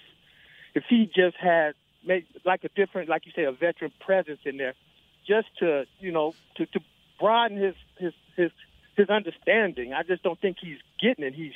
if 0.75 0.85
he 0.89 1.11
just 1.15 1.37
had 1.37 1.75
made 2.07 2.25
like 2.47 2.65
a 2.65 2.71
different, 2.75 3.11
like 3.11 3.27
you 3.27 3.33
say, 3.37 3.45
a 3.45 3.53
veteran 3.53 3.93
presence 4.01 4.41
in 4.47 4.57
there, 4.57 4.73
just 5.27 5.49
to 5.59 5.85
you 5.99 6.11
know 6.11 6.35
to 6.57 6.65
to 6.65 6.81
broaden 7.19 7.59
his 7.59 7.75
his 7.99 8.15
his 8.35 8.51
his 8.97 9.11
understanding. 9.11 9.93
I 9.93 10.05
just 10.05 10.23
don't 10.23 10.41
think 10.41 10.57
he's 10.59 10.79
getting 10.99 11.25
it. 11.25 11.35
He's 11.35 11.53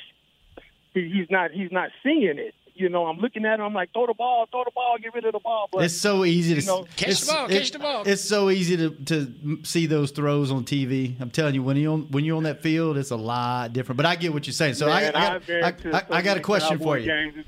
he, 0.95 1.11
he's 1.13 1.29
not 1.29 1.51
he's 1.51 1.71
not 1.71 1.91
seeing 2.01 2.39
it. 2.39 2.55
You 2.77 2.89
know, 2.89 3.05
I'm 3.05 3.19
looking 3.19 3.45
at 3.45 3.59
him. 3.59 3.65
I'm 3.65 3.73
like, 3.73 3.93
throw 3.93 4.05
the 4.05 4.13
ball, 4.13 4.47
throw 4.51 4.65
the 4.65 4.71
ball, 4.71 4.97
get 5.01 5.13
rid 5.13 5.23
of 5.23 5.31
the 5.31 5.39
ball. 5.39 5.69
But 5.71 5.85
it's 5.85 5.95
so 5.95 6.25
easy 6.25 6.55
to 6.55 6.59
you 6.59 6.67
know, 6.67 6.85
the 6.97 7.79
ball. 7.79 8.03
It's 8.05 8.21
so 8.21 8.49
easy 8.49 8.75
to, 8.75 8.89
to 8.89 9.63
see 9.63 9.85
those 9.85 10.11
throws 10.11 10.51
on 10.51 10.65
TV. 10.65 11.15
I'm 11.21 11.29
telling 11.29 11.55
you, 11.55 11.63
when 11.63 11.77
you 11.77 11.95
when 12.11 12.25
you're 12.25 12.35
on 12.35 12.43
that 12.43 12.61
field, 12.61 12.97
it's 12.97 13.11
a 13.11 13.15
lot 13.15 13.71
different. 13.71 13.95
But 13.95 14.05
I 14.07 14.17
get 14.17 14.33
what 14.33 14.45
you're 14.45 14.53
saying. 14.53 14.73
So 14.73 14.89
I, 14.89 15.07
I, 15.07 15.11
got, 15.11 15.15
I've 15.15 15.49
I, 15.49 15.97
I- 15.97 16.17
I 16.17 16.21
got 16.21 16.35
a 16.35 16.41
question 16.41 16.77
for 16.77 16.97
you. 16.97 17.05
Games. 17.05 17.45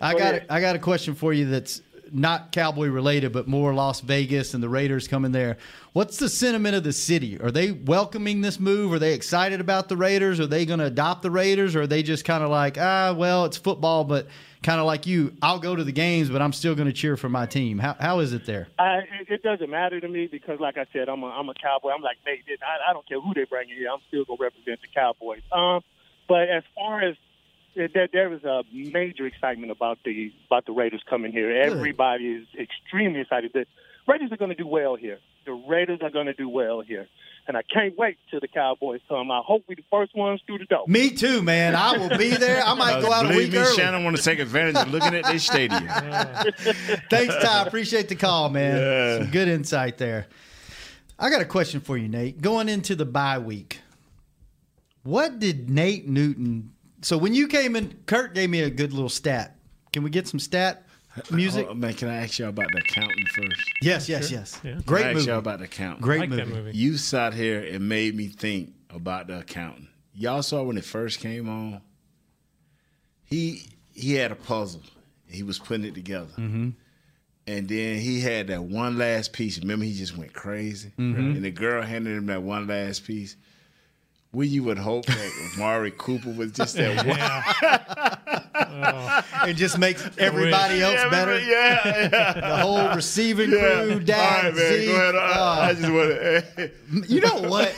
I 0.00 0.12
got 0.12 0.20
ahead. 0.20 0.46
a, 0.48 0.52
I 0.54 0.60
got 0.62 0.76
a 0.76 0.78
question 0.78 1.14
for 1.14 1.34
you 1.34 1.44
that's 1.46 1.82
not 2.12 2.52
cowboy 2.52 2.88
related, 2.88 3.32
but 3.32 3.46
more 3.46 3.74
Las 3.74 4.00
Vegas 4.00 4.54
and 4.54 4.62
the 4.62 4.68
Raiders 4.68 5.08
coming 5.08 5.32
there. 5.32 5.56
What's 5.92 6.18
the 6.18 6.28
sentiment 6.28 6.76
of 6.76 6.84
the 6.84 6.92
city? 6.92 7.40
Are 7.40 7.50
they 7.50 7.72
welcoming 7.72 8.40
this 8.40 8.60
move? 8.60 8.92
Are 8.92 8.98
they 8.98 9.14
excited 9.14 9.60
about 9.60 9.88
the 9.88 9.96
Raiders? 9.96 10.38
Are 10.40 10.46
they 10.46 10.64
going 10.66 10.78
to 10.78 10.86
adopt 10.86 11.22
the 11.22 11.30
Raiders? 11.30 11.74
Or 11.74 11.82
are 11.82 11.86
they 11.86 12.02
just 12.02 12.24
kind 12.24 12.44
of 12.44 12.50
like, 12.50 12.78
ah, 12.78 13.14
well, 13.16 13.44
it's 13.44 13.56
football, 13.56 14.04
but 14.04 14.28
kind 14.62 14.80
of 14.80 14.86
like 14.86 15.06
you, 15.06 15.34
I'll 15.42 15.58
go 15.58 15.74
to 15.74 15.84
the 15.84 15.92
games, 15.92 16.30
but 16.30 16.42
I'm 16.42 16.52
still 16.52 16.74
going 16.74 16.86
to 16.86 16.92
cheer 16.92 17.16
for 17.16 17.28
my 17.28 17.46
team. 17.46 17.78
How, 17.78 17.96
how 17.98 18.18
is 18.20 18.32
it 18.32 18.46
there? 18.46 18.68
I, 18.78 19.00
it, 19.28 19.42
doesn't 19.42 19.70
matter 19.70 20.00
to 20.00 20.08
me 20.08 20.28
because, 20.30 20.60
like 20.60 20.76
I 20.76 20.86
said, 20.92 21.08
I'm 21.08 21.22
a, 21.22 21.26
I'm 21.26 21.48
a 21.48 21.54
cowboy. 21.54 21.90
I'm 21.90 22.02
like 22.02 22.18
Nate. 22.26 22.44
I, 22.62 22.90
I 22.90 22.92
don't 22.92 23.08
care 23.08 23.20
who 23.20 23.32
they 23.34 23.44
bring 23.44 23.70
in 23.70 23.76
here. 23.76 23.88
I'm 23.90 24.00
still 24.08 24.24
gonna 24.24 24.38
represent 24.40 24.80
the 24.82 24.88
Cowboys. 24.94 25.42
Um, 25.50 25.80
but 26.28 26.48
as 26.48 26.62
far 26.74 27.02
as 27.02 27.16
there, 27.74 28.08
there 28.12 28.32
is 28.32 28.44
a 28.44 28.62
major 28.72 29.26
excitement 29.26 29.70
about 29.70 29.98
the 30.04 30.32
about 30.46 30.66
the 30.66 30.72
Raiders 30.72 31.02
coming 31.08 31.32
here. 31.32 31.50
Everybody 31.50 32.26
is 32.26 32.46
extremely 32.58 33.20
excited. 33.20 33.52
The 33.52 33.66
Raiders 34.06 34.32
are 34.32 34.36
going 34.36 34.50
to 34.50 34.56
do 34.56 34.66
well 34.66 34.96
here. 34.96 35.18
The 35.46 35.52
Raiders 35.52 36.00
are 36.02 36.10
going 36.10 36.26
to 36.26 36.34
do 36.34 36.48
well 36.48 36.80
here, 36.80 37.06
and 37.46 37.56
I 37.56 37.62
can't 37.62 37.96
wait 37.96 38.18
till 38.30 38.40
the 38.40 38.48
Cowboys 38.48 39.00
come. 39.08 39.30
I 39.30 39.40
hope 39.44 39.64
we 39.68 39.74
the 39.74 39.84
first 39.90 40.14
ones 40.14 40.40
through 40.46 40.58
the 40.58 40.64
door. 40.66 40.84
Me 40.86 41.10
too, 41.10 41.42
man. 41.42 41.74
I 41.74 41.96
will 41.96 42.16
be 42.16 42.30
there. 42.30 42.62
I 42.62 42.74
might 42.74 43.00
go 43.00 43.12
out 43.12 43.26
a 43.26 43.36
week 43.36 43.52
me, 43.52 43.58
early. 43.58 43.76
Shannon 43.76 44.04
want 44.04 44.16
to 44.16 44.22
take 44.22 44.38
advantage 44.38 44.76
of 44.76 44.90
looking 44.90 45.14
at 45.14 45.24
this 45.24 45.44
stadium. 45.44 45.86
Thanks, 47.10 47.34
Ty. 47.42 47.64
Appreciate 47.66 48.08
the 48.08 48.16
call, 48.16 48.50
man. 48.50 48.76
Yeah. 48.76 49.18
Some 49.18 49.30
good 49.30 49.48
insight 49.48 49.98
there. 49.98 50.26
I 51.18 51.30
got 51.30 51.40
a 51.40 51.46
question 51.46 51.80
for 51.80 51.96
you, 51.96 52.08
Nate. 52.08 52.40
Going 52.40 52.68
into 52.68 52.94
the 52.96 53.04
bye 53.04 53.38
week, 53.38 53.80
what 55.02 55.38
did 55.38 55.70
Nate 55.70 56.08
Newton? 56.08 56.72
So 57.02 57.16
when 57.16 57.34
you 57.34 57.48
came 57.48 57.76
in, 57.76 57.98
Kurt 58.06 58.34
gave 58.34 58.50
me 58.50 58.60
a 58.62 58.70
good 58.70 58.92
little 58.92 59.08
stat. 59.08 59.56
Can 59.92 60.02
we 60.02 60.10
get 60.10 60.28
some 60.28 60.38
stat 60.40 60.84
music? 61.30 61.66
Oh, 61.68 61.74
man, 61.74 61.94
can 61.94 62.08
I 62.08 62.16
ask 62.22 62.38
you 62.38 62.46
about 62.46 62.68
the 62.72 62.78
accounting 62.78 63.26
first? 63.34 63.60
Yes, 63.82 64.08
yes, 64.08 64.30
yes. 64.30 64.58
Can 64.60 64.80
Great 64.82 65.04
I 65.06 65.08
ask 65.08 65.14
movie. 65.16 65.26
y'all 65.28 65.38
about 65.38 65.58
the 65.58 65.64
accounting. 65.64 66.02
Great 66.02 66.20
Like 66.20 66.30
that 66.30 66.48
movie. 66.48 66.60
movie. 66.62 66.76
You 66.78 66.96
sat 66.96 67.34
here 67.34 67.60
and 67.62 67.88
made 67.88 68.14
me 68.14 68.28
think 68.28 68.74
about 68.90 69.26
the 69.28 69.38
accounting. 69.40 69.88
Y'all 70.14 70.42
saw 70.42 70.62
when 70.62 70.76
it 70.76 70.84
first 70.84 71.20
came 71.20 71.48
on. 71.48 71.80
He 73.24 73.62
he 73.94 74.14
had 74.14 74.32
a 74.32 74.36
puzzle. 74.36 74.82
He 75.28 75.42
was 75.42 75.58
putting 75.58 75.84
it 75.86 75.94
together. 75.94 76.30
Mm-hmm. 76.36 76.70
And 77.46 77.68
then 77.68 77.98
he 77.98 78.20
had 78.20 78.48
that 78.48 78.62
one 78.62 78.98
last 78.98 79.32
piece. 79.32 79.58
Remember, 79.58 79.84
he 79.84 79.94
just 79.94 80.16
went 80.16 80.32
crazy. 80.32 80.92
Mhm. 80.98 81.36
And 81.36 81.44
the 81.44 81.50
girl 81.50 81.82
handed 81.82 82.16
him 82.16 82.26
that 82.26 82.42
one 82.42 82.66
last 82.66 83.04
piece. 83.06 83.36
Well, 84.32 84.46
you 84.46 84.62
would 84.62 84.78
hope 84.78 85.06
that 85.06 85.32
Mari 85.58 85.90
Cooper 85.90 86.30
was 86.30 86.52
just 86.52 86.76
that 86.76 87.04
one. 87.06 87.18
Oh. 88.72 89.22
and 89.48 89.56
just 89.56 89.76
makes 89.78 90.08
everybody 90.18 90.80
else 90.82 90.94
Yeah, 90.94 91.08
better. 91.08 91.40
Yeah, 91.40 91.80
yeah. 92.12 92.32
The 92.40 92.56
whole 92.58 92.94
receiving 92.94 93.50
Yeah. 93.50 93.58
crew, 93.84 94.00
Dad, 94.00 94.44
All 94.44 94.50
right, 94.52 94.54
man, 94.56 94.72
Zeke. 94.72 94.86
go 94.88 94.94
ahead. 94.94 95.14
I, 95.16 95.20
I 95.26 95.70
Oh. 95.70 95.74
just 95.74 95.92
want 95.92 96.10
to. 96.56 97.12
You 97.12 97.20
know 97.22 97.40
what? 97.48 97.74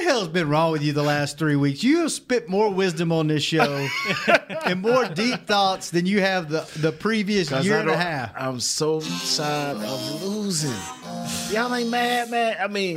What 0.00 0.06
the 0.06 0.12
hell's 0.12 0.28
been 0.28 0.48
wrong 0.48 0.72
with 0.72 0.82
you 0.82 0.94
the 0.94 1.02
last 1.02 1.36
three 1.36 1.56
weeks? 1.56 1.84
You 1.84 1.98
have 2.00 2.10
spit 2.12 2.48
more 2.48 2.72
wisdom 2.72 3.12
on 3.12 3.26
this 3.26 3.42
show 3.42 3.86
and 4.64 4.80
more 4.80 5.04
deep 5.04 5.44
thoughts 5.46 5.90
than 5.90 6.06
you 6.06 6.22
have 6.22 6.48
the, 6.48 6.66
the 6.78 6.90
previous 6.90 7.50
'Cause 7.50 7.66
year 7.66 7.78
and 7.80 7.90
a 7.90 7.96
half. 7.98 8.32
I'm 8.34 8.60
so 8.60 9.02
tired 9.36 9.76
of 9.76 10.22
losing. 10.24 10.72
Y'all 11.52 11.74
ain't 11.74 11.90
mad, 11.90 12.30
man. 12.30 12.56
I 12.58 12.66
mean, 12.68 12.96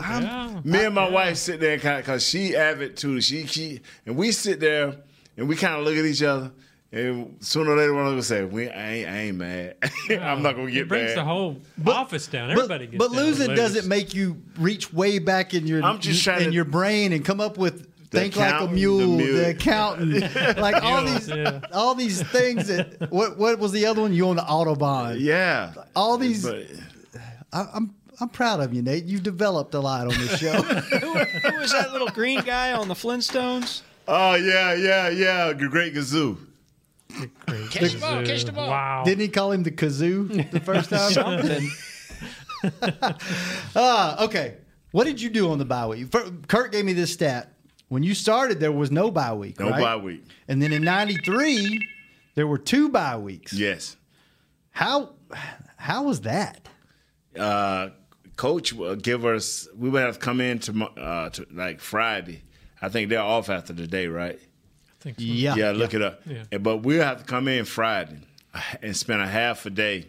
me 0.63 0.85
and 0.85 0.95
my 0.95 1.09
wife 1.09 1.35
sit 1.35 1.59
there 1.59 1.75
because 1.77 2.25
she 2.25 2.55
avid 2.55 2.95
too. 2.95 3.19
She 3.19 3.47
she 3.47 3.81
and 4.05 4.15
we 4.15 4.31
sit 4.31 4.61
there 4.61 4.95
and 5.35 5.49
we 5.49 5.57
kind 5.57 5.75
of 5.75 5.83
look 5.83 5.97
at 5.97 6.05
each 6.05 6.23
other. 6.23 6.51
And 6.93 7.37
sooner 7.39 7.71
or 7.71 7.77
later, 7.77 7.93
one 7.95 8.05
of 8.05 8.15
us 8.17 8.27
say, 8.27 8.45
"We 8.45 8.69
I 8.69 8.91
ain't, 8.93 9.09
I 9.09 9.17
ain't 9.17 9.37
mad. 9.37 9.75
I'm 10.11 10.43
not 10.43 10.55
gonna 10.55 10.69
get 10.69 10.83
It 10.83 10.87
brings 10.87 11.07
mad." 11.09 11.17
the 11.17 11.23
whole 11.23 11.57
office 11.87 12.27
down. 12.27 12.51
Everybody 12.51 12.85
gets 12.85 12.99
But 12.99 13.11
down 13.11 13.15
losing 13.25 13.47
when 13.47 13.57
doesn't 13.57 13.87
make 13.87 14.13
you 14.13 14.37
reach 14.59 14.93
way 14.93 15.17
back 15.17 15.55
in 15.55 15.65
your 15.65 15.81
I'm 15.83 15.99
just 15.99 16.23
trying 16.23 16.41
in 16.43 16.47
to- 16.49 16.53
your 16.53 16.65
brain 16.65 17.11
and 17.11 17.25
come 17.25 17.41
up 17.41 17.57
with 17.57 17.87
think 18.11 18.35
like 18.35 18.61
a 18.61 18.67
mule, 18.67 18.99
the 18.99 19.05
the, 19.05 19.31
mule. 19.31 19.45
accountant, 19.49 20.57
like 20.59 20.83
all 20.83 21.01
Mules, 21.01 21.25
these 21.25 21.35
yeah. 21.35 21.61
all 21.73 21.95
these 21.95 22.21
things 22.29 22.67
that 22.67 23.09
what 23.11 23.39
what 23.39 23.57
was 23.57 23.71
the 23.71 23.87
other 23.87 24.01
one? 24.03 24.13
You 24.13 24.29
on 24.29 24.35
the 24.35 24.43
autobahn? 24.43 25.17
Yeah, 25.19 25.73
all 25.95 26.19
these. 26.19 26.45
But- 26.45 26.67
I, 27.51 27.67
I'm 27.73 27.95
I'm 28.21 28.29
proud 28.29 28.59
of 28.59 28.71
you, 28.71 28.83
Nate. 28.83 29.05
You've 29.05 29.23
developed 29.23 29.73
a 29.73 29.79
lot 29.79 30.01
on 30.05 30.09
this 30.09 30.37
show. 30.39 30.61
who, 30.61 31.13
who 31.17 31.57
was 31.59 31.71
that 31.71 31.91
little 31.91 32.07
green 32.09 32.41
guy 32.41 32.73
on 32.73 32.87
the 32.87 32.93
Flintstones? 32.93 33.81
Oh 34.07 34.35
yeah, 34.35 34.73
yeah, 34.75 35.09
yeah. 35.09 35.53
Great 35.53 35.95
Gazoo. 35.95 36.37
Catch 37.69 37.93
the 37.93 37.99
ball, 37.99 38.25
catch 38.25 38.43
the 38.45 38.51
ball. 38.51 38.69
Wow. 38.69 39.03
Didn't 39.05 39.21
he 39.21 39.27
call 39.27 39.51
him 39.51 39.63
the 39.63 39.71
kazoo 39.71 40.49
the 40.51 40.59
first 40.59 40.89
time? 40.89 41.11
Something. 41.11 41.69
Ah, 43.75 44.23
okay. 44.25 44.55
What 44.91 45.05
did 45.05 45.19
you 45.21 45.29
do 45.29 45.51
on 45.51 45.57
the 45.57 45.65
bye 45.65 45.87
week? 45.87 46.11
Fir- 46.11 46.31
Kurt 46.47 46.71
gave 46.71 46.85
me 46.85 46.93
this 46.93 47.11
stat. 47.11 47.53
When 47.89 48.03
you 48.03 48.13
started, 48.15 48.59
there 48.59 48.71
was 48.71 48.89
no 48.91 49.11
bye 49.11 49.33
week. 49.33 49.59
No 49.59 49.69
right? 49.69 49.81
bye 49.81 49.95
week. 49.97 50.23
And 50.47 50.61
then 50.61 50.71
in 50.71 50.83
'93, 50.83 51.79
there 52.35 52.47
were 52.47 52.57
two 52.57 52.89
bye 52.89 53.17
weeks. 53.17 53.51
Yes. 53.53 53.97
How 54.71 55.13
how 55.77 56.03
was 56.03 56.21
that? 56.21 56.67
uh, 57.37 57.89
coach 58.37 58.71
will 58.73 58.95
give 58.95 59.25
us. 59.25 59.67
We 59.75 59.89
would 59.89 60.01
have 60.01 60.15
to 60.15 60.19
come 60.19 60.39
in 60.39 60.59
to, 60.59 60.85
uh, 60.85 61.29
to 61.31 61.47
like 61.51 61.79
Friday. 61.81 62.43
I 62.81 62.89
think 62.89 63.09
they're 63.09 63.19
off 63.19 63.49
after 63.49 63.73
the 63.73 63.87
day, 63.87 64.07
right? 64.07 64.39
I 65.03 65.11
think 65.11 65.19
so. 65.19 65.25
Yeah. 65.25 65.55
Yeah, 65.55 65.71
look 65.71 65.93
it 65.93 66.01
up. 66.01 66.21
Yeah. 66.25 66.57
But 66.59 66.77
we'll 66.77 67.03
have 67.03 67.19
to 67.19 67.25
come 67.25 67.47
in 67.47 67.65
Friday 67.65 68.19
and 68.81 68.95
spend 68.95 69.21
a 69.21 69.27
half 69.27 69.65
a 69.65 69.69
day. 69.69 70.07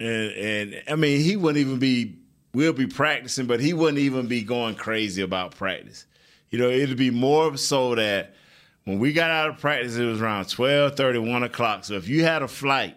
And 0.00 0.32
and 0.32 0.82
I 0.88 0.96
mean, 0.96 1.20
he 1.20 1.36
wouldn't 1.36 1.64
even 1.64 1.78
be. 1.78 2.18
We'll 2.52 2.72
be 2.72 2.86
practicing, 2.86 3.46
but 3.46 3.58
he 3.58 3.72
wouldn't 3.72 3.98
even 3.98 4.28
be 4.28 4.42
going 4.42 4.76
crazy 4.76 5.22
about 5.22 5.56
practice. 5.56 6.06
You 6.50 6.58
know, 6.60 6.68
it'd 6.68 6.96
be 6.96 7.10
more 7.10 7.56
so 7.56 7.96
that 7.96 8.34
when 8.84 9.00
we 9.00 9.12
got 9.12 9.30
out 9.30 9.48
of 9.50 9.58
practice, 9.58 9.96
it 9.96 10.04
was 10.04 10.20
around 10.20 10.48
12, 10.48 10.96
30, 10.96 11.18
1 11.18 11.42
o'clock. 11.42 11.84
So 11.84 11.94
if 11.94 12.06
you 12.06 12.22
had 12.22 12.42
a 12.42 12.48
flight, 12.48 12.96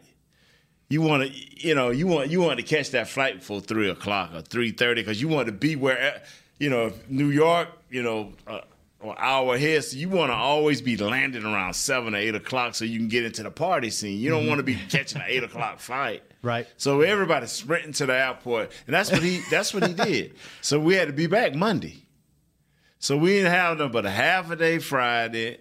you 0.90 1.02
want 1.02 1.24
to, 1.24 1.68
you 1.68 1.74
know, 1.74 1.90
you 1.90 2.08
want 2.08 2.30
you 2.30 2.42
want 2.42 2.60
to 2.60 2.66
catch 2.66 2.92
that 2.92 3.10
flight 3.10 3.40
before 3.40 3.60
three 3.62 3.90
o'clock 3.90 4.32
or 4.34 4.42
three 4.42 4.72
thirty 4.72 5.02
because 5.02 5.22
you 5.22 5.28
want 5.28 5.48
to 5.48 5.52
be 5.52 5.76
where, 5.76 6.22
you 6.60 6.70
know, 6.70 6.94
New 7.10 7.30
York, 7.30 7.70
you 7.90 8.04
know, 8.04 8.34
uh, 8.46 8.62
an 9.01 9.13
hour 9.17 9.55
ahead. 9.55 9.83
So 9.83 9.97
you 9.97 10.10
want 10.10 10.31
to 10.31 10.36
always 10.36 10.81
be 10.81 10.97
landing 10.97 11.43
around 11.43 11.73
seven 11.75 12.15
or 12.15 12.17
eight 12.17 12.36
o'clock 12.36 12.75
so 12.75 12.86
you 12.86 12.97
can 12.99 13.07
get 13.07 13.25
into 13.25 13.43
the 13.43 13.51
party 13.51 13.89
scene. 13.89 14.19
You 14.19 14.29
don't 14.29 14.41
mm-hmm. 14.41 14.49
want 14.49 14.60
to 14.60 14.63
be 14.63 14.75
catching 14.89 15.21
an 15.21 15.27
eight 15.27 15.43
o'clock 15.43 15.79
flight. 15.79 16.23
Right. 16.41 16.67
So 16.77 17.01
everybody's 17.01 17.51
sprinting 17.51 17.93
to 17.93 18.05
the 18.05 18.13
airport, 18.13 18.71
and 18.86 18.93
that's 18.93 19.12
what 19.12 19.21
he 19.21 19.41
that's 19.49 19.73
what 19.73 19.86
he 19.86 19.93
did. 20.05 20.36
So 20.62 20.79
we 20.79 20.95
had 20.95 21.07
to 21.07 21.13
be 21.13 21.27
back 21.27 21.55
Monday. 21.55 22.03
So 22.99 23.17
we 23.17 23.33
didn't 23.33 23.51
have 23.51 23.77
them 23.77 23.91
but 23.91 24.05
a 24.05 24.10
half 24.10 24.49
a 24.49 24.55
day 24.55 24.79
Friday, 24.79 25.60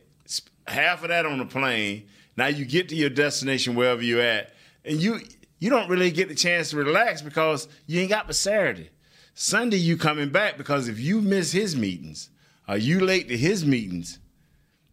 half 0.66 1.02
of 1.02 1.08
that 1.08 1.26
on 1.26 1.38
the 1.38 1.44
plane. 1.44 2.08
Now 2.36 2.46
you 2.46 2.64
get 2.64 2.88
to 2.90 2.96
your 2.96 3.10
destination 3.10 3.74
wherever 3.74 4.02
you're 4.02 4.20
at, 4.20 4.54
and 4.84 5.00
you 5.00 5.20
you 5.58 5.70
don't 5.70 5.88
really 5.88 6.10
get 6.10 6.28
the 6.28 6.34
chance 6.34 6.70
to 6.70 6.76
relax 6.76 7.22
because 7.22 7.68
you 7.86 8.00
ain't 8.00 8.10
got 8.10 8.26
but 8.26 8.36
Saturday. 8.36 8.90
Sunday 9.34 9.76
you 9.76 9.98
coming 9.98 10.30
back 10.30 10.56
because 10.56 10.88
if 10.88 10.98
you 10.98 11.20
miss 11.20 11.52
his 11.52 11.76
meetings 11.76 12.30
or 12.68 12.76
you 12.76 13.00
late 13.00 13.28
to 13.28 13.36
his 13.36 13.64
meetings, 13.64 14.18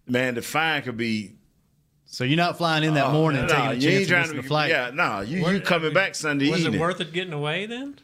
man, 0.07 0.35
the 0.35 0.41
fine 0.41 0.81
could 0.83 0.97
be 0.97 1.35
So 2.05 2.23
you're 2.23 2.37
not 2.37 2.57
flying 2.57 2.83
in 2.83 2.93
that 2.95 3.07
Oh, 3.07 3.11
morning 3.13 3.41
no, 3.43 3.47
taking 3.47 3.65
a 3.65 3.73
you 3.73 3.81
chance 3.81 3.93
ain't 3.95 4.03
to 4.03 4.09
trying 4.09 4.21
miss 4.21 4.29
to 4.31 4.35
the 4.37 4.43
flight. 4.43 4.69
Yeah, 4.69 4.91
no, 4.93 5.21
you 5.21 5.41
What- 5.41 5.53
you 5.53 5.61
coming 5.61 5.93
back 5.93 6.15
Sunday 6.15 6.49
Was 6.49 6.59
evening. 6.61 6.73
Was 6.73 6.77
it 6.79 6.81
worth 6.99 7.01
it 7.01 7.13
getting 7.13 7.33
away 7.33 7.65
then? 7.65 7.95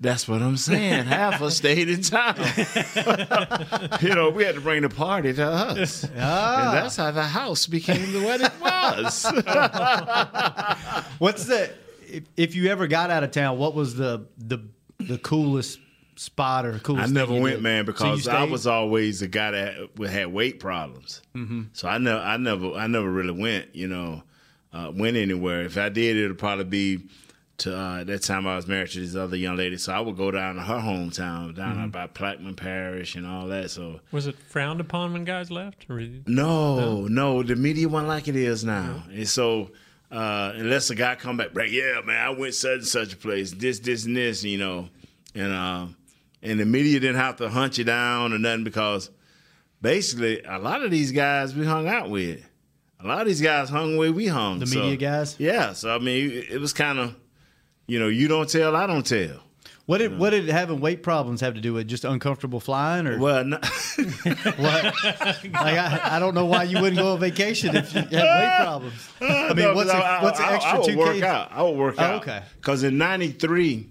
That's 0.00 0.28
what 0.28 0.42
I'm 0.42 0.56
saying. 0.58 1.06
Half 1.06 1.40
us 1.42 1.56
stayed 1.56 1.88
in 1.88 2.02
town. 2.02 2.36
you 4.02 4.14
know, 4.14 4.30
we 4.30 4.44
had 4.44 4.54
to 4.54 4.60
bring 4.60 4.82
the 4.82 4.88
party 4.90 5.32
to 5.32 5.44
us. 5.44 6.04
Ah. 6.18 6.68
And 6.68 6.76
that's 6.76 6.96
how 6.96 7.10
the 7.10 7.22
house 7.22 7.66
became 7.66 8.12
the 8.12 8.20
what 8.20 8.40
it 8.42 8.52
was. 8.60 9.24
What's 11.18 11.46
the 11.46 11.70
if, 12.06 12.24
if 12.36 12.54
you 12.54 12.68
ever 12.70 12.86
got 12.86 13.10
out 13.10 13.24
of 13.24 13.30
town? 13.30 13.58
What 13.58 13.74
was 13.74 13.94
the 13.96 14.26
the 14.38 14.58
the 15.00 15.18
coolest 15.18 15.78
spot 16.22 16.64
or 16.66 16.78
coolest? 16.78 17.08
I 17.08 17.12
never 17.12 17.34
you 17.34 17.42
went, 17.42 17.56
did? 17.56 17.62
man, 17.62 17.84
So 17.86 17.92
because 17.92 18.28
I 18.28 18.44
was 18.44 18.66
always 18.66 19.20
the 19.20 19.28
guy 19.28 19.50
that 19.50 20.08
had 20.08 20.26
weight 20.32 20.60
problems. 20.60 21.20
Mhm. 21.34 21.68
So 21.72 21.88
I 21.88 21.98
never, 21.98 22.20
I 22.20 22.36
never, 22.36 22.72
I 22.74 22.86
never 22.86 23.10
really 23.10 23.32
went. 23.38 23.74
You 23.74 23.88
know, 23.88 24.22
uh, 24.72 24.90
went 24.94 25.16
anywhere. 25.16 25.62
If 25.62 25.76
I 25.76 25.88
did, 25.88 26.16
it'd 26.16 26.38
probably 26.38 26.64
be 26.64 27.00
to 27.58 27.76
uh, 27.76 28.02
that 28.04 28.22
time 28.22 28.46
I 28.46 28.56
was 28.56 28.66
married 28.66 28.90
to 28.92 29.00
this 29.00 29.14
other 29.14 29.36
young 29.36 29.56
lady. 29.56 29.76
So 29.76 29.92
I 29.92 30.00
would 30.00 30.16
go 30.16 30.30
down 30.30 30.56
to 30.56 30.62
her 30.62 30.78
hometown, 30.80 31.54
down 31.54 31.76
Mhm. 31.76 31.92
by 31.92 32.06
Plaquemine 32.08 32.56
Parish 32.56 33.14
and 33.14 33.26
all 33.26 33.46
that. 33.48 33.70
So 33.70 34.00
Was 34.10 34.26
it 34.26 34.36
frowned 34.48 34.80
upon 34.80 35.12
when 35.12 35.24
guys 35.24 35.50
left? 35.50 35.86
Or 35.90 36.00
no, 36.26 37.06
no, 37.06 37.42
the 37.42 37.54
media 37.54 37.88
wasn't 37.88 38.08
like 38.08 38.26
it 38.26 38.36
is 38.36 38.64
now. 38.64 39.04
And 39.12 39.28
so, 39.28 39.70
uh, 40.10 40.52
unless 40.56 40.90
a 40.90 40.94
guy 40.94 41.14
come 41.14 41.36
back, 41.36 41.54
like, 41.54 41.70
yeah, 41.70 42.00
man, 42.04 42.20
I 42.26 42.30
went 42.30 42.54
such 42.54 42.78
and 42.78 42.86
such 42.86 43.12
a 43.12 43.16
place, 43.16 43.52
this, 43.52 43.78
this, 43.80 44.06
and 44.06 44.16
this, 44.16 44.42
you 44.42 44.58
know, 44.58 44.88
and 45.34 45.52
uh, 45.52 45.86
and 46.42 46.58
the 46.60 46.64
media 46.66 46.98
didn't 47.00 47.16
have 47.20 47.36
to 47.36 47.48
hunt 47.48 47.78
you 47.78 47.84
down 47.84 48.32
or 48.32 48.38
nothing 48.38 48.64
because 48.64 49.10
basically 49.80 50.42
a 50.42 50.58
lot 50.58 50.82
of 50.82 50.90
these 50.90 51.12
guys 51.12 51.54
we 51.54 51.64
hung 51.66 51.88
out 51.88 52.10
with, 52.10 52.40
a 53.00 53.06
lot 53.06 53.20
of 53.22 53.26
these 53.26 53.40
guys 53.40 53.68
hung 53.68 53.96
where 53.96 54.12
we 54.12 54.26
hung. 54.26 54.58
The 54.60 54.66
So, 54.66 54.80
media 54.80 54.96
guys? 54.96 55.36
yeah. 55.38 55.72
So 55.72 55.94
I 55.94 55.98
mean, 55.98 56.30
it, 56.30 56.50
it 56.52 56.58
was 56.60 56.72
kind 56.72 56.98
of, 56.98 57.16
you 57.86 57.98
know, 57.98 58.08
you 58.08 58.28
don't 58.28 58.48
tell, 58.48 58.76
I 58.76 58.86
don't 58.86 59.06
tell. 59.06 59.40
What 59.86 59.98
did 59.98 60.16
what 60.16 60.30
did 60.30 60.48
having 60.48 60.78
weight 60.80 61.02
problems 61.02 61.40
have 61.40 61.54
to 61.54 61.60
do 61.60 61.72
with 61.74 61.88
just 61.88 62.04
uncomfortable 62.04 62.60
flying 62.60 63.08
or 63.08 63.18
well? 63.18 63.44
No. 63.44 63.56
what? 64.56 64.94
Like 65.04 65.54
I, 65.54 66.00
I 66.12 66.18
don't 66.20 66.34
know 66.34 66.46
why 66.46 66.62
you 66.62 66.80
wouldn't 66.80 66.98
go 67.00 67.14
on 67.14 67.20
vacation 67.20 67.74
if 67.74 67.92
you 67.92 68.00
had 68.02 68.12
weight 68.12 68.56
problems. 68.64 69.08
I 69.20 69.48
mean, 69.54 69.56
No, 69.66 69.74
what's 69.74 69.90
a, 69.90 69.94
I- 69.96 70.22
what's 70.22 70.38
an 70.38 70.44
I- 70.46 70.54
extra 70.54 70.72
I 70.72 70.78
would 70.78 70.86
two 70.86 70.96
work 70.98 71.22
out. 71.22 71.48
I 71.52 71.62
would 71.62 71.76
work 71.76 71.96
Oh, 71.98 72.02
out. 72.02 72.22
okay. 72.22 72.42
Because 72.56 72.84
in 72.84 72.96
'93, 72.96 73.88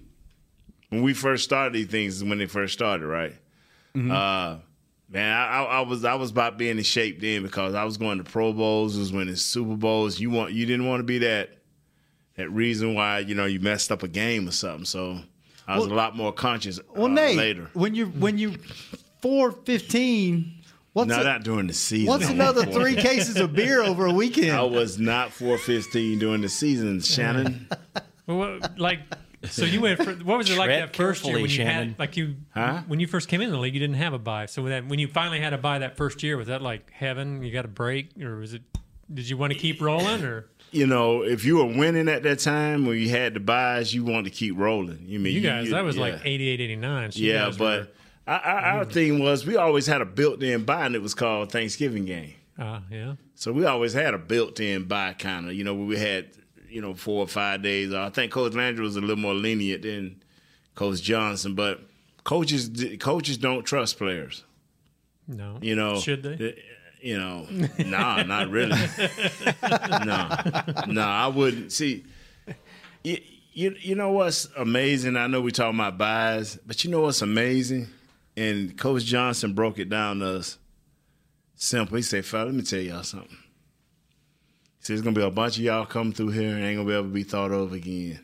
when 0.92 1.02
we 1.02 1.14
first 1.14 1.42
started 1.44 1.72
these 1.72 1.86
things, 1.86 2.16
is 2.16 2.24
when 2.24 2.36
they 2.38 2.44
first 2.46 2.74
started, 2.74 3.06
right? 3.06 3.32
Mm-hmm. 3.94 4.10
Uh, 4.10 4.56
man, 5.08 5.32
I, 5.36 5.46
I, 5.46 5.62
I 5.62 5.80
was 5.80 6.04
I 6.04 6.14
was 6.16 6.30
about 6.30 6.58
being 6.58 6.76
in 6.76 6.84
shape 6.84 7.18
then 7.20 7.42
because 7.42 7.74
I 7.74 7.84
was 7.84 7.96
going 7.96 8.18
to 8.18 8.24
Pro 8.24 8.52
Bowls, 8.52 8.98
was 8.98 9.10
winning 9.12 9.34
Super 9.36 9.74
Bowls. 9.76 10.20
You 10.20 10.30
want 10.30 10.52
you 10.52 10.66
didn't 10.66 10.86
want 10.86 11.00
to 11.00 11.04
be 11.04 11.18
that 11.18 11.48
that 12.36 12.50
reason 12.50 12.94
why 12.94 13.20
you 13.20 13.34
know 13.34 13.46
you 13.46 13.58
messed 13.60 13.90
up 13.90 14.02
a 14.02 14.08
game 14.08 14.46
or 14.46 14.52
something. 14.52 14.84
So 14.84 15.18
I 15.66 15.76
was 15.78 15.86
Well- 15.86 15.94
a 15.94 15.98
lot 15.98 16.14
more 16.16 16.32
conscious 16.32 16.78
Well, 16.94 17.06
uh, 17.06 17.08
Nate, 17.08 17.36
later. 17.36 17.70
when 17.72 17.94
you 17.94 18.06
when 18.06 18.36
you 18.36 18.56
four 19.22 19.50
fifteen, 19.52 20.52
what's 20.92 21.08
no, 21.08 21.20
a- 21.20 21.24
not 21.24 21.42
during 21.42 21.68
the 21.68 21.72
season. 21.74 22.08
what's 22.08 22.28
another 22.28 22.66
three 22.66 22.96
cases 22.96 23.36
of 23.38 23.54
beer 23.54 23.82
over 23.82 24.04
a 24.06 24.12
weekend? 24.12 24.50
I 24.52 24.62
was 24.64 24.98
not 24.98 25.32
415 25.32 26.18
during 26.18 26.42
the 26.42 26.48
season, 26.50 27.00
Shannon. 27.00 27.66
Well, 28.24 28.60
like, 28.76 29.00
so 29.44 29.64
you 29.64 29.80
went. 29.80 30.02
For, 30.02 30.12
what 30.12 30.38
was 30.38 30.50
it 30.50 30.58
like 30.58 30.66
Tread 30.68 30.82
that 30.82 30.96
first 30.96 31.24
year 31.24 31.34
when 31.34 31.42
you 31.42 31.48
Shannon. 31.48 31.90
had 31.90 31.98
like 31.98 32.16
you 32.16 32.36
Huh? 32.54 32.82
when 32.86 33.00
you 33.00 33.06
first 33.06 33.28
came 33.28 33.40
in 33.40 33.50
the 33.50 33.58
league? 33.58 33.74
You 33.74 33.80
didn't 33.80 33.96
have 33.96 34.12
a 34.12 34.18
bye. 34.18 34.46
So 34.46 34.62
when, 34.62 34.70
that, 34.70 34.88
when 34.88 34.98
you 34.98 35.08
finally 35.08 35.40
had 35.40 35.52
a 35.52 35.58
bye 35.58 35.78
that 35.78 35.96
first 35.96 36.22
year, 36.22 36.36
was 36.36 36.48
that 36.48 36.62
like 36.62 36.90
heaven? 36.92 37.42
You 37.42 37.52
got 37.52 37.64
a 37.64 37.68
break, 37.68 38.10
or 38.22 38.36
was 38.36 38.54
it? 38.54 38.62
Did 39.12 39.28
you 39.28 39.36
want 39.36 39.52
to 39.52 39.58
keep 39.58 39.80
rolling, 39.82 40.24
or 40.24 40.46
you 40.70 40.86
know, 40.86 41.22
if 41.22 41.44
you 41.44 41.58
were 41.58 41.66
winning 41.66 42.08
at 42.08 42.22
that 42.22 42.38
time 42.38 42.86
when 42.86 42.96
you 42.98 43.10
had 43.10 43.34
the 43.34 43.40
byes, 43.40 43.92
you 43.92 44.04
wanted 44.04 44.24
to 44.24 44.30
keep 44.30 44.56
rolling. 44.56 45.04
You 45.06 45.18
mean 45.18 45.34
you 45.34 45.40
guys? 45.42 45.70
that 45.70 45.84
was 45.84 45.96
yeah. 45.96 46.02
like 46.02 46.20
88, 46.24 46.60
89. 46.60 47.12
So 47.12 47.18
yeah, 47.20 47.44
guys 47.44 47.58
were- 47.58 47.58
but 47.58 47.94
our, 48.26 48.40
our, 48.40 48.58
our 48.78 48.84
thing 48.84 49.22
was 49.22 49.44
we 49.44 49.56
always 49.56 49.86
had 49.86 50.00
a 50.00 50.06
built-in 50.06 50.64
bye, 50.64 50.86
and 50.86 50.94
it 50.94 51.02
was 51.02 51.14
called 51.14 51.52
Thanksgiving 51.52 52.04
game. 52.04 52.34
Ah, 52.58 52.82
yeah. 52.90 53.14
So 53.34 53.52
we 53.52 53.64
always 53.66 53.92
had 53.92 54.14
a 54.14 54.18
built-in 54.18 54.84
bye 54.84 55.14
kind 55.18 55.46
of. 55.46 55.54
You 55.54 55.64
know, 55.64 55.74
where 55.74 55.86
we 55.86 55.98
had 55.98 56.30
you 56.72 56.80
know 56.80 56.94
four 56.94 57.22
or 57.24 57.28
five 57.28 57.62
days. 57.62 57.92
I 57.92 58.10
think 58.10 58.32
Coach 58.32 58.54
Landry 58.54 58.84
was 58.84 58.96
a 58.96 59.00
little 59.00 59.16
more 59.16 59.34
lenient 59.34 59.82
than 59.82 60.22
Coach 60.74 61.02
Johnson, 61.02 61.54
but 61.54 61.80
coaches 62.24 62.70
coaches 63.00 63.36
don't 63.38 63.64
trust 63.64 63.98
players. 63.98 64.44
No, 65.28 65.58
You 65.62 65.76
know, 65.76 65.98
should 66.00 66.22
they? 66.22 66.34
the- 66.36 66.56
You 67.00 67.18
know, 67.18 67.46
nah, 67.86 68.22
not 68.22 68.48
really. 68.50 68.76
no, 70.04 70.28
no, 70.88 71.02
I 71.02 71.26
wouldn't. 71.26 71.72
See, 71.72 72.04
you, 73.04 73.18
you, 73.52 73.74
you 73.80 73.94
know 73.94 74.12
what's 74.12 74.46
amazing? 74.56 75.16
I 75.16 75.26
know 75.26 75.40
we 75.40 75.50
talking 75.52 75.78
about 75.78 75.98
byes, 75.98 76.58
but 76.66 76.84
you 76.84 76.90
know 76.90 77.00
what's 77.02 77.22
amazing? 77.22 77.88
And 78.36 78.76
Coach 78.78 79.04
Johnson 79.04 79.52
broke 79.52 79.78
it 79.78 79.88
down 79.88 80.20
to 80.20 80.38
us 80.38 80.58
simple. 81.56 81.96
He 81.96 82.02
said, 82.02 82.24
"Fella, 82.24 82.46
let 82.46 82.54
me 82.54 82.62
tell 82.62 82.80
y'all 82.80 83.02
something. 83.02 83.36
He 84.82 84.86
said, 84.86 84.94
there's 84.94 85.02
going 85.02 85.14
to 85.14 85.20
be 85.20 85.24
a 85.24 85.30
bunch 85.30 85.58
of 85.58 85.62
y'all 85.62 85.86
come 85.86 86.10
through 86.10 86.30
here 86.30 86.56
and 86.56 86.64
ain't 86.64 86.76
going 86.76 86.88
to 86.88 86.92
be 86.92 86.96
able 86.96 87.06
to 87.06 87.14
be 87.14 87.22
thought 87.22 87.52
of 87.52 87.72
again. 87.72 88.18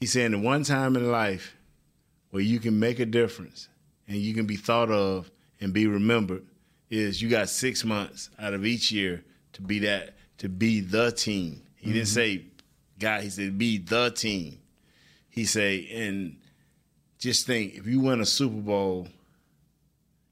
He 0.00 0.06
said, 0.06 0.32
the 0.32 0.38
one 0.38 0.64
time 0.64 0.96
in 0.96 1.12
life 1.12 1.54
where 2.30 2.42
you 2.42 2.58
can 2.58 2.80
make 2.80 2.98
a 3.00 3.04
difference 3.04 3.68
and 4.08 4.16
you 4.16 4.32
can 4.32 4.46
be 4.46 4.56
thought 4.56 4.90
of 4.90 5.30
and 5.60 5.74
be 5.74 5.86
remembered 5.86 6.46
is 6.88 7.20
you 7.20 7.28
got 7.28 7.50
six 7.50 7.84
months 7.84 8.30
out 8.38 8.54
of 8.54 8.64
each 8.64 8.90
year 8.90 9.22
to 9.52 9.60
be 9.60 9.78
that, 9.80 10.14
to 10.38 10.48
be 10.48 10.80
the 10.80 11.12
team. 11.12 11.60
He 11.76 11.92
didn't 11.92 12.08
say 12.08 12.46
guy, 12.98 13.20
he 13.20 13.28
said 13.28 13.58
be 13.58 13.76
the 13.76 14.10
team. 14.10 14.58
He 15.28 15.44
said, 15.44 15.84
and 15.92 16.38
just 17.18 17.46
think 17.46 17.74
if 17.74 17.86
you 17.86 18.00
win 18.00 18.22
a 18.22 18.26
Super 18.26 18.60
Bowl 18.60 19.08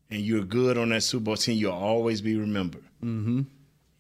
and 0.09 0.21
you're 0.23 0.45
good 0.45 0.79
on 0.79 0.89
that 0.91 1.03
Super 1.03 1.25
Bowl 1.25 1.37
team, 1.37 1.59
you'll 1.59 1.73
always 1.73 2.23
be 2.23 2.39
remembered. 2.39 2.85
Mm-hmm. 3.05 3.43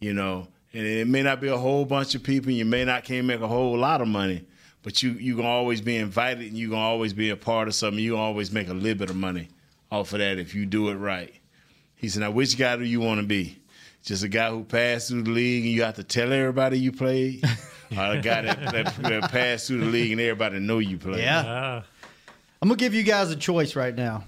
You 0.00 0.14
know, 0.14 0.48
and 0.74 0.86
it 0.86 1.06
may 1.06 1.22
not 1.22 1.40
be 1.40 1.48
a 1.48 1.56
whole 1.56 1.84
bunch 1.84 2.14
of 2.14 2.22
people, 2.22 2.48
and 2.48 2.58
you 2.58 2.64
may 2.64 2.84
not 2.84 3.04
can't 3.04 3.26
make 3.26 3.40
a 3.40 3.48
whole 3.48 3.76
lot 3.76 4.00
of 4.00 4.08
money, 4.08 4.44
but 4.82 5.02
you 5.02 5.12
you 5.12 5.36
gonna 5.36 5.48
always 5.48 5.80
be 5.80 5.96
invited 5.96 6.46
and 6.46 6.56
you 6.56 6.70
gonna 6.70 6.82
always 6.82 7.12
be 7.12 7.30
a 7.30 7.36
part 7.36 7.68
of 7.68 7.74
something. 7.74 8.02
You 8.02 8.12
gonna 8.12 8.22
always 8.22 8.50
make 8.50 8.68
a 8.68 8.74
little 8.74 8.98
bit 8.98 9.10
of 9.10 9.16
money 9.16 9.48
off 9.90 10.12
of 10.12 10.18
that 10.20 10.38
if 10.38 10.54
you 10.54 10.66
do 10.66 10.88
it 10.88 10.94
right. 10.94 11.32
He 11.96 12.08
said, 12.08 12.20
Now 12.20 12.30
which 12.32 12.58
guy 12.58 12.76
do 12.76 12.84
you 12.84 13.00
want 13.00 13.20
to 13.20 13.26
be? 13.26 13.58
Just 14.02 14.24
a 14.24 14.28
guy 14.28 14.50
who 14.50 14.64
passed 14.64 15.08
through 15.08 15.22
the 15.22 15.30
league 15.30 15.64
and 15.64 15.72
you 15.72 15.82
have 15.84 15.94
to 15.94 16.02
tell 16.02 16.32
everybody 16.32 16.78
you 16.78 16.90
played? 16.90 17.44
or 17.96 18.14
a 18.14 18.20
guy 18.20 18.42
that, 18.42 18.72
that, 18.72 18.96
that 18.96 19.30
passed 19.30 19.68
through 19.68 19.80
the 19.80 19.86
league 19.86 20.10
and 20.10 20.20
everybody 20.20 20.58
know 20.58 20.80
you 20.80 20.98
played? 20.98 21.20
Yeah. 21.22 21.82
I'm 22.62 22.68
gonna 22.68 22.78
give 22.78 22.94
you 22.94 23.02
guys 23.02 23.28
a 23.32 23.36
choice 23.36 23.74
right 23.74 23.92
now. 23.92 24.22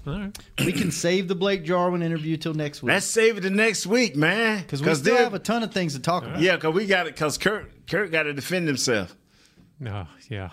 We 0.59 0.73
can 0.73 0.91
save 0.91 1.29
the 1.29 1.35
Blake 1.35 1.63
Jarwin 1.63 2.01
interview 2.03 2.35
till 2.35 2.53
next 2.53 2.83
week. 2.83 2.89
Let's 2.91 3.05
save 3.05 3.37
it 3.37 3.41
to 3.41 3.49
next 3.49 3.87
week, 3.87 4.17
man. 4.17 4.61
because 4.61 4.83
we 4.83 4.93
still 4.93 5.15
have 5.15 5.33
a 5.33 5.39
ton 5.39 5.63
of 5.63 5.73
things 5.73 5.93
to 5.93 6.01
talk 6.01 6.23
about. 6.25 6.41
Yeah, 6.41 6.55
because 6.55 6.73
we 6.75 6.85
got 6.85 7.07
it. 7.07 7.13
Because 7.15 7.37
Kurt, 7.37 7.87
Kurt 7.87 8.11
got 8.11 8.23
to 8.23 8.33
defend 8.33 8.67
himself. 8.67 9.15
No, 9.79 10.07
yeah. 10.29 10.49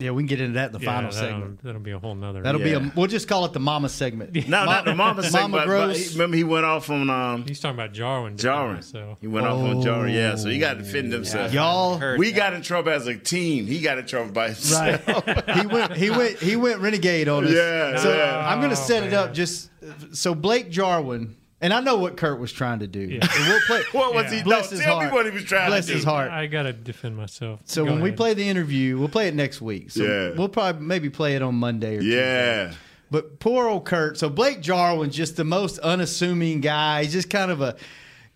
Yeah, 0.00 0.12
we 0.12 0.22
can 0.22 0.28
get 0.28 0.40
into 0.40 0.54
that 0.54 0.66
in 0.66 0.72
the 0.74 0.78
Yeah, 0.78 0.94
final 0.94 1.10
that'll- 1.10 1.28
segment. 1.28 1.62
That'll 1.64 1.80
be 1.80 1.90
a 1.90 1.98
whole 1.98 2.14
nother. 2.14 2.40
That'll 2.40 2.60
be 2.60 2.72
a. 2.72 2.92
We'll 2.94 3.08
just 3.08 3.26
call 3.26 3.44
it 3.46 3.52
the 3.52 3.58
mama 3.58 3.88
segment. 3.88 4.32
No, 4.48 4.64
not 4.64 4.84
the 4.84 4.94
mama 4.94 5.24
segment. 5.24 5.50
but, 5.52 5.58
but 5.58 5.66
Gross. 5.66 5.96
he- 6.12 6.12
remember, 6.14 6.36
he 6.36 6.44
went 6.44 6.64
off 6.64 6.88
on 6.88 7.10
um, 7.10 7.44
He's 7.48 7.58
talking 7.58 7.74
about 7.76 7.92
Jarwin. 7.92 8.36
Jarwin. 8.36 8.82
So 8.82 9.16
He 9.20 9.26
went 9.26 9.46
off 9.48 9.58
on 9.60 9.82
Jarwin. 9.82 10.14
Yeah, 10.14 10.36
so 10.36 10.50
he 10.50 10.60
got 10.60 10.74
to 10.74 10.82
defend 10.84 11.12
himself. 11.12 11.52
Y'all- 11.52 12.16
we 12.16 12.30
got 12.30 12.52
in 12.52 12.62
trouble 12.62 12.92
as 12.92 13.08
a 13.08 13.16
team. 13.16 13.66
He 13.66 13.80
got 13.80 13.98
in 13.98 14.06
trouble 14.06 14.30
by 14.30 14.46
himself. 14.50 15.04
Right. 15.08 15.50
he 15.60 15.66
went. 15.66 15.96
He 15.96 16.10
went. 16.10 16.38
He 16.38 16.54
went 16.54 16.78
renegade 16.78 17.28
on 17.28 17.44
us. 17.46 17.50
Yeah, 17.50 17.96
So 17.96 18.16
yeah. 18.16 18.48
I'm 18.48 18.58
going 18.60 18.70
to 18.74 18.80
Oh, 18.80 18.84
set 18.86 19.02
it 19.02 19.12
up 19.12 19.34
just 19.34 19.68
so 20.12 20.32
Blake 20.34 20.70
Jarwin, 20.70 21.34
and 21.60 21.72
I 21.72 21.80
know 21.80 21.96
what 21.96 22.16
Kurt 22.16 22.38
was 22.38 22.52
trying 22.52 22.80
to 22.80 22.86
do. 22.86 23.18
And 23.20 23.28
we'll 23.48 23.60
play. 23.66 23.82
What 23.92 24.14
was 24.14 24.30
he? 24.30 24.42
Bless 24.42 24.70
no, 24.70 24.76
his 24.76 24.84
tell 24.84 24.96
me 24.98 25.02
heart. 25.04 25.12
what 25.14 25.26
he 25.26 25.32
was 25.32 25.44
trying 25.44 25.68
Bless 25.70 25.86
to 25.86 25.92
do. 25.92 25.96
his 25.96 26.04
heart. 26.04 26.30
I 26.30 26.46
gotta 26.46 26.72
defend 26.72 27.16
myself. 27.16 27.60
So 27.64 27.84
Go 27.84 27.92
when 27.92 28.02
we 28.02 28.12
play 28.12 28.34
the 28.34 28.48
interview, 28.48 28.98
we'll 28.98 29.08
play 29.08 29.28
it 29.28 29.34
next 29.34 29.60
week. 29.60 29.90
So 29.90 30.04
Yeah. 30.04 30.30
we'll 30.36 30.48
probably 30.48 30.82
maybe 30.86 31.10
play 31.10 31.34
it 31.36 31.42
on 31.42 31.54
Monday 31.56 31.96
or 31.98 32.00
Yeah. 32.00 32.66
Tuesday. 32.66 32.78
But 33.10 33.38
poor 33.40 33.66
old 33.68 33.86
Kurt. 33.86 34.18
So 34.18 34.28
Blake 34.28 34.60
Jarwin's 34.60 35.16
just 35.16 35.36
the 35.36 35.44
most 35.44 35.78
unassuming 35.78 36.60
guy. 36.60 37.04
He's 37.04 37.12
just 37.12 37.30
kind 37.30 37.50
of 37.50 37.60
a 37.62 37.74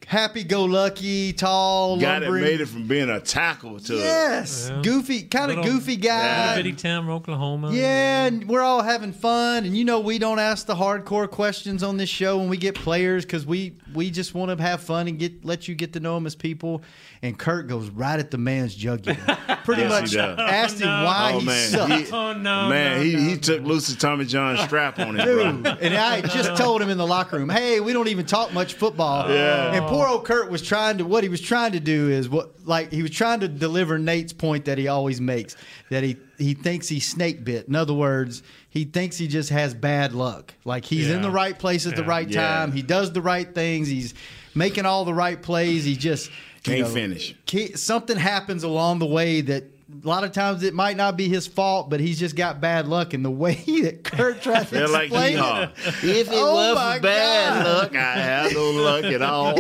happy-go-lucky, 0.07 1.33
tall, 1.33 1.97
Guy 1.99 2.19
that 2.19 2.23
lumbering. 2.23 2.45
made 2.45 2.61
it 2.61 2.67
from 2.69 2.87
being 2.87 3.09
a 3.09 3.21
tackle 3.21 3.79
to 3.81 3.95
Yes, 3.97 4.71
goofy, 4.83 5.23
kind 5.23 5.51
of 5.51 5.59
Little- 5.59 5.73
goofy 5.73 5.97
guy. 5.97 6.49
Little 6.51 6.63
bitty 6.65 6.77
town, 6.77 7.09
Oklahoma. 7.09 7.73
Yeah, 7.73 8.27
and 8.27 8.49
we're 8.49 8.63
all 8.63 8.83
having 8.83 9.13
fun, 9.13 9.65
and 9.65 9.77
you 9.77 9.85
know 9.85 10.01
we 10.01 10.19
don't 10.19 10.39
ask 10.39 10.67
the 10.67 10.75
hardcore 10.75 11.31
questions 11.31 11.83
on 11.83 11.97
this 11.97 12.09
show 12.11 12.39
when 12.39 12.49
we 12.49 12.57
get 12.57 12.75
players 12.75 13.25
because 13.25 13.47
we 13.47 13.75
we 13.95 14.11
just 14.11 14.35
want 14.35 14.57
to 14.57 14.63
have 14.63 14.83
fun 14.83 15.09
and 15.09 15.19
get 15.19 15.45
let 15.45 15.69
you 15.69 15.75
get 15.75 15.93
to 15.95 16.01
know 16.01 16.15
them 16.15 16.27
as 16.27 16.35
people. 16.35 16.83
And 17.23 17.39
Kurt 17.39 17.69
goes 17.69 17.89
right 17.91 18.19
at 18.19 18.31
the 18.31 18.39
man's 18.39 18.75
jugular, 18.75 19.17
pretty 19.65 19.83
Yes, 19.83 19.91
much 20.13 20.17
asked 20.17 20.81
him 20.81 20.89
oh, 20.89 21.05
why 21.05 21.33
oh, 21.35 21.39
he 21.41 21.47
man. 21.47 21.69
sucked. 21.71 21.93
He, 21.93 22.13
Oh, 22.13 22.33
no, 22.33 22.69
Man, 22.69 22.99
no, 22.99 23.03
he, 23.05 23.13
no, 23.15 23.21
he 23.21 23.39
took 23.39 23.63
Lucy 23.63 23.97
Tommy 23.97 24.25
John 24.25 24.57
strap 24.59 24.99
on 24.99 25.19
him, 25.19 25.25
Dude, 25.25 25.63
bro. 25.63 25.73
and 25.81 25.95
I 25.95 26.21
just 26.23 26.57
told 26.61 26.83
him 26.83 26.91
in 26.91 26.99
the 26.99 27.07
locker 27.07 27.39
room, 27.39 27.49
"Hey, 27.49 27.81
we 27.81 27.93
don't 27.93 28.09
even 28.09 28.27
talk 28.27 28.53
much 28.53 28.75
football." 28.75 29.29
Yeah. 29.31 29.73
And 29.75 29.87
poor 29.87 30.07
old 30.07 30.25
Kurt 30.25 30.51
was 30.51 30.63
trying 30.63 30.99
to. 30.99 31.05
What 31.05 31.23
he 31.23 31.29
was 31.29 31.41
trying 31.41 31.73
to 31.73 31.81
do 31.81 32.11
is 32.11 32.29
what, 32.29 32.67
like, 32.67 32.93
he 32.93 33.03
was 33.03 33.11
trying 33.13 33.41
to 33.41 33.49
deliver 33.49 33.99
Nate's 33.99 34.33
point 34.33 34.65
that 34.67 34.79
he 34.79 34.89
always 34.89 35.21
makes 35.21 35.57
that 35.91 36.03
he 36.03 36.17
he 36.43 36.55
thinks 36.55 36.89
he's 36.89 37.09
snake 37.09 37.45
bit. 37.45 37.69
In 37.69 37.75
other 37.75 37.95
words, 37.95 38.43
he 38.69 38.85
thinks 38.85 39.17
he 39.17 39.29
just 39.29 39.51
has 39.51 39.75
bad 39.75 40.13
luck. 40.15 40.55
Like 40.65 40.85
he's 40.85 41.09
in 41.11 41.23
the 41.23 41.31
right 41.31 41.59
place 41.59 41.87
at 41.87 41.97
the 41.97 42.05
right 42.05 42.29
Yeah. 42.29 42.43
time. 42.47 42.73
He 42.73 42.83
does 42.83 43.13
the 43.13 43.23
right 43.23 43.53
things. 43.55 43.89
He's 43.89 44.15
making 44.55 44.85
all 44.87 45.05
the 45.05 45.15
right 45.15 45.41
plays. 45.41 45.85
He 45.85 45.97
just 45.97 46.31
Can't 46.63 46.81
know, 46.81 46.89
finish. 46.89 47.35
can't- 47.47 47.79
something 47.79 48.17
happens 48.17 48.63
along 48.65 48.99
the 48.99 49.07
way 49.07 49.41
that 49.41 49.65
a 50.05 50.09
lot 50.09 50.25
of 50.25 50.33
times 50.33 50.63
it 50.63 50.75
might 50.75 50.97
not 50.97 51.17
be 51.17 51.29
his 51.29 51.47
fault, 51.47 51.91
but 51.91 52.01
he's 52.01 52.19
just 52.19 52.35
got 52.37 52.61
bad 52.61 52.89
luck. 52.89 53.13
And 53.15 53.25
the 53.25 53.31
way 53.31 53.55
that 53.83 54.05
Kurt 54.05 54.43
tried 54.43 54.65
to 54.69 54.75
They're 54.75 54.89
like 54.89 55.05
explain 55.11 55.33
hee-haw. 55.33 55.61
it, 55.63 55.71
If 56.05 56.29
it 56.29 56.35
Oh 56.35 56.55
was 56.55 56.75
my 56.77 56.97
for 56.97 57.03
bad 57.03 57.65
God. 57.65 57.77
luck, 57.83 57.97
I 57.97 58.13
have 58.15 58.53
no 58.53 58.71
luck 58.71 59.05
at 59.05 59.23
all. 59.23 59.55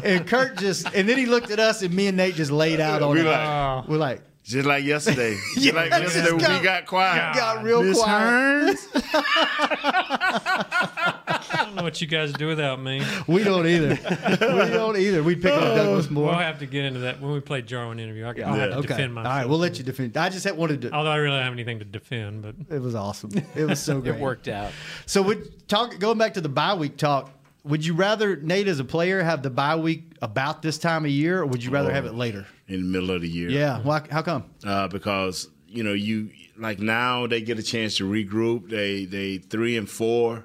and 0.04 0.26
Kurt 0.26 0.56
just, 0.58 0.86
and 0.94 1.08
then 1.08 1.18
he 1.18 1.26
looked 1.26 1.50
at 1.50 1.58
us, 1.60 1.82
and 1.82 1.92
me 1.94 2.06
and 2.08 2.16
Nate 2.16 2.34
just 2.34 2.50
laid 2.50 2.80
uh, 2.80 2.84
out 2.84 3.02
on 3.02 3.14
We 3.14 3.20
it. 3.20 3.24
like- 3.24 3.88
We're 3.88 3.96
like, 3.98 4.22
Just 4.42 4.66
like 4.66 4.84
yesterday. 4.84 5.36
Just 5.54 5.74
like 5.74 5.90
yesterday 5.90 6.30
just 6.30 6.32
when 6.32 6.40
got- 6.40 6.60
we 6.60 6.64
got 6.64 6.86
quiet. 6.86 7.34
got 7.34 7.62
real 7.62 7.82
Miss 7.82 8.02
quiet. 8.02 8.76
Hearns? 8.76 8.94
I 11.50 11.64
don't 11.64 11.74
know 11.76 11.82
what 11.82 12.00
you 12.00 12.06
guys 12.06 12.32
do 12.32 12.46
without 12.46 12.80
me. 12.80 13.02
We 13.26 13.44
don't 13.44 13.66
either. 13.66 13.98
we 14.30 14.70
don't 14.70 14.96
either. 14.96 15.22
We'd 15.22 15.42
pick 15.42 15.52
up 15.52 15.76
Douglas 15.76 16.06
oh. 16.08 16.12
Moore. 16.12 16.26
We'll 16.26 16.34
have 16.34 16.58
to 16.60 16.66
get 16.66 16.84
into 16.84 17.00
that 17.00 17.20
when 17.20 17.32
we 17.32 17.40
play 17.40 17.62
Jarwin 17.62 18.00
interview. 18.00 18.24
I, 18.24 18.28
I'll 18.28 18.54
have 18.54 18.70
to 18.70 18.76
okay. 18.78 18.88
defend 18.88 19.14
myself. 19.14 19.34
right, 19.34 19.48
we'll 19.48 19.58
let 19.58 19.78
you 19.78 19.84
defend. 19.84 20.16
I 20.16 20.28
just 20.30 20.44
had 20.44 20.56
wanted 20.56 20.82
to. 20.82 20.92
Although 20.92 21.10
I 21.10 21.16
really 21.16 21.36
don't 21.36 21.44
have 21.44 21.52
anything 21.52 21.78
to 21.80 21.84
defend, 21.84 22.42
but 22.42 22.54
It 22.74 22.80
was 22.80 22.94
awesome. 22.94 23.30
It 23.54 23.64
was 23.64 23.80
so 23.80 24.00
good. 24.00 24.10
It 24.10 24.20
worked 24.20 24.48
out. 24.48 24.72
So, 25.06 25.22
would 25.22 25.68
talk 25.68 25.96
going 25.98 26.18
back 26.18 26.34
to 26.34 26.40
the 26.40 26.48
bye 26.48 26.74
week 26.74 26.96
talk. 26.96 27.30
Would 27.64 27.84
you 27.84 27.94
rather 27.94 28.36
Nate 28.36 28.68
as 28.68 28.80
a 28.80 28.84
player 28.84 29.22
have 29.22 29.42
the 29.42 29.50
bye 29.50 29.76
week 29.76 30.12
about 30.22 30.62
this 30.62 30.78
time 30.78 31.04
of 31.04 31.10
year, 31.10 31.42
or 31.42 31.46
would 31.46 31.62
you 31.62 31.70
rather 31.70 31.92
have 31.92 32.06
it 32.06 32.14
later? 32.14 32.46
In 32.68 32.82
the 32.82 32.88
middle 32.88 33.10
of 33.10 33.20
the 33.22 33.28
year. 33.28 33.50
Yeah. 33.50 33.80
Why, 33.82 34.02
how 34.10 34.22
come? 34.22 34.44
uh, 34.64 34.88
because 34.88 35.48
you 35.66 35.82
know 35.82 35.92
you 35.92 36.30
like 36.56 36.78
now 36.78 37.26
they 37.26 37.40
get 37.40 37.58
a 37.58 37.62
chance 37.62 37.96
to 37.98 38.04
regroup. 38.10 38.70
They 38.70 39.04
they 39.04 39.38
three 39.38 39.76
and 39.76 39.88
four, 39.88 40.44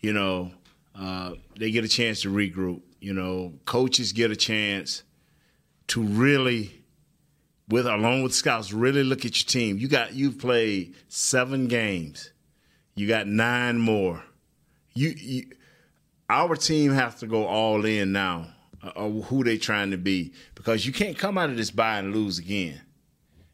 you 0.00 0.12
know, 0.12 0.52
uh, 0.94 1.32
they 1.58 1.70
get 1.70 1.84
a 1.84 1.88
chance 1.88 2.22
to 2.22 2.28
regroup. 2.28 2.82
You 3.00 3.14
know, 3.14 3.54
coaches 3.64 4.12
get 4.12 4.30
a 4.30 4.36
chance 4.36 5.02
to 5.88 6.02
really, 6.02 6.82
with 7.68 7.86
along 7.86 8.22
with 8.22 8.34
scouts, 8.34 8.72
really 8.72 9.04
look 9.04 9.24
at 9.24 9.40
your 9.40 9.46
team. 9.48 9.78
You 9.78 9.88
got 9.88 10.14
you've 10.14 10.38
played 10.38 10.94
seven 11.08 11.68
games, 11.68 12.32
you 12.94 13.06
got 13.08 13.26
nine 13.26 13.78
more. 13.78 14.22
You, 14.94 15.08
you 15.16 15.44
our 16.28 16.56
team 16.56 16.92
has 16.92 17.16
to 17.16 17.26
go 17.26 17.46
all 17.46 17.84
in 17.84 18.12
now. 18.12 18.48
Uh, 18.82 19.08
who 19.08 19.42
they 19.42 19.56
trying 19.56 19.90
to 19.90 19.96
be 19.96 20.30
because 20.54 20.84
you 20.84 20.92
can't 20.92 21.16
come 21.16 21.38
out 21.38 21.48
of 21.48 21.56
this 21.56 21.70
bye 21.70 21.96
and 21.96 22.14
lose 22.14 22.38
again 22.38 22.78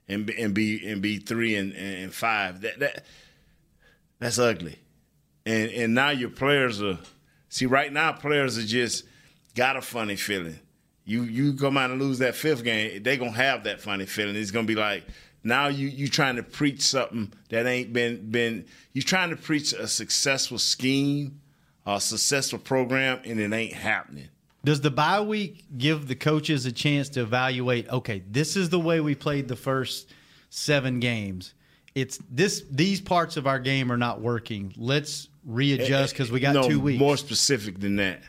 and 0.08 0.26
be, 0.26 0.42
and 0.42 0.54
be 0.54 0.84
and 0.84 1.00
be 1.00 1.18
three 1.18 1.54
and, 1.54 1.72
and 1.72 2.12
five. 2.12 2.62
That 2.62 2.80
that 2.80 3.04
that's 4.18 4.38
ugly. 4.38 4.78
And 5.46 5.70
and 5.70 5.94
now 5.94 6.10
your 6.10 6.30
players 6.30 6.82
are 6.82 6.98
see 7.48 7.66
right 7.66 7.92
now 7.92 8.12
players 8.12 8.58
are 8.58 8.66
just 8.66 9.04
got 9.54 9.76
a 9.76 9.80
funny 9.80 10.16
feeling. 10.16 10.58
You 11.04 11.22
you 11.22 11.54
come 11.54 11.76
out 11.76 11.90
and 11.90 12.00
lose 12.00 12.18
that 12.18 12.34
fifth 12.34 12.64
game, 12.64 13.02
they 13.02 13.16
gonna 13.16 13.30
have 13.30 13.64
that 13.64 13.80
funny 13.80 14.06
feeling. 14.06 14.36
It's 14.36 14.50
gonna 14.50 14.66
be 14.66 14.74
like 14.74 15.04
now 15.44 15.68
you 15.68 15.88
you 15.88 16.08
trying 16.08 16.36
to 16.36 16.42
preach 16.42 16.82
something 16.82 17.32
that 17.50 17.66
ain't 17.66 17.92
been 17.92 18.30
been 18.30 18.66
you 18.92 19.02
trying 19.02 19.30
to 19.30 19.36
preach 19.36 19.72
a 19.72 19.86
successful 19.86 20.58
scheme, 20.58 21.39
a 21.96 22.00
successful 22.00 22.58
program, 22.58 23.20
and 23.24 23.40
it 23.40 23.52
ain't 23.52 23.74
happening. 23.74 24.28
Does 24.64 24.80
the 24.80 24.90
bye 24.90 25.20
week 25.20 25.64
give 25.78 26.06
the 26.06 26.14
coaches 26.14 26.66
a 26.66 26.72
chance 26.72 27.08
to 27.10 27.22
evaluate? 27.22 27.88
Okay, 27.88 28.22
this 28.30 28.56
is 28.56 28.68
the 28.68 28.80
way 28.80 29.00
we 29.00 29.14
played 29.14 29.48
the 29.48 29.56
first 29.56 30.12
seven 30.50 31.00
games. 31.00 31.54
It's 31.94 32.18
this; 32.30 32.64
these 32.70 33.00
parts 33.00 33.36
of 33.36 33.46
our 33.46 33.58
game 33.58 33.90
are 33.90 33.96
not 33.96 34.20
working. 34.20 34.74
Let's 34.76 35.28
readjust 35.44 35.90
eh, 35.90 35.94
eh, 35.94 36.06
because 36.06 36.30
we 36.30 36.40
got 36.40 36.54
no, 36.54 36.68
two 36.68 36.78
weeks. 36.78 37.00
More 37.00 37.16
specific 37.16 37.80
than 37.80 37.96
that, 37.96 38.20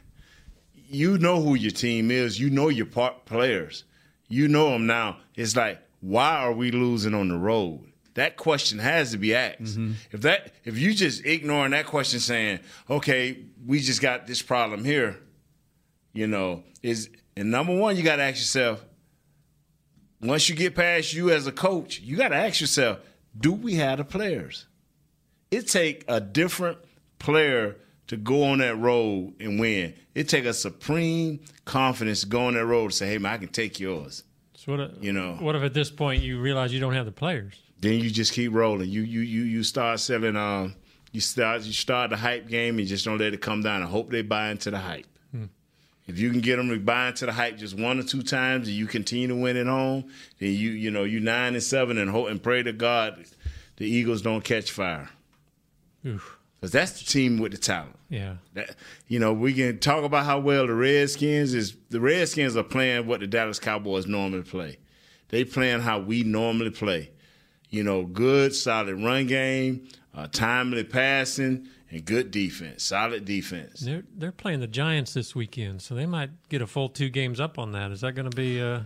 you 0.74 1.18
know 1.18 1.42
who 1.42 1.56
your 1.56 1.72
team 1.72 2.12
is. 2.12 2.40
You 2.40 2.50
know 2.50 2.70
your 2.70 2.86
part 2.86 3.26
players. 3.26 3.84
You 4.30 4.48
know 4.48 4.70
them 4.70 4.88
now. 4.88 5.18
It's 5.36 5.58
like, 5.58 5.80
why 6.00 6.38
are 6.38 6.54
we 6.54 6.72
losing 6.72 7.14
on 7.14 7.28
the 7.28 7.38
road? 7.38 7.91
That 8.16 8.36
question 8.36 8.80
has 8.80 9.12
to 9.12 9.18
be 9.18 9.34
asked. 9.34 9.62
Mm-hmm. 9.62 9.94
If 10.12 10.22
that, 10.22 10.54
if 10.66 10.78
you 10.78 10.94
just 10.94 11.26
ignoring 11.26 11.72
that 11.72 11.86
question, 11.86 12.20
saying, 12.20 12.60
"Okay, 12.90 13.46
we 13.66 13.80
just 13.80 14.02
got 14.02 14.28
this 14.28 14.42
problem 14.42 14.84
here," 14.84 15.18
you 16.14 16.28
know, 16.28 16.64
is 16.84 17.10
and 17.36 17.52
number 17.52 17.76
one, 17.76 17.96
you 17.96 18.04
got 18.04 18.18
to 18.18 18.24
ask 18.24 18.38
yourself. 18.38 18.86
Once 20.22 20.48
you 20.50 20.56
get 20.56 20.76
past 20.76 21.14
you 21.14 21.32
as 21.32 21.48
a 21.48 21.52
coach, 21.52 22.00
you 22.00 22.16
got 22.16 22.28
to 22.28 22.36
ask 22.36 22.62
yourself, 22.62 23.00
do 23.40 23.52
we 23.54 23.76
have 23.76 23.98
the 23.98 24.04
players? 24.04 24.68
It 25.50 25.68
take 25.68 26.06
a 26.08 26.20
different 26.20 26.78
player 27.18 27.78
to 28.08 28.18
go 28.18 28.44
on 28.44 28.60
that 28.60 28.78
road 28.78 29.34
and 29.40 29.60
win. 29.60 29.94
It 30.14 30.30
take 30.30 30.46
a 30.46 30.54
supreme 30.54 31.40
confidence 31.66 32.22
to 32.22 32.28
go 32.28 32.48
on 32.48 32.54
that 32.56 32.66
road 32.66 32.86
and 32.86 32.94
say, 32.94 33.08
"Hey 33.08 33.18
man, 33.18 33.34
I 33.34 33.38
can 33.38 33.48
take 33.48 33.80
yours." 33.80 34.24
so 34.54 34.74
what? 34.74 34.82
If, 34.82 35.04
You 35.04 35.14
know. 35.14 35.38
what 35.40 35.56
if 35.56 35.64
at 35.64 35.74
this 35.74 35.90
point 35.90 36.22
you 36.22 36.40
realize 36.40 36.74
you 36.74 36.80
don't 36.80 36.94
have 36.94 37.06
the 37.06 37.12
players? 37.12 37.56
Then 37.82 38.00
you 38.00 38.10
just 38.10 38.34
keep 38.34 38.54
rolling. 38.54 38.90
You 38.90 39.02
you 39.02 39.22
you 39.22 39.42
you 39.44 39.64
start 39.64 40.00
selling. 40.00 40.36
Um, 40.36 40.76
you 41.12 41.20
start 41.20 41.64
you 41.64 41.74
start 41.74 42.12
the 42.12 42.18
hype 42.18 42.48
game 42.48 42.80
and 42.80 42.88
just 42.88 43.06
don't 43.06 43.18
let 43.18 43.34
it 43.34 43.42
come 43.42 43.62
down. 43.62 43.82
and 43.82 43.92
hope 43.92 44.10
they 44.12 44.22
buy 44.22 44.52
into 44.52 44.72
the 44.72 44.78
hype. 44.80 45.08
Hmm. 45.32 45.46
If 46.08 46.20
you 46.20 46.32
can 46.32 46.42
get 46.42 46.56
them 46.56 46.70
to 46.70 46.80
buy 46.80 47.10
into 47.10 47.26
the 47.26 47.34
hype 47.34 47.58
just 47.58 47.78
one 47.78 48.00
or 48.00 48.04
two 48.04 48.22
times, 48.22 48.68
and 48.68 48.78
you 48.78 48.86
continue 48.88 49.28
to 49.28 49.36
win 49.36 49.58
at 49.58 49.68
home, 49.68 50.06
then 50.40 50.54
you 50.54 50.72
you 50.72 50.92
know 50.92 51.04
you 51.04 51.20
nine 51.20 51.54
and 51.54 51.64
seven 51.64 51.98
and 51.98 52.10
hope 52.10 52.30
and 52.30 52.42
pray 52.42 52.64
to 52.64 52.72
God 52.72 53.26
the 53.82 53.88
Eagles 53.88 54.22
don't 54.22 54.44
catch 54.44 54.70
fire. 54.72 55.10
Oof. 56.06 56.38
Because 56.60 56.72
that's 56.72 57.00
the 57.00 57.06
team 57.06 57.40
with 57.40 57.52
the 57.52 57.58
talent. 57.58 57.98
Yeah. 58.10 58.36
That, 58.54 58.76
you 59.08 59.18
know, 59.18 59.34
we 59.34 59.56
can 59.56 59.80
talk 59.80 60.04
about 60.04 60.26
how 60.26 60.40
well 60.40 60.68
the 60.68 60.76
Redskins 60.76 61.56
is. 61.56 61.76
The 61.90 62.00
Redskins 62.00 62.56
are 62.56 62.64
playing 62.64 63.08
what 63.08 63.22
the 63.22 63.28
Dallas 63.28 63.58
Cowboys 63.58 64.06
normally 64.06 64.44
play. 64.44 64.78
They 65.30 65.44
playing 65.46 65.82
how 65.82 66.00
we 66.00 66.22
normally 66.22 66.70
play. 66.70 67.10
You 67.72 67.84
know, 67.84 68.04
good, 68.04 68.54
solid 68.54 69.02
run 69.02 69.28
game, 69.28 69.88
uh, 70.14 70.28
timely 70.28 70.84
passing, 70.84 71.68
and 71.90 72.06
good 72.06 72.30
defense. 72.30 72.84
Solid 72.84 73.26
defense. 73.26 73.80
They're 73.80 74.04
they're 74.16 74.32
playing 74.32 74.60
the 74.60 74.68
Giants 74.68 75.14
this 75.14 75.34
weekend, 75.34 75.82
so 75.82 75.96
they 75.96 76.06
might 76.06 76.30
get 76.50 76.62
a 76.62 76.68
full 76.68 76.90
two 76.90 77.10
games 77.10 77.40
up 77.40 77.58
on 77.58 77.72
that. 77.72 77.92
Is 77.92 78.02
that 78.02 78.14
going 78.14 78.30
to 78.30 78.36
be? 78.36 78.62
Uh, 78.62 78.82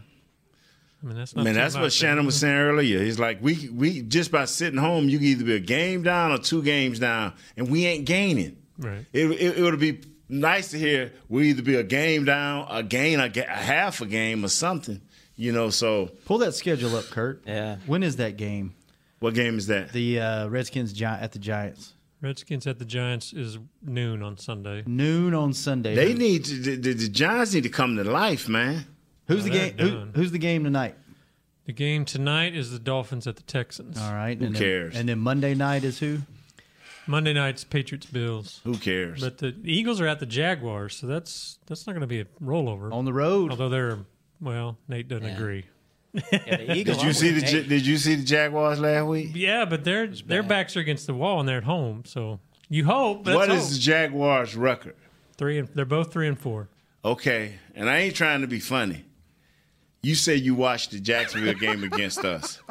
I 1.01 1.05
mean, 1.05 1.17
that's 1.17 1.35
not. 1.35 1.43
Man, 1.45 1.55
that's 1.55 1.75
what. 1.75 1.91
Shannon 1.91 2.25
was 2.25 2.35
saying 2.39 2.55
earlier. 2.55 3.03
He's 3.03 3.19
like, 3.19 3.39
we 3.41 3.69
we 3.69 4.01
just 4.01 4.31
by 4.31 4.45
sitting 4.45 4.79
home, 4.79 5.09
you 5.09 5.17
can 5.17 5.27
either 5.27 5.45
be 5.45 5.55
a 5.55 5.59
game 5.59 6.03
down 6.03 6.31
or 6.31 6.37
two 6.37 6.61
games 6.61 6.99
down, 6.99 7.33
and 7.57 7.69
we 7.69 7.85
ain't 7.85 8.05
gaining. 8.05 8.57
Right. 8.77 9.05
It, 9.13 9.31
it, 9.31 9.57
it 9.57 9.61
would 9.61 9.79
be 9.79 10.01
nice 10.29 10.69
to 10.71 10.79
hear 10.79 11.11
we 11.29 11.49
either 11.49 11.61
be 11.61 11.75
a 11.75 11.83
game 11.83 12.25
down, 12.25 12.67
a 12.69 12.83
gain, 12.83 13.19
a, 13.19 13.25
a 13.35 13.43
half 13.45 14.01
a 14.01 14.05
game, 14.05 14.43
or 14.43 14.49
something. 14.49 15.01
You 15.37 15.51
know, 15.51 15.69
so 15.69 16.11
Pull 16.25 16.37
that 16.39 16.53
schedule 16.55 16.95
up, 16.95 17.05
Kurt. 17.05 17.43
Yeah. 17.45 17.77
When 17.85 18.03
is 18.03 18.15
that 18.17 18.37
game? 18.37 18.73
what 19.19 19.33
game 19.33 19.57
is 19.57 19.67
that? 19.67 19.91
The 19.91 20.19
uh, 20.19 20.47
Redskins 20.47 20.93
Gi- 20.93 21.05
at 21.05 21.31
the 21.31 21.39
Giants. 21.39 21.93
Redskins 22.21 22.65
at 22.67 22.79
the 22.79 22.85
Giants 22.85 23.33
is 23.33 23.57
noon 23.81 24.21
on 24.23 24.37
Sunday. 24.37 24.83
Noon 24.85 25.33
on 25.33 25.53
Sunday. 25.53 25.95
They 25.95 26.13
need 26.13 26.45
to, 26.45 26.55
the, 26.55 26.75
the, 26.75 26.93
the 26.93 27.09
Giants 27.09 27.53
need 27.53 27.63
to 27.63 27.69
come 27.69 27.95
to 27.97 28.03
life, 28.03 28.47
man. 28.47 28.85
Who's 29.27 29.43
the 29.43 29.49
game? 29.49 29.77
Who, 29.77 29.91
done. 29.91 30.11
who's 30.15 30.31
the 30.31 30.37
game 30.37 30.63
tonight? 30.63 30.95
The 31.65 31.73
game 31.73 32.05
tonight 32.05 32.55
is 32.55 32.71
the 32.71 32.79
Dolphins 32.79 33.25
at 33.27 33.35
the 33.35 33.43
Texans. 33.43 33.99
All 33.99 34.13
right. 34.13 34.37
Who 34.37 34.45
and 34.45 34.55
then- 34.55 34.61
cares? 34.61 34.95
and 34.95 35.09
then 35.09 35.19
Monday 35.19 35.53
night 35.55 35.83
is 35.83 35.99
who? 35.99 36.19
Monday 37.07 37.33
night's 37.33 37.63
Patriots 37.63 38.05
Bills. 38.07 38.61
Who 38.63 38.77
cares? 38.77 39.21
But 39.21 39.37
the 39.39 39.55
Eagles 39.63 39.99
are 40.01 40.07
at 40.07 40.19
the 40.19 40.25
Jaguars, 40.25 40.95
so 40.95 41.05
that's 41.07 41.59
that's 41.67 41.85
not 41.85 41.93
going 41.93 42.01
to 42.01 42.07
be 42.07 42.21
a 42.21 42.25
rollover. 42.43 42.91
On 42.91 43.05
the 43.05 43.13
road. 43.13 43.51
Although 43.51 43.69
they're 43.69 43.99
well, 44.41 44.77
Nate 44.87 45.07
doesn't 45.07 45.25
agree. 45.29 45.65
Yeah, 46.13 46.21
the 46.31 46.73
Eagles 46.77 46.97
did 46.97 47.05
you 47.07 47.13
see 47.13 47.29
the 47.31 47.41
winning. 47.45 47.63
Ja- 47.63 47.69
Did 47.69 47.85
you 47.87 47.97
see 47.97 48.15
the 48.15 48.23
Jaguars 48.23 48.79
last 48.79 49.05
week? 49.07 49.31
Yeah, 49.33 49.65
but 49.65 49.83
their 49.83 50.07
their 50.07 50.43
backs 50.43 50.77
are 50.77 50.79
against 50.79 51.07
the 51.07 51.13
wall 51.13 51.39
and 51.41 51.49
they're 51.49 51.57
at 51.57 51.63
home, 51.65 52.03
so 52.05 52.39
you 52.69 52.85
hope. 52.85 53.25
That's 53.25 53.35
What 53.35 53.49
is 53.49 53.63
hope. 53.63 53.69
the 53.73 53.79
Jaguars' 53.79 54.55
record? 54.55 54.95
three? 55.37 55.57
And 55.59 55.67
they're 55.75 55.83
both 55.85 56.13
three 56.13 56.27
and 56.29 56.39
four. 56.39 56.69
Okay, 57.03 57.55
and 57.75 57.89
I 57.89 57.97
ain't 57.97 58.15
trying 58.15 58.41
to 58.41 58.47
be 58.47 58.59
funny. 58.61 59.03
You 60.01 60.15
say 60.15 60.35
you 60.35 60.55
watched 60.55 60.91
the 60.91 60.99
Jacksonville 60.99 61.53
game 61.55 61.83
against 61.83 62.19
us. 62.23 62.59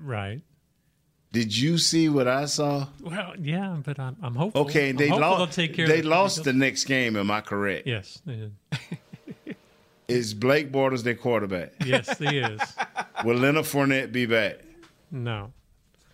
Right. 0.00 0.40
Did 1.32 1.54
you 1.56 1.76
see 1.78 2.08
what 2.08 2.28
I 2.28 2.46
saw? 2.46 2.86
Well, 3.02 3.34
yeah, 3.38 3.76
but 3.84 3.98
I'm 3.98 4.16
I'm 4.22 4.34
hopeful. 4.36 4.62
Okay, 4.62 4.90
I'm 4.90 4.96
they 4.96 5.08
hopeful 5.08 5.28
lost. 5.28 5.38
They'll 5.56 5.66
take 5.66 5.76
care 5.76 5.86
they 5.88 5.98
of 5.98 6.04
the 6.04 6.08
lost 6.08 6.44
the 6.44 6.52
next 6.52 6.84
game. 6.84 7.16
Am 7.16 7.30
I 7.30 7.40
correct? 7.40 7.86
Yes, 7.86 8.22
they 8.24 8.36
did. 8.36 8.52
Is 10.08 10.34
Blake 10.34 10.70
Bortles 10.70 11.02
their 11.02 11.14
quarterback? 11.16 11.72
yes, 11.84 12.16
he 12.18 12.38
is. 12.38 12.60
Will 13.24 13.36
Leonard 13.36 13.64
Fournette 13.64 14.12
be 14.12 14.26
back? 14.26 14.58
No. 15.10 15.52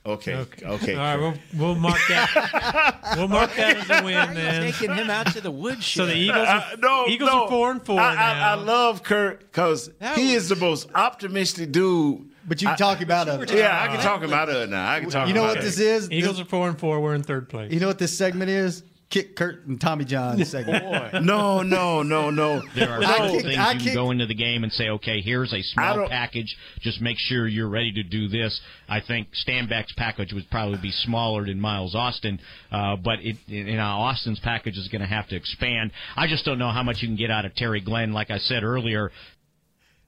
Okay. 0.04 0.34
Okay. 0.34 0.66
Okay. 0.66 0.94
All 0.96 1.00
right, 1.00 1.16
we'll 1.16 1.34
we'll 1.56 1.74
mark 1.76 2.00
that. 2.08 3.14
we'll 3.16 3.28
mark 3.28 3.54
that 3.54 3.76
as 3.88 4.02
a 4.02 4.04
win 4.04 4.34
then. 4.34 4.62
Taking 4.72 4.94
him 4.94 5.08
out 5.10 5.28
to 5.28 5.40
the 5.40 5.50
woodshed. 5.50 5.84
So 5.94 6.06
the 6.06 6.16
Eagles, 6.16 6.48
Uh, 6.48 6.64
are, 6.72 6.76
no, 6.78 7.06
Eagles 7.06 7.30
no. 7.30 7.44
are 7.44 7.48
four 7.48 7.70
and 7.70 7.84
four 7.86 8.00
I, 8.00 8.14
now. 8.14 8.48
I, 8.48 8.50
I 8.50 8.54
love 8.54 9.04
Kurt 9.04 9.40
because 9.40 9.90
he 10.16 10.34
was- 10.34 10.44
is 10.44 10.48
the 10.48 10.56
most 10.56 10.88
optimistic 10.94 11.70
dude 11.70 12.28
But 12.48 12.60
you 12.60 12.66
can 12.68 12.76
talk 12.76 13.00
about 13.00 13.28
a 13.28 13.46
Yeah, 13.56 13.80
I 13.80 13.86
can 13.88 14.00
talk 14.00 14.24
about 14.24 14.48
it 14.48 14.68
now. 14.70 14.90
I 14.90 14.98
can 15.00 15.10
talk. 15.10 15.28
You 15.28 15.34
know 15.34 15.44
about 15.44 15.56
what 15.56 15.58
it. 15.58 15.62
this 15.66 15.78
is? 15.78 16.10
Eagles 16.10 16.40
are 16.40 16.46
four 16.46 16.68
and 16.68 16.76
four. 16.76 16.98
We're 17.00 17.14
in 17.14 17.22
third 17.22 17.48
place. 17.48 17.70
You 17.72 17.78
know 17.78 17.86
what 17.88 17.98
this 17.98 18.16
segment 18.18 18.50
is? 18.50 18.82
Kick 19.12 19.36
Kurt 19.36 19.64
and 19.66 19.80
Tommy 19.80 20.04
John 20.04 20.42
segment. 20.44 21.22
No, 21.24 21.62
no, 21.62 22.02
no, 22.02 22.30
no. 22.30 22.62
There 22.74 22.90
are 22.90 22.98
I 23.04 23.16
several 23.16 23.34
kick- 23.36 23.42
things 23.44 23.58
I 23.58 23.72
you 23.72 23.78
kick- 23.78 23.84
can 23.88 23.94
go 23.94 24.10
into 24.10 24.26
the 24.26 24.34
game 24.34 24.64
and 24.64 24.72
say, 24.72 24.88
okay, 24.88 25.20
here's 25.20 25.52
a 25.52 25.62
small 25.62 26.08
package. 26.08 26.56
Just 26.80 27.00
make 27.00 27.18
sure 27.18 27.46
you're 27.46 27.68
ready 27.68 27.92
to 27.92 28.02
do 28.02 28.26
this. 28.28 28.60
I 28.88 29.00
think 29.00 29.28
Stanback's 29.46 29.92
package 29.98 30.32
would 30.32 30.50
probably 30.50 30.78
be 30.80 30.90
smaller 30.90 31.44
than 31.44 31.60
Miles 31.60 31.94
Austin, 31.94 32.40
uh, 32.72 32.96
but 32.96 33.20
it, 33.20 33.36
you 33.46 33.76
know, 33.76 33.82
Austin's 33.82 34.40
package 34.40 34.78
is 34.78 34.88
going 34.88 35.02
to 35.02 35.06
have 35.06 35.28
to 35.28 35.36
expand. 35.36 35.92
I 36.16 36.26
just 36.26 36.44
don't 36.46 36.58
know 36.58 36.70
how 36.70 36.82
much 36.82 37.02
you 37.02 37.08
can 37.08 37.16
get 37.16 37.30
out 37.30 37.44
of 37.44 37.54
Terry 37.54 37.80
Glenn. 37.82 38.12
Like 38.14 38.30
I 38.30 38.38
said 38.38 38.64
earlier, 38.64 39.12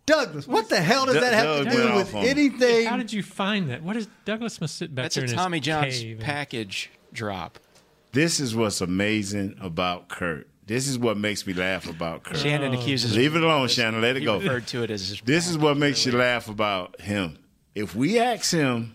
Douglas, 0.06 0.46
what 0.46 0.68
the 0.68 0.80
hell 0.80 1.06
does 1.06 1.14
Doug- 1.14 1.22
that 1.24 1.32
have 1.34 1.64
to 1.64 1.70
do 1.70 1.94
with 1.94 2.08
off 2.08 2.14
on 2.14 2.22
me. 2.24 2.28
anything? 2.28 2.86
How 2.86 2.96
did 2.96 3.12
you 3.12 3.22
find 3.22 3.70
that? 3.70 3.82
What 3.82 3.96
is 3.96 4.06
Douglas 4.24 4.60
must 4.60 4.76
sit 4.76 4.94
back 4.94 5.04
That's 5.04 5.14
there 5.16 5.24
a 5.24 5.28
Tommy 5.28 5.58
his 5.58 5.66
John's 5.66 5.98
cave 5.98 6.16
and- 6.16 6.24
package 6.24 6.90
drop. 7.12 7.58
This 8.14 8.38
is 8.38 8.54
what's 8.54 8.80
amazing 8.80 9.56
about 9.60 10.08
Kurt. 10.08 10.48
This 10.66 10.86
is 10.86 10.98
what 10.98 11.16
makes 11.18 11.46
me 11.48 11.52
laugh 11.52 11.90
about 11.90 12.22
Kurt. 12.22 12.38
Shannon 12.38 12.72
accuses 12.72 13.16
Leave 13.16 13.34
it 13.34 13.42
alone, 13.42 13.66
Shannon. 13.66 14.00
Let 14.00 14.16
it 14.16 14.20
he 14.20 14.24
go. 14.24 14.38
referred 14.38 14.68
to 14.68 14.84
it 14.84 14.90
as 14.92 15.20
This 15.24 15.48
is 15.48 15.58
what 15.58 15.76
makes 15.76 16.06
you 16.06 16.12
laugh 16.12 16.48
about 16.48 17.00
him. 17.00 17.38
If 17.74 17.96
we 17.96 18.20
ask 18.20 18.52
him 18.52 18.94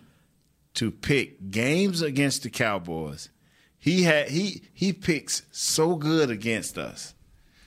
to 0.75 0.89
pick 0.89 1.51
games 1.51 2.01
against 2.01 2.43
the 2.43 2.49
Cowboys, 2.49 3.29
he 3.77 4.03
had 4.03 4.29
he 4.29 4.63
he 4.73 4.93
picks 4.93 5.41
so 5.51 5.95
good 5.95 6.31
against 6.31 6.77
us. 6.77 7.13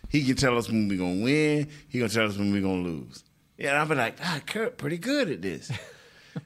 He 0.09 0.25
can 0.25 0.37
tell 0.37 0.57
us 0.57 0.69
when 0.69 0.89
we're 0.89 0.99
gonna 0.99 1.23
win. 1.23 1.69
He 1.89 1.99
gonna 1.99 2.09
tell 2.09 2.27
us 2.27 2.39
when 2.39 2.51
we're 2.51 2.63
gonna 2.63 2.83
lose. 2.83 3.25
Yeah, 3.59 3.71
and 3.71 3.79
I'll 3.79 3.87
be 3.87 3.95
like, 3.95 4.17
ah, 4.23 4.41
Kurt, 4.47 4.79
pretty 4.79 4.99
good 4.99 5.31
at 5.31 5.43
this. 5.43 5.71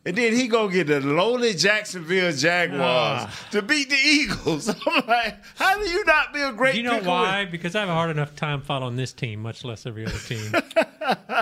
and 0.04 0.16
then 0.16 0.32
he 0.34 0.48
go 0.48 0.68
get 0.68 0.86
the 0.88 1.00
lowly 1.00 1.54
Jacksonville 1.54 2.32
Jaguars 2.32 2.80
Ah. 2.80 3.46
to 3.52 3.62
beat 3.62 3.88
the 3.90 3.96
Eagles. 3.96 4.68
I'm 4.86 5.06
like, 5.06 5.36
how 5.56 5.76
do 5.78 5.88
you 5.88 6.04
not 6.04 6.32
be 6.32 6.40
a 6.40 6.52
great? 6.52 6.74
You 6.76 6.82
know 6.82 6.98
picker 6.98 7.08
why? 7.08 7.42
with- 7.42 7.52
Because 7.52 7.74
I 7.74 7.80
have 7.80 7.88
a 7.88 7.94
hard 7.94 8.10
enough 8.10 8.34
time 8.36 8.62
following 8.62 8.96
this 8.96 9.12
team, 9.12 9.40
much 9.42 9.64
less 9.64 9.86
every 9.86 10.06
other 10.06 10.18
team. 10.18 10.52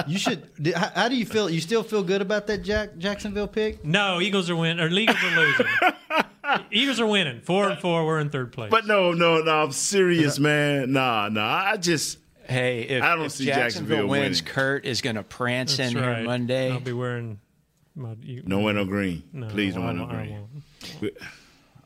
You 0.06 0.18
should. 0.18 0.46
How, 0.76 0.90
how 0.94 1.08
do 1.08 1.16
you 1.16 1.24
feel? 1.24 1.48
You 1.48 1.60
still 1.60 1.82
feel 1.82 2.02
good 2.02 2.20
about 2.20 2.46
that 2.48 2.58
Jack 2.62 2.98
Jacksonville 2.98 3.48
pick? 3.48 3.82
no, 3.82 4.20
Eagles 4.20 4.50
are 4.50 4.56
winning, 4.56 4.78
or 4.84 4.88
Eagles 4.88 5.16
are 5.24 5.36
losing. 5.36 5.66
Eagles 6.70 7.00
are 7.00 7.06
winning. 7.06 7.40
Four 7.40 7.70
and 7.70 7.80
four. 7.80 8.04
We're 8.04 8.18
in 8.20 8.28
third 8.28 8.52
place. 8.52 8.70
But 8.70 8.86
no, 8.86 9.12
no, 9.12 9.40
no. 9.40 9.50
I'm 9.62 9.72
serious, 9.72 10.38
man. 10.38 10.92
Nah, 10.92 11.30
nah. 11.30 11.46
I 11.64 11.76
just. 11.78 12.18
Hey, 12.46 12.82
if, 12.82 13.02
I 13.02 13.14
don't 13.16 13.24
if 13.26 13.32
see 13.32 13.46
Jacksonville, 13.46 13.62
Jacksonville 13.96 14.06
wins, 14.08 14.42
winning. 14.42 14.54
Kurt 14.54 14.84
is 14.84 15.00
going 15.00 15.16
to 15.16 15.22
prance 15.22 15.78
That's 15.78 15.92
in 15.94 15.98
right. 15.98 16.16
here 16.18 16.24
Monday. 16.26 16.70
I'll 16.70 16.80
be 16.80 16.92
wearing 16.92 17.40
my. 17.94 18.14
You, 18.22 18.42
No 18.46 18.60
wear 18.60 18.74
no 18.74 18.84
green. 18.84 19.22
No, 19.32 19.48
Please 19.48 19.74
don't 19.74 19.82
I 19.84 19.86
wear 19.86 19.94
no 19.94 20.02
won't- 20.04 21.00
green. 21.00 21.12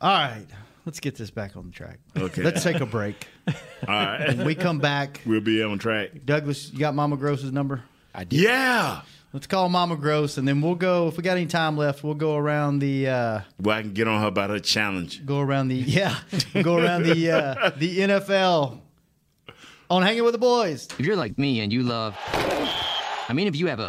All 0.00 0.10
right, 0.16 0.46
let's 0.86 1.00
get 1.00 1.16
this 1.16 1.30
back 1.30 1.56
on 1.56 1.66
the 1.66 1.72
track. 1.72 1.98
Okay. 2.16 2.42
Let's 2.42 2.62
take 2.62 2.80
a 2.80 2.86
break. 2.86 3.26
All 3.48 3.54
right. 3.88 4.28
When 4.28 4.46
we 4.46 4.54
come 4.54 4.78
back, 4.78 5.20
We'll 5.26 5.40
be 5.40 5.62
on 5.62 5.78
track. 5.78 6.10
Douglas, 6.24 6.70
you 6.72 6.78
got 6.78 6.94
Mama 6.94 7.16
Gross's 7.16 7.50
number? 7.52 7.82
I 8.14 8.24
did. 8.24 8.40
Yeah. 8.40 9.02
Let's 9.32 9.46
call 9.46 9.68
Mama 9.68 9.96
Gross, 9.96 10.38
and 10.38 10.48
then 10.48 10.62
we'll 10.62 10.74
go. 10.74 11.08
If 11.08 11.16
we 11.18 11.22
got 11.22 11.36
any 11.36 11.44
time 11.46 11.76
left, 11.76 12.02
we'll 12.02 12.14
go 12.14 12.36
around 12.36 12.78
the. 12.78 13.08
Uh, 13.08 13.40
Well, 13.60 13.76
I 13.76 13.82
can 13.82 13.92
get 13.92 14.08
on 14.08 14.22
her 14.22 14.28
about 14.28 14.48
her 14.50 14.58
challenge. 14.58 15.26
go 15.26 15.40
around 15.40 15.68
the 15.68 15.74
yeah. 15.86 16.16
go 16.62 16.76
around 16.78 17.02
the 17.02 17.30
uh, 17.30 17.70
the 17.76 17.98
NFL 17.98 18.80
on 19.90 20.02
hanging 20.02 20.24
with 20.24 20.32
the 20.32 20.38
boys. 20.38 20.88
If 20.98 21.04
you're 21.04 21.16
like 21.16 21.36
me 21.38 21.60
and 21.60 21.70
you 21.72 21.82
love, 21.82 22.16
I 23.28 23.32
mean, 23.34 23.48
if 23.48 23.56
you 23.56 23.66
have 23.66 23.80
a 23.80 23.88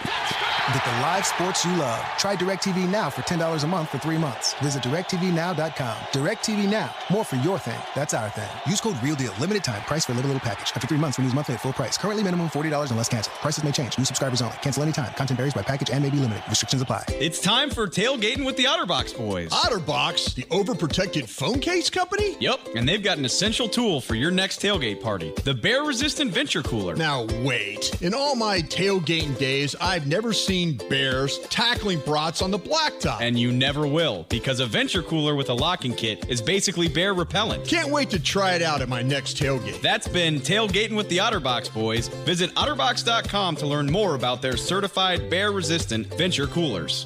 Get 0.67 0.85
the 0.85 0.91
live 1.01 1.25
sports 1.25 1.65
you 1.65 1.73
love. 1.73 1.99
Try 2.17 2.35
DirecTV 2.35 2.87
Now 2.87 3.09
for 3.09 3.23
$10 3.23 3.63
a 3.63 3.67
month 3.67 3.89
for 3.89 3.97
three 3.97 4.17
months. 4.17 4.53
Visit 4.55 4.83
DirecTVNow.com. 4.83 5.97
DirecTV 6.13 6.69
Now. 6.69 6.93
More 7.09 7.25
for 7.25 7.35
your 7.37 7.57
thing. 7.57 7.81
That's 7.95 8.13
our 8.13 8.29
thing. 8.29 8.47
Use 8.67 8.79
code 8.79 8.95
REALDEAL. 9.01 9.33
Limited 9.39 9.63
time. 9.63 9.81
Price 9.81 10.05
for 10.05 10.11
a 10.11 10.15
little, 10.15 10.29
little 10.29 10.47
package. 10.47 10.71
After 10.75 10.85
three 10.85 10.99
months, 10.99 11.17
renews 11.17 11.33
monthly 11.33 11.55
at 11.55 11.61
full 11.61 11.73
price. 11.73 11.97
Currently 11.97 12.21
minimum 12.23 12.49
$40 12.49 12.91
unless 12.91 13.09
canceled. 13.09 13.35
Prices 13.37 13.63
may 13.63 13.71
change. 13.71 13.97
New 13.97 14.05
subscribers 14.05 14.43
only. 14.43 14.55
Cancel 14.61 14.83
anytime. 14.83 15.11
Content 15.15 15.37
varies 15.39 15.55
by 15.55 15.63
package 15.63 15.89
and 15.89 16.03
may 16.03 16.11
be 16.11 16.17
limited. 16.17 16.43
Restrictions 16.47 16.81
apply. 16.83 17.05
It's 17.09 17.41
time 17.41 17.71
for 17.71 17.87
tailgating 17.87 18.45
with 18.45 18.55
the 18.55 18.65
Otterbox 18.65 19.17
boys. 19.17 19.49
Otterbox, 19.49 20.35
the 20.35 20.43
overprotected 20.43 21.27
phone 21.27 21.59
case 21.59 21.89
company? 21.89 22.37
Yep, 22.39 22.59
and 22.75 22.87
they've 22.87 23.03
got 23.03 23.17
an 23.17 23.25
essential 23.25 23.67
tool 23.67 23.99
for 23.99 24.13
your 24.13 24.29
next 24.29 24.61
tailgate 24.61 25.01
party 25.01 25.33
the 25.43 25.55
bear 25.55 25.83
resistant 25.83 26.31
venture 26.31 26.61
cooler. 26.61 26.95
Now, 26.95 27.25
wait. 27.43 27.99
In 28.03 28.13
all 28.13 28.35
my 28.35 28.59
tailgating 28.59 29.35
days, 29.39 29.75
I've 29.81 30.05
never 30.05 30.33
seen 30.33 30.50
bears 30.89 31.39
tackling 31.49 31.99
brats 31.99 32.41
on 32.41 32.51
the 32.51 32.59
blacktop. 32.59 33.21
And 33.21 33.39
you 33.39 33.53
never 33.53 33.87
will, 33.87 34.25
because 34.27 34.59
a 34.59 34.65
venture 34.65 35.01
cooler 35.01 35.33
with 35.33 35.49
a 35.49 35.53
locking 35.53 35.93
kit 35.93 36.29
is 36.29 36.41
basically 36.41 36.89
bear 36.89 37.13
repellent. 37.13 37.65
Can't 37.65 37.89
wait 37.89 38.09
to 38.09 38.19
try 38.19 38.53
it 38.53 38.61
out 38.61 38.81
at 38.81 38.89
my 38.89 39.01
next 39.01 39.37
tailgate. 39.37 39.81
That's 39.81 40.09
been 40.09 40.41
Tailgating 40.41 40.97
with 40.97 41.07
the 41.07 41.19
Otterbox 41.19 41.73
boys. 41.73 42.09
Visit 42.25 42.53
Otterbox.com 42.55 43.55
to 43.55 43.65
learn 43.65 43.89
more 43.89 44.15
about 44.15 44.41
their 44.41 44.57
certified 44.57 45.29
bear 45.29 45.53
resistant 45.53 46.07
venture 46.15 46.47
coolers. 46.47 47.05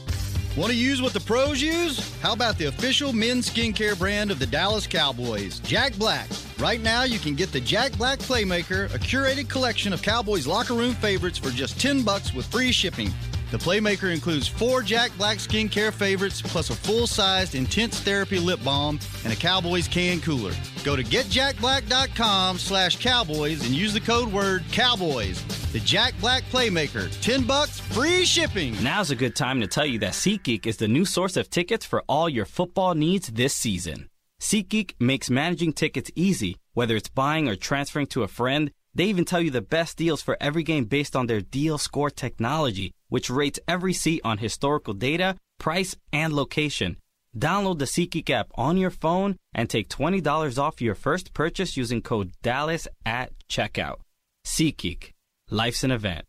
Want 0.58 0.72
to 0.72 0.78
use 0.78 1.02
what 1.02 1.12
the 1.12 1.20
pros 1.20 1.62
use? 1.62 2.18
How 2.22 2.32
about 2.32 2.58
the 2.58 2.66
official 2.66 3.12
men's 3.12 3.50
skincare 3.50 4.00
brand 4.00 4.32
of 4.32 4.40
the 4.40 4.46
Dallas 4.46 4.88
Cowboys, 4.88 5.60
Jack 5.60 5.94
Black? 5.98 6.30
Right 6.58 6.82
now, 6.82 7.04
you 7.04 7.20
can 7.20 7.36
get 7.36 7.52
the 7.52 7.60
Jack 7.60 7.92
Black 7.98 8.20
Playmaker, 8.20 8.86
a 8.96 8.98
curated 8.98 9.50
collection 9.50 9.92
of 9.92 10.02
Cowboys 10.02 10.48
locker 10.48 10.74
room 10.74 10.94
favorites 10.96 11.38
for 11.38 11.50
just 11.50 11.80
10 11.82 12.04
bucks 12.04 12.34
with 12.34 12.46
free 12.46 12.72
shipping. 12.72 13.14
The 13.52 13.58
Playmaker 13.58 14.12
includes 14.14 14.48
four 14.48 14.82
Jack 14.82 15.12
Black 15.18 15.38
skincare 15.38 15.94
favorites, 15.94 16.42
plus 16.42 16.70
a 16.70 16.76
full-sized 16.76 17.56
intense 17.56 18.00
therapy 18.00 18.40
lip 18.40 18.60
balm 18.64 19.00
and 19.24 19.32
a 19.32 19.36
Cowboys 19.36 19.88
can 19.88 20.20
cooler. 20.20 20.54
Go 20.84 20.96
to 20.96 21.04
getjackblack.com 21.04 22.58
slash 22.58 23.02
cowboys 23.02 23.66
and 23.66 23.76
use 23.76 23.94
the 23.94 24.00
code 24.00 24.32
word 24.32 24.64
cowboys. 24.72 25.44
The 25.72 25.80
Jack 25.80 26.14
Black 26.20 26.44
Playmaker, 26.52 27.10
10 27.22 27.44
bucks, 27.44 27.80
free 27.80 28.26
shipping. 28.26 28.82
Now's 28.84 29.12
a 29.12 29.16
good 29.16 29.36
time 29.36 29.62
to 29.62 29.68
tell 29.68 29.86
you 29.86 30.00
that 30.00 30.14
SeatGeek 30.14 30.66
is 30.66 30.78
the 30.78 30.88
new 30.88 31.06
source 31.06 31.38
of 31.38 31.50
tickets 31.50 31.86
for 31.86 32.04
all 32.08 32.30
your 32.30 32.46
football 32.46 32.96
needs 32.96 33.28
this 33.28 33.54
season. 33.54 34.10
SeatGeek 34.40 34.94
makes 35.00 35.30
managing 35.30 35.74
tickets 35.74 36.12
easy, 36.16 36.58
whether 36.74 36.96
it's 36.96 37.10
buying 37.10 37.48
or 37.48 37.56
transferring 37.56 38.08
to 38.08 38.24
a 38.24 38.28
friend. 38.28 38.72
They 38.94 39.06
even 39.06 39.26
tell 39.26 39.42
you 39.42 39.52
the 39.52 39.62
best 39.62 39.98
deals 39.98 40.22
for 40.22 40.38
every 40.40 40.64
game 40.64 40.86
based 40.86 41.16
on 41.16 41.28
their 41.28 41.42
deal 41.42 41.78
score 41.78 42.10
technology, 42.10 42.92
which 43.10 43.30
rates 43.30 43.60
every 43.68 43.94
seat 43.94 44.22
on 44.24 44.38
historical 44.38 44.94
data, 44.94 45.38
price, 45.60 45.96
and 46.12 46.34
location. 46.34 46.98
Download 47.38 47.80
the 47.80 47.86
SeatGeek 47.86 48.30
app 48.30 48.48
on 48.56 48.78
your 48.78 48.92
phone 48.92 49.36
and 49.54 49.70
take 49.70 49.90
$20 49.90 50.58
off 50.58 50.82
your 50.82 50.96
first 50.96 51.34
purchase 51.34 51.76
using 51.76 52.02
code 52.02 52.32
DALLAS 52.42 52.88
at 53.06 53.32
checkout. 53.50 53.98
SeatGeek. 54.46 55.12
Life's 55.50 55.84
an 55.84 55.92
event. 55.92 56.26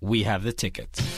We 0.00 0.24
have 0.24 0.42
the 0.42 0.52
tickets. 0.52 1.17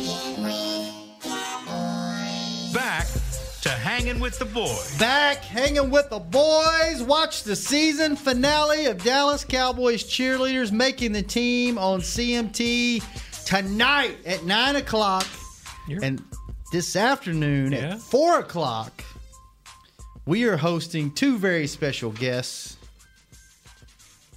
Back 2.73 3.07
to 3.61 3.69
hanging 3.69 4.19
with 4.19 4.39
the 4.39 4.45
boys. 4.45 4.97
Back 4.97 5.37
hanging 5.43 5.89
with 5.89 6.09
the 6.09 6.19
boys. 6.19 7.03
Watch 7.03 7.43
the 7.43 7.55
season 7.55 8.15
finale 8.15 8.85
of 8.85 9.03
Dallas 9.03 9.43
Cowboys 9.43 10.03
cheerleaders 10.03 10.71
making 10.71 11.11
the 11.11 11.21
team 11.21 11.77
on 11.77 11.99
CMT 12.01 13.03
tonight 13.45 14.17
at 14.25 14.43
9 14.45 14.75
o'clock. 14.77 15.27
And 16.01 16.23
this 16.71 16.95
afternoon 16.95 17.73
Yeah. 17.73 17.93
at 17.95 17.99
4 18.01 18.39
o'clock, 18.39 19.03
we 20.25 20.43
are 20.45 20.57
hosting 20.57 21.11
two 21.11 21.37
very 21.37 21.67
special 21.67 22.11
guests 22.11 22.77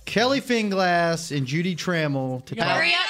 Kelly 0.06 0.40
Finglass 0.40 1.34
and 1.36 1.46
Judy 1.46 1.74
Trammell 1.74 2.44
to 2.46 2.54
talk, 2.54 2.66
Hurry 2.66 2.92
up, 2.94 2.94
Shannon. 2.94 3.03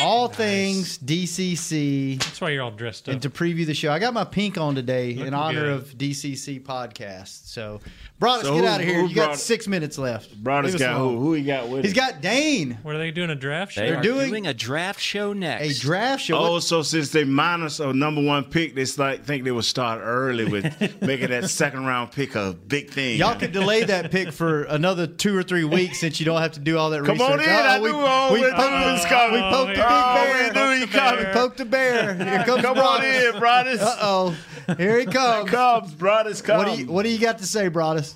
All 0.00 0.28
things 0.28 0.98
DCC. 0.98 2.18
That's 2.18 2.40
why 2.40 2.50
you're 2.50 2.62
all 2.62 2.70
dressed 2.70 3.08
up. 3.08 3.12
And 3.12 3.22
to 3.22 3.30
preview 3.30 3.66
the 3.66 3.74
show, 3.74 3.92
I 3.92 3.98
got 3.98 4.14
my 4.14 4.24
pink 4.24 4.58
on 4.58 4.74
today 4.74 5.12
in 5.12 5.34
honor 5.34 5.64
good. 5.64 5.72
of 5.72 5.98
DCC 5.98 6.62
podcast. 6.62 7.46
So, 7.48 7.80
Broaddus, 8.20 8.42
So 8.42 8.54
get 8.54 8.60
who- 8.62 8.66
out 8.66 8.80
of 8.80 8.86
here. 8.86 9.04
You 9.04 9.14
got 9.14 9.38
six 9.38 9.68
minutes 9.68 9.96
left. 9.96 10.42
Broaddus 10.42 10.74
us 10.74 10.80
got 10.80 10.96
who? 10.96 11.04
alone. 11.04 11.18
Who 11.18 11.32
he 11.34 11.42
got 11.44 11.68
with 11.68 11.84
He's 11.84 11.92
him? 11.92 11.96
got 11.98 12.20
Dane. 12.20 12.76
What 12.82 12.96
are 12.96 12.98
they 12.98 13.12
doing? 13.12 13.30
A 13.30 13.36
draft 13.36 13.72
show? 13.72 13.80
They 13.80 13.90
They're 13.90 13.98
are 13.98 14.02
doing- 14.02 14.28
doing, 14.30 14.46
a 14.48 14.54
draft 14.54 15.00
show 15.00 15.32
next. 15.32 15.78
A 15.78 15.80
draft 15.80 16.24
show. 16.24 16.36
Oh, 16.36 16.58
so 16.58 16.82
since 16.82 17.10
they 17.10 17.22
minus 17.22 17.78
a 17.78 17.92
number 17.92 18.20
one 18.20 18.42
pick, 18.42 18.74
they 18.74 18.84
like 18.96 19.24
think 19.24 19.44
they 19.44 19.52
would 19.52 19.64
start 19.64 20.00
early 20.02 20.46
with 20.46 20.64
making 21.00 21.28
that 21.30 21.48
second 21.48 21.86
round 21.86 22.10
pick 22.10 22.34
a 22.34 22.56
big 22.66 22.90
thing. 22.90 23.18
Y'all 23.18 23.36
could 23.36 23.52
delay 23.52 23.84
that 23.84 24.10
pick 24.10 24.32
for 24.32 24.64
another 24.64 25.06
two 25.06 25.36
or 25.36 25.44
three 25.44 25.62
weeks 25.64 26.00
since 26.00 26.18
you 26.18 26.26
don't 26.26 26.40
have 26.40 26.52
to 26.52 26.60
do 26.60 26.76
all 26.76 26.90
that 26.90 27.04
Come 27.04 27.12
research. 27.18 27.28
Come 27.28 27.38
on 27.38 27.44
in, 27.44 27.48
I 27.48 27.78
we, 27.78 27.90
knew 27.92 27.98
all 27.98 28.32
we 28.32 28.40
we 28.40 28.50
poked, 28.50 28.58
knew 28.58 28.96
the, 28.96 29.28
we 29.32 29.40
poked 29.40 29.68
the 29.68 29.74
big 29.76 29.84
Oh, 29.88 30.14
bear. 30.14 30.48
we 30.48 30.74
knew 30.80 30.80
he 30.86 30.92
coming. 30.92 31.24
We 31.26 31.32
poked 31.32 31.56
the 31.58 31.64
bear. 31.66 32.14
Here 32.14 32.42
comes 32.46 32.62
Come 32.62 32.78
on 32.78 33.00
Broaddus. 33.00 33.34
in, 33.34 33.40
Broaddus. 33.40 33.78
Uh 33.80 33.96
oh. 34.00 34.36
Here 34.76 34.98
he 34.98 35.06
comes. 35.06 35.48
comes, 35.50 35.94
Broaddus, 35.94 36.42
come. 36.44 36.58
What 36.58 36.66
do 36.76 36.82
you 36.82 36.86
What 36.90 37.04
do 37.04 37.08
you 37.10 37.18
got 37.18 37.38
to 37.38 37.46
say, 37.46 37.70
Broaddus? 37.70 38.07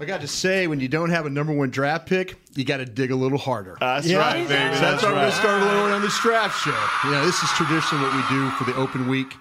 I 0.00 0.06
got 0.06 0.22
to 0.22 0.26
say, 0.28 0.66
when 0.66 0.80
you 0.80 0.88
don't 0.88 1.10
have 1.10 1.26
a 1.26 1.30
number 1.30 1.52
one 1.52 1.68
draft 1.70 2.06
pick, 2.06 2.36
you 2.54 2.64
got 2.64 2.78
to 2.78 2.86
dig 2.86 3.10
a 3.10 3.16
little 3.16 3.36
harder. 3.38 3.76
That's 3.80 4.06
Yeah. 4.06 4.16
right, 4.18 4.48
baby. 4.48 4.74
So 4.74 4.80
that's, 4.80 4.80
That's 4.80 5.02
why 5.02 5.08
we're 5.10 5.14
going 5.16 5.30
to 5.30 5.36
start 5.36 5.62
a 5.62 5.64
little 5.66 5.82
on 5.92 6.00
this 6.02 6.18
draft 6.20 6.58
show. 6.64 6.76
You 7.04 7.10
know, 7.12 7.26
this 7.26 7.42
is 7.42 7.50
traditionally 7.50 8.04
what 8.04 8.14
we 8.16 8.34
do 8.34 8.50
for 8.52 8.64
the 8.64 8.74
open 8.76 9.08
week. 9.08 9.34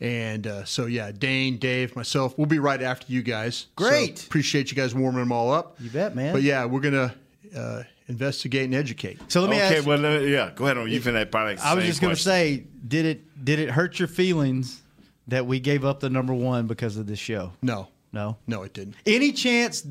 And 0.00 0.46
uh, 0.46 0.64
so, 0.64 0.86
yeah, 0.86 1.12
Dane, 1.12 1.58
Dave, 1.58 1.94
myself, 1.94 2.36
we'll 2.38 2.46
be 2.46 2.58
right 2.58 2.82
after 2.82 3.12
you 3.12 3.22
guys. 3.22 3.56
So 3.58 3.66
Great. 3.76 4.24
appreciate 4.24 4.70
you 4.70 4.76
guys 4.76 4.94
warming 4.94 5.20
them 5.20 5.30
all 5.30 5.52
up. 5.52 5.76
You 5.78 5.90
bet, 5.90 6.16
man. 6.16 6.32
But 6.32 6.42
yeah, 6.42 6.64
we're 6.64 6.80
going 6.80 6.94
to 6.94 7.14
uh, 7.56 7.82
investigate 8.08 8.64
and 8.64 8.74
educate. 8.74 9.20
So 9.28 9.42
let 9.42 9.50
me 9.50 9.56
okay, 9.62 9.76
ask. 9.78 9.86
well, 9.86 9.98
let 9.98 10.22
me- 10.22 10.32
yeah, 10.32 10.50
go 10.54 10.64
ahead 10.64 10.78
on. 10.78 10.90
You 10.90 11.00
finna 11.00 11.30
probably. 11.30 11.58
I 11.58 11.74
was 11.74 11.84
just 11.84 12.00
going 12.00 12.14
to 12.16 12.20
say, 12.20 12.64
did 12.88 13.04
it 13.06 13.44
did 13.44 13.58
it 13.58 13.70
hurt 13.70 13.98
your 13.98 14.08
feelings 14.08 14.80
that 15.28 15.46
we 15.46 15.60
gave 15.60 15.84
up 15.84 16.00
the 16.00 16.10
number 16.10 16.32
one 16.34 16.66
because 16.66 16.96
of 16.96 17.06
this 17.06 17.18
show? 17.18 17.52
No, 17.62 17.88
No. 18.12 18.36
no, 18.46 18.62
it 18.62 18.74
didn't. 18.74 18.96
Any 19.06 19.32
chance 19.32 19.86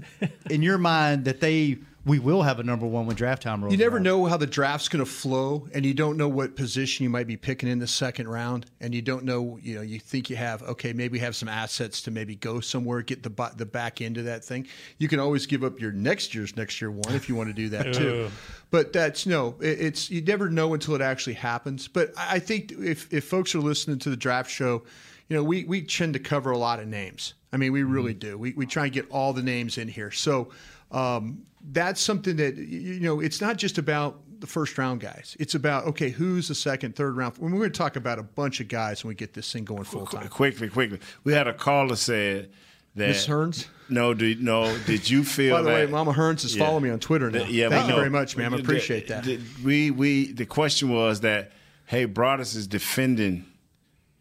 in 0.49 0.61
your 0.61 0.78
mind 0.78 1.26
that 1.26 1.39
they 1.39 1.78
we 2.05 2.17
will 2.17 2.41
have 2.41 2.59
a 2.59 2.63
number 2.63 2.88
one 2.88 3.05
when 3.05 3.15
draft 3.15 3.43
time 3.43 3.61
rolls? 3.61 3.72
You 3.72 3.78
never 3.78 3.97
around? 3.97 4.03
know 4.03 4.26
how 4.26 4.38
the 4.38 4.47
draft's 4.47 4.88
going 4.88 5.03
to 5.03 5.09
flow, 5.09 5.67
and 5.74 5.86
you 5.86 5.93
don't 5.93 6.17
know 6.17 6.30
what 6.30 6.55
position 6.55 7.03
you 7.03 7.09
might 7.09 7.28
be 7.28 7.38
picking 7.38 7.70
in 7.70 7.78
the 7.78 7.88
second 7.88 8.28
round, 8.30 8.65
and 8.80 8.95
you 8.95 9.01
don't 9.01 9.26
know. 9.26 9.59
You 9.61 9.76
know, 9.76 9.82
you 9.82 9.99
think 9.99 10.30
you 10.30 10.36
have 10.38 10.63
okay, 10.63 10.93
maybe 10.93 11.20
have 11.20 11.36
some 11.36 11.49
assets 11.49 12.01
to 12.03 12.11
maybe 12.11 12.36
go 12.36 12.61
somewhere, 12.61 13.01
get 13.01 13.22
the 13.22 13.30
bu- 13.30 13.55
the 13.55 13.65
back 13.65 14.01
end 14.01 14.17
of 14.17 14.26
that 14.26 14.43
thing. 14.43 14.67
You 14.97 15.07
can 15.07 15.20
always 15.20 15.45
give 15.45 15.63
up 15.63 15.80
your 15.80 15.91
next 15.91 16.34
year's 16.34 16.55
next 16.55 16.82
year 16.82 16.89
one 16.89 17.13
if 17.13 17.30
you 17.30 17.36
want 17.36 17.49
to 17.49 17.53
do 17.53 17.70
that 17.70 17.93
too. 17.93 18.30
But 18.72 18.93
that's 18.93 19.26
no, 19.26 19.55
it, 19.59 19.82
it's 19.82 20.11
you 20.11 20.22
never 20.22 20.47
know 20.47 20.76
until 20.76 20.93
it 20.93 21.01
actually 21.01 21.34
happens. 21.34 21.88
But 21.88 22.13
I 22.15 22.36
I 22.36 22.39
think 22.39 22.72
if 22.72 23.11
if 23.11 23.26
folks 23.26 23.55
are 23.55 23.59
listening 23.59 23.97
to 23.99 24.11
the 24.11 24.15
draft 24.15 24.51
show, 24.51 24.84
you 25.30 25.38
know, 25.38 25.44
we 25.44 25.64
we 25.64 25.82
tend 25.84 26.14
to 26.14 26.20
cover 26.20 26.52
a 26.52 26.58
lot 26.58 26.80
of 26.80 26.88
names. 26.88 27.36
I 27.54 27.58
mean, 27.58 27.72
we 27.72 27.84
really 27.84 28.14
do. 28.14 28.38
We 28.38 28.54
we 28.54 28.66
try 28.66 28.86
and 28.86 28.94
get 28.94 29.10
all 29.10 29.32
the 29.34 29.44
names 29.44 29.78
in 29.78 29.88
here. 29.88 30.12
So 30.12 30.50
um, 30.92 31.44
that's 31.72 32.02
something 32.02 32.36
that 32.38 32.58
you 32.58 33.00
know. 33.00 33.20
It's 33.20 33.40
not 33.42 33.58
just 33.58 33.78
about 33.78 34.22
the 34.40 34.48
first 34.48 34.78
round 34.78 35.02
guys. 35.02 35.36
It's 35.40 35.56
about 35.56 35.86
okay, 35.88 36.10
who's 36.10 36.48
the 36.48 36.56
second, 36.56 36.96
third 36.96 37.16
round. 37.16 37.38
When 37.38 37.52
we're 37.52 37.60
going 37.60 37.72
to 37.72 37.78
talk 37.78 37.96
about 37.96 38.18
a 38.20 38.24
bunch 38.24 38.60
of 38.60 38.68
guys 38.68 39.04
when 39.04 39.10
we 39.10 39.16
get 39.16 39.34
this 39.34 39.52
thing 39.54 39.66
going 39.66 39.84
full 39.84 40.06
time. 40.08 40.28
quickly, 40.30 40.68
quickly. 40.70 41.00
We 41.24 41.34
had 41.34 41.48
a 41.48 41.54
caller 41.54 41.96
said 41.96 42.50
that 42.96 43.08
Miss 43.10 43.28
Hearns. 43.28 43.68
No, 43.88 44.14
did 44.16 44.42
no? 44.42 44.76
Did 44.86 45.08
you 45.10 45.24
feel? 45.36 45.56
By 45.58 45.62
the 45.62 45.70
way, 45.70 45.86
Mama 45.86 46.14
Hearns 46.14 46.44
is 46.46 46.56
Yeah. 46.56 46.66
following 46.66 46.84
me 46.86 46.90
on 46.90 47.00
Twitter 47.00 47.30
now. 47.30 47.44
Yeah, 47.46 47.70
Thank 47.70 47.86
you 47.88 47.92
no. 47.92 47.98
very 47.98 48.10
much, 48.10 48.36
ma'am. 48.38 48.54
I 48.54 48.58
The- 48.58 48.64
appreciate 48.64 49.08
that. 49.10 49.24
the- 49.26 49.40
we 49.64 49.92
we 49.92 50.32
the 50.34 50.46
question 50.48 50.90
was 50.90 51.22
that 51.22 51.52
hey, 51.86 52.06
Broaddus 52.08 52.56
is 52.56 52.68
defending, 52.68 53.46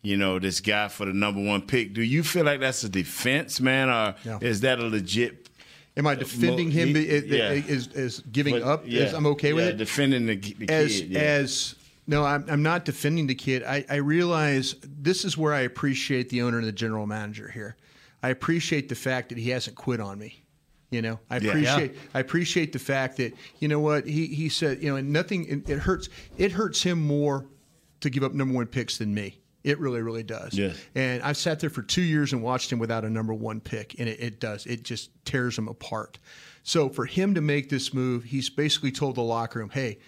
you 0.08 0.16
know, 0.16 0.38
this 0.38 0.60
guy 0.60 0.88
for 0.88 1.04
the 1.04 1.12
number 1.12 1.42
one 1.42 1.60
pick. 1.60 1.92
Do 1.92 2.02
you 2.02 2.22
feel 2.22 2.44
like 2.44 2.60
that's 2.60 2.82
a 2.82 2.88
defense, 2.88 3.60
man, 3.60 3.90
or 3.90 4.14
No. 4.24 4.38
is 4.40 4.62
that 4.62 4.78
a 4.78 4.82
legit? 4.82 5.50
Am 5.98 6.06
I 6.06 6.12
uh, 6.12 6.14
defending 6.14 6.70
him? 6.70 6.94
he- 6.94 7.02
Is, 7.02 7.24
yeah. 7.26 7.50
is, 7.50 7.88
is 7.88 8.20
giving 8.32 8.54
But, 8.54 8.62
up? 8.62 8.82
yeah. 8.86 9.02
Is, 9.02 9.12
I'm 9.12 9.26
okay 9.26 9.52
with 9.52 9.66
it. 9.66 9.76
Defending 9.76 10.24
the, 10.26 10.36
the 10.36 10.68
as 10.70 11.00
kid. 11.00 11.10
yeah. 11.10 11.18
as 11.20 11.74
no, 12.06 12.24
I'm, 12.24 12.46
I'm 12.48 12.62
not 12.62 12.86
defending 12.86 13.26
the 13.26 13.34
kid. 13.34 13.62
I, 13.64 13.84
I 13.90 13.96
realize 13.96 14.76
this 14.82 15.26
is 15.26 15.36
where 15.36 15.52
I 15.52 15.60
appreciate 15.60 16.30
the 16.30 16.40
owner 16.40 16.56
and 16.58 16.66
the 16.66 16.72
general 16.72 17.06
manager 17.06 17.50
here. 17.50 17.76
I 18.22 18.30
appreciate 18.30 18.88
the 18.88 18.94
fact 18.94 19.28
that 19.28 19.36
he 19.36 19.50
hasn't 19.50 19.76
quit 19.76 20.00
on 20.00 20.18
me. 20.18 20.42
You 20.90 21.02
know, 21.02 21.20
I 21.28 21.36
Yeah. 21.36 21.50
appreciate 21.50 21.96
I 22.14 22.20
appreciate 22.20 22.72
the 22.72 22.78
fact 22.78 23.18
that 23.18 23.34
you 23.60 23.68
know 23.68 23.78
what 23.78 24.06
he 24.06 24.26
he 24.28 24.48
said. 24.48 24.82
You 24.82 24.88
know, 24.88 24.96
and 24.96 25.12
nothing 25.12 25.44
it, 25.46 25.68
it 25.68 25.78
hurts. 25.80 26.08
It 26.38 26.50
hurts 26.52 26.82
him 26.82 27.06
more 27.06 27.44
to 28.00 28.08
give 28.08 28.22
up 28.24 28.32
number 28.32 28.54
one 28.54 28.66
picks 28.66 28.96
than 28.96 29.12
me. 29.12 29.38
It 29.68 29.78
really, 29.78 30.00
really 30.02 30.22
does. 30.22 30.54
Yes. 30.54 30.76
And 30.94 31.22
I've 31.22 31.36
sat 31.36 31.60
there 31.60 31.70
for 31.70 31.82
two 31.82 32.02
years 32.02 32.32
and 32.32 32.42
watched 32.42 32.72
him 32.72 32.78
without 32.78 33.04
a 33.04 33.10
number 33.10 33.34
one 33.34 33.60
pick, 33.60 33.98
and 33.98 34.08
it, 34.08 34.18
it 34.20 34.40
does. 34.40 34.64
It 34.66 34.82
just 34.82 35.10
tears 35.24 35.58
him 35.58 35.68
apart. 35.68 36.18
So 36.62 36.88
for 36.88 37.04
him 37.06 37.34
to 37.34 37.40
make 37.40 37.68
this 37.68 37.92
move, 37.92 38.24
he's 38.24 38.48
basically 38.50 38.92
told 38.92 39.14
the 39.16 39.22
locker 39.22 39.58
room, 39.58 39.70
"Hey, 39.70 39.98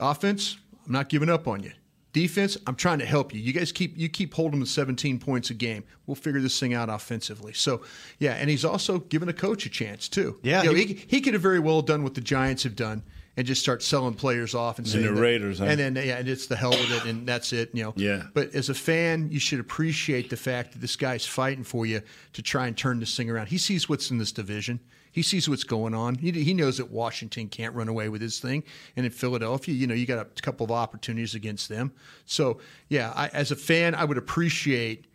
offense, 0.00 0.56
I'm 0.86 0.92
not 0.92 1.08
giving 1.08 1.28
up 1.28 1.48
on 1.48 1.62
you. 1.62 1.72
Defense, 2.12 2.56
I'm 2.66 2.76
trying 2.76 2.98
to 3.00 3.04
help 3.04 3.34
you. 3.34 3.40
You 3.40 3.52
guys 3.52 3.72
keep 3.72 3.96
you 3.98 4.08
keep 4.08 4.32
holding 4.32 4.60
them 4.60 4.66
to 4.66 4.72
17 4.72 5.18
points 5.18 5.50
a 5.50 5.54
game. 5.54 5.84
We'll 6.06 6.14
figure 6.14 6.40
this 6.40 6.58
thing 6.58 6.72
out 6.72 6.88
offensively. 6.88 7.52
So, 7.52 7.82
yeah, 8.18 8.32
and 8.34 8.48
he's 8.48 8.64
also 8.64 9.00
given 9.00 9.28
a 9.28 9.34
coach 9.34 9.66
a 9.66 9.68
chance 9.68 10.08
too. 10.08 10.38
Yeah, 10.42 10.62
You 10.62 10.68
know, 10.70 10.74
he- 10.76 10.86
he, 10.86 11.04
he 11.08 11.20
could 11.20 11.34
have 11.34 11.42
very 11.42 11.58
well 11.60 11.82
done 11.82 12.02
what 12.02 12.14
the 12.14 12.22
Giants 12.22 12.62
have 12.62 12.74
done 12.74 13.02
and 13.36 13.46
just 13.46 13.60
start 13.60 13.82
selling 13.82 14.14
players 14.14 14.54
off 14.54 14.78
and 14.78 14.86
And 14.86 14.92
saying 14.92 15.04
the 15.06 15.12
that- 15.12 15.20
Raiders, 15.20 15.58
huh? 15.58 15.66
and 15.66 15.78
then 15.78 15.94
yeah, 15.96 16.18
and 16.18 16.28
it's 16.28 16.46
the 16.46 16.56
hell 16.56 16.70
with 16.70 16.90
it, 16.90 17.04
and 17.04 17.26
that's 17.26 17.52
it. 17.52 17.70
You 17.74 17.84
know. 17.84 17.92
Yeah. 17.96 18.24
But 18.34 18.54
as 18.54 18.68
a 18.68 18.74
fan, 18.74 19.30
you 19.30 19.38
should 19.40 19.60
appreciate 19.60 20.30
the 20.30 20.36
fact 20.36 20.72
that 20.72 20.78
this 20.80 20.96
guy's 20.96 21.26
fighting 21.26 21.64
for 21.64 21.86
you 21.86 22.00
to 22.32 22.42
try 22.42 22.66
and 22.66 22.76
turn 22.76 22.98
this 23.00 23.16
thing 23.16 23.30
around. 23.30 23.48
He 23.48 23.58
sees 23.58 23.88
what's 23.88 24.10
in 24.10 24.18
this 24.18 24.32
division. 24.32 24.80
He 25.12 25.22
sees 25.22 25.48
what's 25.48 25.64
going 25.64 25.94
on. 25.94 26.16
He, 26.16 26.30
he 26.30 26.52
knows 26.52 26.76
that 26.76 26.90
Washington 26.90 27.48
can't 27.48 27.74
run 27.74 27.88
away 27.88 28.10
with 28.10 28.20
his 28.20 28.38
thing, 28.38 28.62
and 28.96 29.06
in 29.06 29.12
Philadelphia, 29.12 29.74
you 29.74 29.86
know, 29.86 29.94
you 29.94 30.04
got 30.04 30.18
a 30.18 30.42
couple 30.42 30.64
of 30.64 30.70
opportunities 30.70 31.34
against 31.34 31.70
them. 31.70 31.90
So, 32.26 32.60
yeah, 32.90 33.12
I, 33.16 33.28
as 33.28 33.50
a 33.50 33.56
fan, 33.56 33.94
I 33.94 34.04
would 34.04 34.18
appreciate 34.18 35.06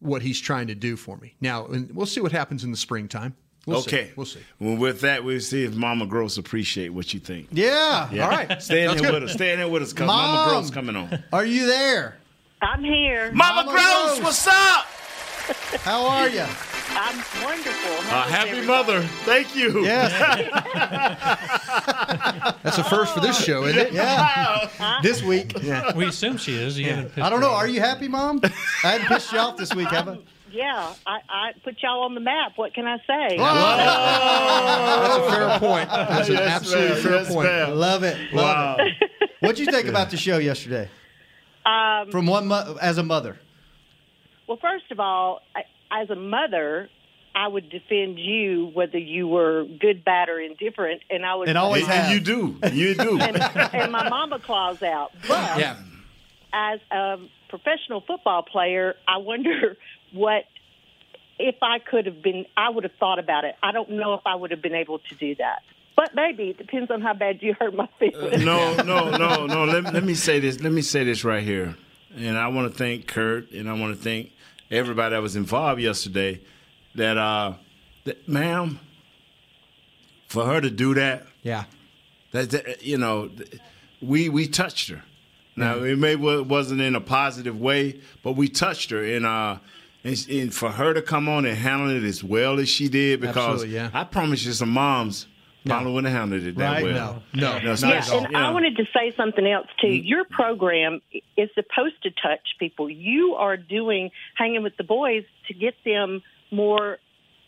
what 0.00 0.20
he's 0.20 0.38
trying 0.42 0.66
to 0.66 0.74
do 0.74 0.94
for 0.94 1.16
me. 1.16 1.34
Now, 1.40 1.66
and 1.68 1.90
we'll 1.96 2.04
see 2.04 2.20
what 2.20 2.32
happens 2.32 2.64
in 2.64 2.70
the 2.70 2.76
springtime. 2.76 3.34
We'll 3.66 3.82
see. 3.82 3.96
okay, 3.96 4.10
we'll 4.14 4.26
see. 4.26 4.38
Well, 4.60 4.76
with 4.76 5.00
that, 5.00 5.24
we'll 5.24 5.40
see 5.40 5.64
if 5.64 5.74
Mama 5.74 6.06
Gross 6.06 6.38
appreciate 6.38 6.90
what 6.90 7.12
you 7.12 7.18
think. 7.18 7.48
Yeah. 7.50 8.08
Yeah. 8.12 8.24
All 8.24 8.30
right. 8.30 8.62
Stay 8.62 8.84
in 8.84 8.90
Sounds 8.90 9.02
there 9.02 9.10
good. 9.10 9.22
with 9.22 9.30
us. 9.30 9.34
Stay 9.36 9.52
in 9.52 9.58
there 9.58 9.68
with 9.68 9.82
us 9.82 9.92
because 9.92 10.06
Mama 10.06 10.50
Gross 10.50 10.70
coming 10.70 10.94
on. 10.94 11.22
Are 11.32 11.44
you 11.44 11.66
there? 11.66 12.16
I'm 12.62 12.84
here. 12.84 13.32
Mama, 13.32 13.68
Gross, 13.70 14.20
what's 14.22 14.46
up? 14.46 14.86
How 15.82 16.06
are 16.06 16.28
you? 16.28 16.44
I'm 16.90 17.16
wonderful. 17.44 17.92
Uh, 18.08 18.22
happy 18.22 18.50
everybody? 18.50 18.66
mother. 18.68 19.02
Thank 19.24 19.54
you. 19.56 19.84
That's 22.62 22.78
a 22.78 22.84
first 22.84 23.14
for 23.14 23.20
this 23.20 23.42
show, 23.44 23.64
isn't 23.64 23.78
it? 23.88 23.92
Yeah. 23.92 25.00
this 25.02 25.22
week. 25.22 25.52
Yeah. 25.62 25.94
We 25.94 26.06
assume 26.06 26.36
she 26.38 26.54
is. 26.56 26.78
You 26.78 26.86
haven't 26.90 27.18
I 27.18 27.28
don't 27.28 27.40
know. 27.40 27.50
Are 27.52 27.68
you 27.68 27.80
happy, 27.80 28.08
Mom? 28.08 28.40
I 28.44 28.48
hadn't 28.92 29.08
pissed 29.08 29.32
you 29.32 29.38
off 29.38 29.56
this 29.56 29.74
week, 29.74 29.88
have 29.88 30.08
I? 30.08 30.18
Yeah, 30.56 30.94
I, 31.06 31.18
I 31.28 31.52
put 31.64 31.82
y'all 31.82 32.02
on 32.04 32.14
the 32.14 32.20
map. 32.20 32.52
What 32.56 32.72
can 32.74 32.86
I 32.86 32.96
say? 32.98 33.36
That's 33.36 35.16
a 35.16 35.30
fair 35.30 35.58
point. 35.58 35.88
That's 35.90 36.28
an 36.28 36.34
Yes, 36.34 36.48
absolutely 36.50 36.88
ma'am. 36.94 37.02
fair 37.02 37.12
Yes, 37.14 37.28
point. 37.34 37.46
ma'am. 37.48 37.74
Love 37.74 38.02
it. 38.02 38.32
Love 38.32 38.78
it. 38.80 39.10
What'd 39.40 39.58
you 39.58 39.66
think 39.66 39.86
about 39.88 40.10
the 40.10 40.16
show 40.16 40.38
yesterday? 40.38 40.88
Um, 41.64 42.10
From 42.10 42.26
one 42.26 42.46
mo- 42.46 42.76
as 42.80 42.98
a 42.98 43.02
mother. 43.02 43.38
well, 44.46 44.58
first 44.60 44.90
of 44.90 45.00
all, 45.00 45.40
I, 45.54 45.62
as 46.02 46.10
a 46.10 46.14
mother, 46.14 46.88
I 47.34 47.48
would 47.48 47.68
defend 47.68 48.18
you 48.18 48.70
whether 48.72 48.98
you 48.98 49.28
were 49.28 49.64
good, 49.64 50.04
bad, 50.04 50.28
or 50.28 50.40
indifferent, 50.40 51.02
and 51.10 51.26
I 51.26 51.34
would. 51.34 51.48
And 51.48 51.58
always 51.58 51.82
And 51.84 51.92
have. 51.92 52.12
you 52.12 52.20
do. 52.20 52.56
You 52.72 52.94
do. 52.94 53.18
and, 53.20 53.36
and 53.36 53.92
my 53.92 54.08
mama 54.08 54.38
claws 54.38 54.82
out. 54.82 55.12
But 55.28 55.58
Yeah. 55.58 55.76
as 56.52 56.80
a 56.90 57.18
professional 57.48 58.00
football 58.00 58.42
player, 58.42 58.94
I 59.06 59.18
wonder 59.18 59.76
what 60.16 60.44
if 61.38 61.56
I 61.62 61.78
could 61.78 62.06
have 62.06 62.22
been. 62.22 62.46
I 62.56 62.70
would 62.70 62.84
have 62.84 62.94
thought 62.98 63.18
about 63.18 63.44
it. 63.44 63.54
I 63.62 63.70
don't 63.72 63.90
know 63.90 64.14
if 64.14 64.22
I 64.24 64.34
would 64.34 64.50
have 64.52 64.62
been 64.62 64.74
able 64.74 64.98
to 65.00 65.14
do 65.16 65.34
that. 65.36 65.62
But 65.94 66.14
maybe 66.14 66.50
it 66.50 66.58
depends 66.58 66.90
on 66.90 67.00
how 67.02 67.12
bad 67.14 67.42
you 67.42 67.54
hurt 67.58 67.74
my 67.74 67.88
feelings. 67.98 68.44
no, 68.44 68.74
no, 68.82 69.10
no, 69.16 69.46
no. 69.46 69.64
Let, 69.64 69.92
let 69.92 70.02
me 70.04 70.14
say 70.14 70.40
this. 70.40 70.60
Let 70.60 70.72
me 70.72 70.82
say 70.82 71.04
this 71.04 71.24
right 71.24 71.42
here. 71.42 71.76
And 72.16 72.38
I 72.38 72.48
want 72.48 72.72
to 72.72 72.78
thank 72.78 73.06
Kurt 73.06 73.50
and 73.52 73.68
I 73.68 73.74
want 73.74 73.96
to 73.96 74.02
thank 74.02 74.32
everybody 74.70 75.14
that 75.14 75.20
was 75.22 75.36
involved 75.36 75.80
yesterday. 75.80 76.40
That, 76.94 77.18
uh, 77.18 77.54
that, 78.04 78.26
ma'am, 78.26 78.80
for 80.28 80.44
her 80.46 80.60
to 80.60 80.70
do 80.70 80.94
that, 80.94 81.26
Yeah. 81.42 81.64
that, 82.32 82.50
that 82.50 82.82
you 82.82 82.96
know, 82.98 83.30
we 84.00 84.28
we 84.28 84.48
touched 84.48 84.88
her. 84.88 85.02
Now 85.56 85.78
it 85.82 85.96
may 85.98 86.16
wa- 86.16 86.42
wasn't 86.42 86.80
in 86.82 86.94
a 86.94 87.00
positive 87.00 87.58
way, 87.58 88.00
but 88.22 88.32
we 88.32 88.48
touched 88.48 88.90
her, 88.90 89.02
and 89.02 89.24
uh, 89.24 89.56
and, 90.06 90.28
and 90.28 90.54
for 90.54 90.70
her 90.70 90.94
to 90.94 91.02
come 91.02 91.28
on 91.28 91.44
and 91.44 91.56
handle 91.56 91.90
it 91.90 92.04
as 92.04 92.22
well 92.22 92.58
as 92.58 92.68
she 92.68 92.88
did, 92.88 93.20
because 93.20 93.64
yeah. 93.64 93.90
I 93.92 94.04
promise 94.04 94.44
you, 94.44 94.52
some 94.52 94.70
moms 94.70 95.26
Probably 95.66 95.92
wouldn't 95.92 96.12
have 96.12 96.20
handled 96.20 96.42
it 96.44 96.56
that 96.56 96.70
Right? 96.70 96.84
well. 96.84 97.22
No. 97.34 97.58
No, 97.58 97.58
no 97.58 97.74
not 97.74 97.84
and 97.84 98.22
you 98.26 98.28
know. 98.28 98.38
I 98.38 98.50
wanted 98.50 98.76
to 98.76 98.84
say 98.94 99.12
something 99.16 99.46
else 99.46 99.66
too. 99.80 99.88
Mm-hmm. 99.88 100.06
Your 100.06 100.24
program 100.24 101.00
is 101.36 101.50
supposed 101.54 102.02
to 102.04 102.10
touch 102.10 102.40
people. 102.58 102.88
You 102.88 103.34
are 103.34 103.56
doing 103.56 104.10
hanging 104.36 104.62
with 104.62 104.76
the 104.76 104.84
boys 104.84 105.24
to 105.48 105.54
get 105.54 105.74
them 105.84 106.22
more 106.50 106.98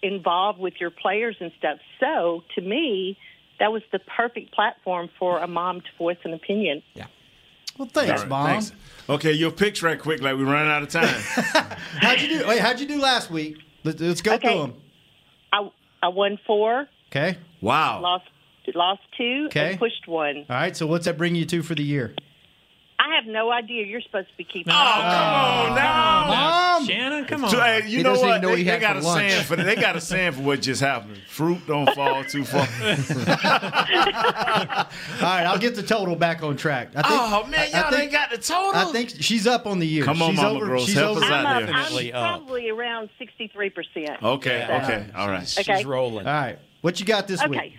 involved 0.02 0.58
with 0.58 0.74
your 0.80 0.90
players 0.90 1.36
and 1.40 1.52
stuff. 1.58 1.78
So 2.00 2.42
to 2.54 2.60
me, 2.60 3.18
that 3.60 3.72
was 3.72 3.82
the 3.92 3.98
perfect 3.98 4.52
platform 4.52 5.10
for 5.18 5.38
a 5.38 5.46
mom 5.46 5.80
to 5.80 5.86
voice 5.96 6.18
an 6.24 6.34
opinion. 6.34 6.82
Yeah. 6.94 7.06
Well, 7.78 7.88
thanks, 7.92 8.10
All 8.10 8.16
right, 8.18 8.28
mom. 8.28 8.46
thanks. 8.46 8.72
Okay, 9.08 9.32
your 9.32 9.50
picks 9.50 9.82
right 9.82 9.98
quick, 9.98 10.20
like 10.20 10.36
we're 10.36 10.44
running 10.44 10.70
out 10.70 10.82
of 10.82 10.88
time. 10.90 11.06
How'd 12.00 12.20
you 12.20 12.28
do? 12.40 12.46
Wait, 12.48 12.58
how'd 12.60 12.78
you 12.80 12.86
do 12.86 13.00
last 13.00 13.30
week? 13.30 13.56
Let's, 13.84 14.00
let's 14.00 14.20
go 14.20 14.34
Okay. 14.34 14.48
through 14.52 14.60
them. 14.62 14.74
I 15.52 15.68
I 16.02 16.08
won 16.08 16.38
four, 16.46 16.86
Okay. 17.10 17.38
wow. 17.62 18.00
lost 18.00 18.24
lost 18.74 19.00
two, 19.16 19.44
Okay. 19.46 19.70
and 19.70 19.78
pushed 19.78 20.06
one. 20.06 20.38
All 20.50 20.56
right. 20.56 20.76
So 20.76 20.86
what's 20.86 21.06
that 21.06 21.16
bring 21.16 21.34
you 21.34 21.46
to 21.46 21.62
for 21.62 21.74
the 21.74 21.82
year? 21.82 22.14
I 23.10 23.14
have 23.16 23.26
no 23.26 23.50
idea. 23.50 23.84
You're 23.86 24.00
supposed 24.02 24.28
to 24.28 24.36
be 24.36 24.44
keeping. 24.44 24.72
Oh, 24.72 24.76
come 24.76 25.04
on 25.04 25.70
oh, 25.70 25.74
now. 25.74 26.26
Mom. 26.28 26.86
Shannon, 26.86 27.24
come 27.24 27.44
on. 27.44 27.50
So, 27.50 27.60
hey, 27.60 27.82
you 27.88 27.98
He 27.98 28.02
know 28.02 28.10
doesn't 28.12 28.28
what? 28.28 28.42
know 28.42 28.48
what 28.50 28.54
they, 28.56 28.58
he 28.58 28.64
they 28.64 28.70
had 28.72 28.80
got 28.80 28.96
for 28.96 29.02
a 29.02 29.04
lunch. 29.04 29.30
saying 29.30 29.44
for 29.44 29.56
they 29.56 29.74
got 29.76 29.96
a 29.96 30.00
saying 30.00 30.32
for 30.32 30.42
what 30.42 30.60
just 30.62 30.80
happened. 30.80 31.18
Fruit 31.28 31.58
don't 31.66 31.90
fall 31.94 32.22
too 32.24 32.44
far. 32.44 32.60
All 32.62 32.66
right. 35.22 35.44
I'll 35.46 35.58
get 35.58 35.74
the 35.74 35.82
total 35.82 36.16
back 36.16 36.42
on 36.42 36.56
track. 36.56 36.90
I 36.94 37.02
think, 37.02 37.14
oh 37.20 37.46
man, 37.46 37.60
I- 37.60 37.62
I 37.78 37.80
y'all 37.80 37.90
think- 37.90 38.02
ain't 38.04 38.12
got 38.12 38.30
the 38.30 38.38
total. 38.38 38.74
I 38.74 38.84
think 38.92 39.10
she's 39.20 39.46
up 39.46 39.66
on 39.66 39.78
the 39.78 39.86
year. 39.86 40.04
Come 40.04 40.22
on, 40.22 40.30
she's 40.32 40.40
Mama 40.40 40.56
over, 40.56 40.66
Gross, 40.66 40.86
She's 40.86 40.94
help 40.94 41.16
over. 41.16 41.24
us 41.26 41.30
I'm, 41.30 41.46
out 41.46 41.62
up, 41.64 41.68
here. 41.68 42.14
I'm 42.14 42.40
probably 42.40 42.70
around 42.70 43.10
sixty-three 43.18 43.70
percent. 43.70 44.22
Okay, 44.22 44.64
So- 44.68 44.74
okay, 44.74 45.06
all 45.16 45.28
right. 45.28 45.58
Okay. 45.58 45.76
She's 45.76 45.84
rolling. 45.84 46.26
All 46.26 46.32
right. 46.32 46.58
What 46.80 47.00
you 47.00 47.06
got 47.06 47.26
this 47.26 47.44
week? 47.46 47.58
Okay. 47.58 47.74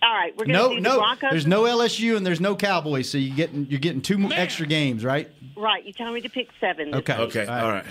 Week? 0.00 0.08
All 0.08 0.14
right, 0.14 0.32
we're 0.36 0.44
going 0.46 0.54
to 0.56 0.62
No, 0.62 0.68
do 0.70 0.74
the 0.76 0.80
no. 0.80 0.96
Broncos. 0.98 1.30
There's 1.30 1.46
no 1.46 1.62
LSU 1.62 2.16
and 2.16 2.24
there's 2.26 2.40
no 2.40 2.54
Cowboys, 2.56 3.10
so 3.10 3.18
you 3.18 3.32
getting 3.34 3.66
you're 3.70 3.80
getting 3.80 4.02
two 4.02 4.18
more 4.18 4.32
extra 4.34 4.66
games, 4.66 5.04
right? 5.04 5.30
Right, 5.56 5.84
you 5.84 5.92
tell 5.92 6.12
me 6.12 6.20
to 6.20 6.28
pick 6.28 6.48
seven, 6.60 6.90
this 6.90 6.98
Okay. 7.00 7.18
week, 7.18 7.36
Okay, 7.36 7.46
all 7.46 7.70
right. 7.70 7.84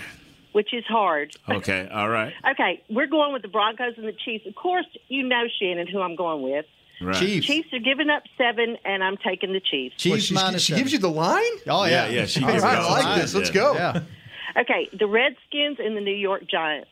which 0.53 0.74
is 0.74 0.86
hard. 0.86 1.36
Okay, 1.49 1.88
all 1.91 2.10
right. 2.10 2.34
Okay, 2.51 2.82
we're 2.89 3.08
going 3.08 3.34
with 3.34 3.41
the 3.41 3.47
Broncos 3.47 3.93
and 3.97 4.08
the 4.08 4.14
Chiefs. 4.14 4.45
Of 4.47 4.56
course, 4.56 4.86
you 5.08 5.24
know 5.28 5.43
Shannon 5.60 5.88
who 5.88 6.01
I'm 6.01 6.16
going 6.16 6.41
with. 6.41 6.66
Right. 7.01 7.16
Chiefs. 7.18 7.47
Chiefs 7.47 7.74
are 7.74 7.80
giving 7.80 8.10
up 8.10 8.24
seven, 8.38 8.78
and 8.86 9.03
I'm 9.03 9.18
taking 9.18 9.51
the 9.51 9.60
Chiefs. 9.60 9.95
Chiefs 9.97 10.24
she, 10.26 10.34
minus 10.34 10.62
she 10.64 10.72
seven. 10.72 10.82
gives 10.84 10.93
you 10.93 10.99
the 10.99 11.10
line? 11.10 11.41
Oh 11.68 11.84
yeah, 11.86 12.06
Yeah, 12.08 12.08
yeah, 12.10 12.26
she 12.26 12.41
All 12.43 12.51
gives 12.51 12.64
right, 12.64 12.78
I 12.78 12.89
like 12.89 13.03
line. 13.03 13.20
this. 13.20 13.34
Let's 13.34 13.49
Yeah. 13.49 13.53
go. 13.53 13.74
Yeah. 13.74 13.99
Okay, 14.62 14.88
the 14.97 15.08
Redskins 15.08 15.80
and 15.80 15.97
the 15.97 16.01
New 16.01 16.16
York 16.16 16.43
Giants. 16.49 16.88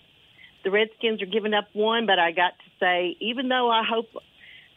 The 0.65 0.71
Redskins 0.71 1.21
are 1.21 1.25
giving 1.25 1.53
up 1.53 1.69
one, 1.71 2.05
but 2.05 2.19
I 2.19 2.31
got 2.33 2.49
to 2.59 2.65
say, 2.81 3.15
even 3.21 3.47
though 3.47 3.69
I 3.71 3.83
hope 3.89 4.07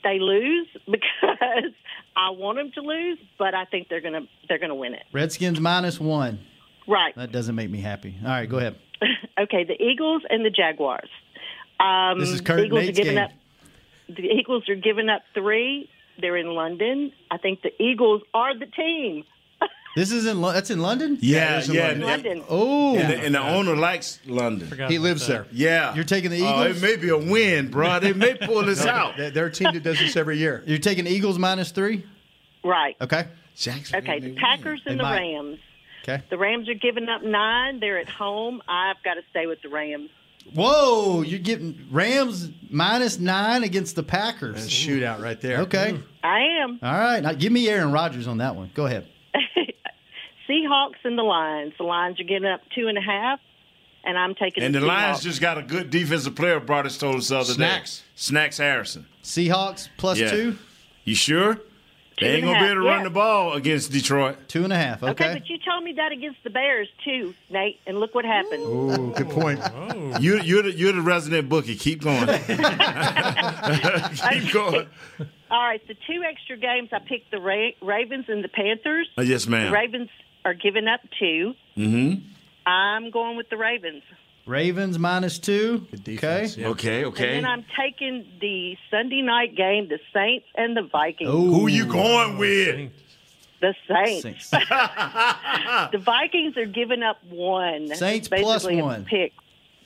they 0.03 0.19
lose 0.19 0.69
because 0.91 1.73
I 2.17 2.31
want 2.31 2.59
them 2.59 2.73
to 2.75 2.81
lose, 2.81 3.19
but 3.39 3.55
I 3.55 3.65
think 3.65 3.89
they're 3.89 4.01
gonna 4.01 4.23
they're 4.49 4.59
gonna 4.59 4.75
win 4.75 4.95
it. 4.95 5.03
Redskins 5.13 5.61
minus 5.61 6.01
one. 6.01 6.41
Right. 6.89 7.15
That 7.17 7.33
doesn't 7.33 7.55
make 7.55 7.71
me 7.71 7.81
happy. 7.81 8.15
All 8.23 8.29
right, 8.31 8.49
go 8.49 8.59
ahead. 8.59 8.77
okay, 9.41 9.65
the 9.65 9.81
Eagles 9.83 10.23
and 10.31 10.45
the 10.45 10.51
Jaguars. 10.51 11.11
Um, 11.81 12.21
This 12.21 12.31
is 12.31 12.41
Kurt 12.41 12.61
Eagles 12.61 12.81
Nate's 12.87 12.99
are 12.99 13.03
giving 13.03 13.15
game. 13.17 13.25
up. 13.25 13.31
The 14.09 14.23
Eagles 14.23 14.69
are 14.69 14.77
giving 14.77 15.09
up 15.09 15.23
three. 15.35 15.91
They're 16.21 16.37
in 16.37 16.47
London. 16.47 17.13
I 17.31 17.39
think 17.39 17.63
the 17.63 17.73
Eagles 17.83 18.23
are 18.33 18.57
the 18.57 18.67
team. 18.67 19.25
This 19.97 20.13
is 20.13 20.27
in 20.27 20.41
Lo- 20.41 20.53
that's 20.53 20.71
in 20.71 20.79
London. 20.81 21.19
Yeah, 21.21 21.59
it's 21.59 21.69
in 21.69 21.75
yeah. 21.75 21.87
London. 21.89 22.07
London. 22.07 22.45
Oh, 22.49 22.97
And 22.97 23.11
the, 23.11 23.19
and 23.19 23.35
the 23.35 23.41
owner 23.41 23.75
likes 23.75 24.21
London. 24.27 24.69
Forgot 24.69 24.91
He 24.91 24.97
about 24.97 25.05
lives 25.05 25.27
that. 25.27 25.33
there. 25.33 25.47
Yeah. 25.53 25.95
You're 25.95 26.05
taking 26.05 26.31
the 26.31 26.43
Oh, 26.43 26.63
Eagles? 26.65 26.77
it 26.77 26.83
may 26.87 26.97
be 26.97 27.09
a 27.09 27.17
win, 27.19 27.69
bro. 27.71 27.99
They 27.99 28.13
may 28.13 28.35
pull 28.35 28.63
this 28.63 28.87
out. 28.87 29.17
They're 29.17 29.31
they're 29.31 29.47
a 29.47 29.51
team 29.51 29.73
that 29.73 29.83
does 29.83 29.99
this 29.99 30.15
every 30.17 30.39
year. 30.39 30.63
you're 30.67 30.79
taking 30.79 31.07
Eagles 31.07 31.39
minus 31.39 31.71
three. 31.73 32.05
Right. 32.63 32.95
Okay. 33.01 33.27
Jacksonville 33.57 34.03
Okay, 34.03 34.21
may 34.21 34.29
the 34.29 34.35
win. 34.35 34.37
Packers 34.39 34.81
and 34.87 34.95
They 34.95 34.97
the 34.99 35.03
might. 35.03 35.17
Rams. 35.19 35.59
Okay. 36.03 36.23
The 36.31 36.39
Rams 36.39 36.69
are 36.69 36.75
giving 36.75 37.09
up 37.09 37.23
nine. 37.25 37.81
They're 37.81 37.99
at 37.99 38.09
home. 38.09 38.63
I've 38.69 39.03
got 39.03 39.15
to 39.15 39.23
stay 39.31 39.47
with 39.47 39.63
the 39.63 39.71
Rams. 39.71 40.11
Whoa, 40.55 41.23
you're 41.23 41.41
getting 41.41 41.89
Rams 41.91 42.51
minus 42.71 43.19
nine 43.19 43.65
against 43.65 43.97
the 43.97 44.03
That's 44.03 44.13
a 44.15 44.17
Packers. 44.17 44.69
shootout 44.69 45.21
right 45.21 45.41
there. 45.41 45.61
Okay. 45.63 45.99
I 46.23 46.41
am. 46.63 46.79
All 46.83 46.93
right. 46.93 47.21
Now 47.23 47.33
give 47.33 47.51
me 47.51 47.69
Aaron 47.69 47.91
Rodgers 47.93 48.29
on 48.29 48.39
that 48.39 48.55
one. 48.55 48.71
Go 48.75 48.87
ahead. 48.87 49.09
Seahawks 50.49 50.97
and 51.05 51.19
the 51.19 51.23
Lions. 51.23 51.75
The 51.79 51.85
Lions 51.85 52.21
are 52.21 52.25
getting 52.25 52.47
up 52.49 52.61
two 52.75 52.89
and 52.89 52.97
a 52.99 53.01
half, 53.03 53.41
and 54.05 54.17
I'm 54.19 54.35
taking 54.35 54.63
And 54.63 54.75
the 54.75 54.81
the 54.81 54.87
Lions 54.87 55.19
Seahawks. 55.19 55.23
just 55.23 55.41
got 55.41 55.59
a 55.59 55.63
good 55.63 55.91
defensive 55.91 56.35
player. 56.35 56.61
Broaddus 56.61 56.99
told 56.99 57.17
us 57.17 57.29
the 57.29 57.37
other 57.39 57.53
Snacks. 57.53 57.99
day. 58.01 58.05
Snacks 58.15 58.57
Snacks 58.57 58.59
Harrison. 58.59 59.07
Seahawks 59.23 59.89
plus 59.97 60.19
Yeah. 60.19 60.31
two. 60.31 60.59
You 61.05 61.15
sure? 61.15 61.61
They 62.19 62.37
ain't 62.37 62.45
gonna 62.47 62.59
be 62.61 62.65
able 62.65 62.81
to 62.83 62.89
half, 62.89 62.95
run 62.97 63.05
the 63.05 63.11
ball 63.11 63.53
against 63.53 63.93
Detroit. 63.93 64.49
Two 64.49 64.65
and 64.65 64.73
a 64.73 64.77
half. 64.77 65.03
Okay, 65.03 65.11
Okay. 65.27 65.33
but 65.39 65.51
you 65.51 65.59
told 65.59 65.85
me 65.85 65.93
that 65.99 66.13
against 66.13 66.43
the 66.45 66.49
Bears 66.51 66.89
too, 67.05 67.35
Nate, 67.51 67.79
and 67.87 68.01
look 68.01 68.15
what 68.15 68.25
happened. 68.25 68.63
Ooh, 68.63 69.13
good 69.15 69.29
point. 69.29 69.61
You, 70.21 70.41
you're 70.41 70.63
the 70.63 70.73
you're 70.73 70.93
the 70.93 71.03
resident 71.03 71.51
bookie. 71.51 71.77
Keep 71.77 72.01
going. 72.03 72.27
Keep 74.31 74.53
going. 74.53 74.87
All 75.51 75.63
right, 75.63 75.87
the 75.87 75.95
two 76.07 76.23
extra 76.29 76.57
games 76.57 76.89
I 76.93 76.99
picked 77.01 77.31
the 77.31 77.39
Ra- 77.41 77.71
Ravens 77.83 78.25
and 78.29 78.43
the 78.43 78.49
Panthers. 78.49 79.09
Uh, 79.19 79.23
yes, 79.23 79.45
The 79.45 79.51
ma'am. 79.53 79.73
Ravens 79.73 80.09
are 80.47 80.55
giving 80.55 80.87
up 80.87 81.01
two. 81.19 81.55
Mm-hmm. 81.77 82.25
I'm 82.69 83.11
going 83.11 83.37
with 83.37 83.51
the 83.51 83.57
Ravens. 83.57 84.05
Ravens 84.47 84.97
minus 84.97 85.41
two. 85.41 85.89
Okay. 85.93 86.49
Okay. 86.57 87.05
Okay. 87.05 87.37
And 87.37 87.45
then 87.45 87.45
I'm 87.45 87.65
taking 87.77 88.25
the 88.41 88.77
Sunday 88.91 89.23
night 89.23 89.57
game, 89.57 89.89
the 89.89 89.99
Saints 90.15 90.47
and 90.55 90.77
the 90.77 90.83
Vikings. 90.83 91.29
Who 91.29 91.67
you 91.67 91.85
going 91.87 92.39
with? 92.39 92.93
The 93.61 93.75
Saints. 93.89 94.51
the 94.51 95.99
Vikings 95.99 96.57
are 96.57 96.67
giving 96.67 97.03
up 97.03 97.19
one. 97.29 97.93
Saints 97.97 98.29
basically 98.29 98.81
one. 98.81 99.05
Pick. 99.05 99.33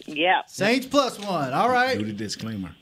Yeah. 0.07 0.43
Saints 0.47 0.87
plus 0.87 1.19
one. 1.19 1.55
All 1.55 1.71
right. 1.71 1.99
Do 1.99 2.05
the 2.05 2.13
disclaimer. 2.13 2.75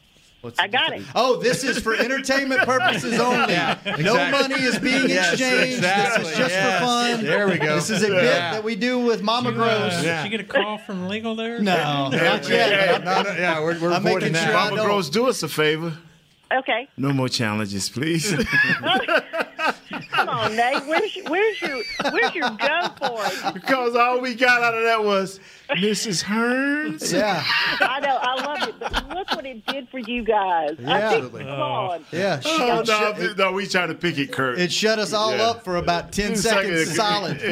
I 0.58 0.68
got 0.68 0.92
it. 0.92 1.02
Oh, 1.14 1.36
this 1.36 1.64
is 1.64 1.78
for 1.80 1.94
entertainment 1.94 2.60
purposes 2.62 3.18
only. 3.20 3.38
No 3.54 3.76
exactly. 3.94 4.30
money 4.30 4.54
is 4.62 4.78
being 4.78 5.08
Yes, 5.08 5.32
exchanged. 5.32 5.78
exactly, 5.78 6.22
This 6.22 6.32
is 6.32 6.38
just 6.38 6.50
yes. 6.54 6.78
for 6.80 6.86
fun. 6.86 7.24
There 7.24 7.48
we 7.48 7.58
go. 7.58 7.74
This 7.74 7.90
is 7.90 8.02
a 8.04 8.06
bit 8.08 8.24
Yeah. 8.24 8.52
that 8.52 8.62
we 8.64 8.76
do 8.76 9.00
with 9.00 9.20
Mama 9.22 9.50
Uh, 9.50 9.52
Gross. 9.52 10.02
Did 10.02 10.24
you 10.24 10.30
get 10.30 10.40
a 10.40 10.44
call 10.44 10.78
from 10.78 11.08
legal 11.08 11.34
there? 11.34 11.58
No, 11.60 12.08
not 12.08 12.48
yet. 12.48 13.04
No, 13.04 13.22
no, 13.22 13.30
yeah, 13.32 13.60
we're, 13.60 13.78
we're 13.80 13.92
I'm 13.92 14.02
making 14.04 14.18
avoiding 14.28 14.34
sure 14.34 14.42
that. 14.52 14.54
I 14.54 14.70
Mama. 14.70 14.84
Gross, 14.84 15.10
do 15.10 15.26
us 15.26 15.42
a 15.42 15.48
favor. 15.48 15.92
Okay. 16.52 16.88
No 16.96 17.12
more 17.12 17.28
challenges, 17.28 17.88
please. 17.90 18.32
Come 20.38 20.50
on, 20.52 20.56
Nate. 20.56 20.86
Where's 20.86 21.16
your, 21.16 21.24
where's 21.30 21.60
your 21.62 21.82
where's 22.12 22.34
your 22.34 22.50
go 22.50 22.88
for 22.98 23.20
it? 23.48 23.54
because 23.54 23.94
all 23.96 24.20
we 24.20 24.34
got 24.34 24.62
out 24.62 24.74
of 24.74 24.82
that 24.84 25.02
was 25.04 25.40
Mrs. 25.70 26.22
Hearns. 26.24 27.12
Yeah, 27.12 27.42
I 27.80 28.00
know, 28.00 28.16
I 28.20 28.34
love 28.44 28.68
it, 28.68 28.74
but 28.80 29.08
look 29.10 29.30
what 29.32 29.44
it 29.46 29.66
did 29.66 29.88
for 29.88 29.98
you 29.98 30.22
guys. 30.22 30.76
Yeah. 30.78 31.08
I 31.08 31.10
think, 31.20 31.32
come 31.32 31.46
on. 31.48 32.04
yeah. 32.12 32.40
Oh, 32.44 32.58
no, 32.58 32.84
shut- 32.84 33.36
no, 33.36 33.52
we 33.52 33.66
trying 33.66 33.88
to 33.88 33.94
pick 33.94 34.18
it, 34.18 34.32
Kurt. 34.32 34.58
it 34.58 34.72
shut 34.72 34.98
us 34.98 35.12
all 35.12 35.36
Yeah. 35.36 35.48
up 35.48 35.64
for 35.64 35.76
about 35.76 36.12
ten 36.12 36.36
seconds 36.36 36.94
solid. 36.94 37.40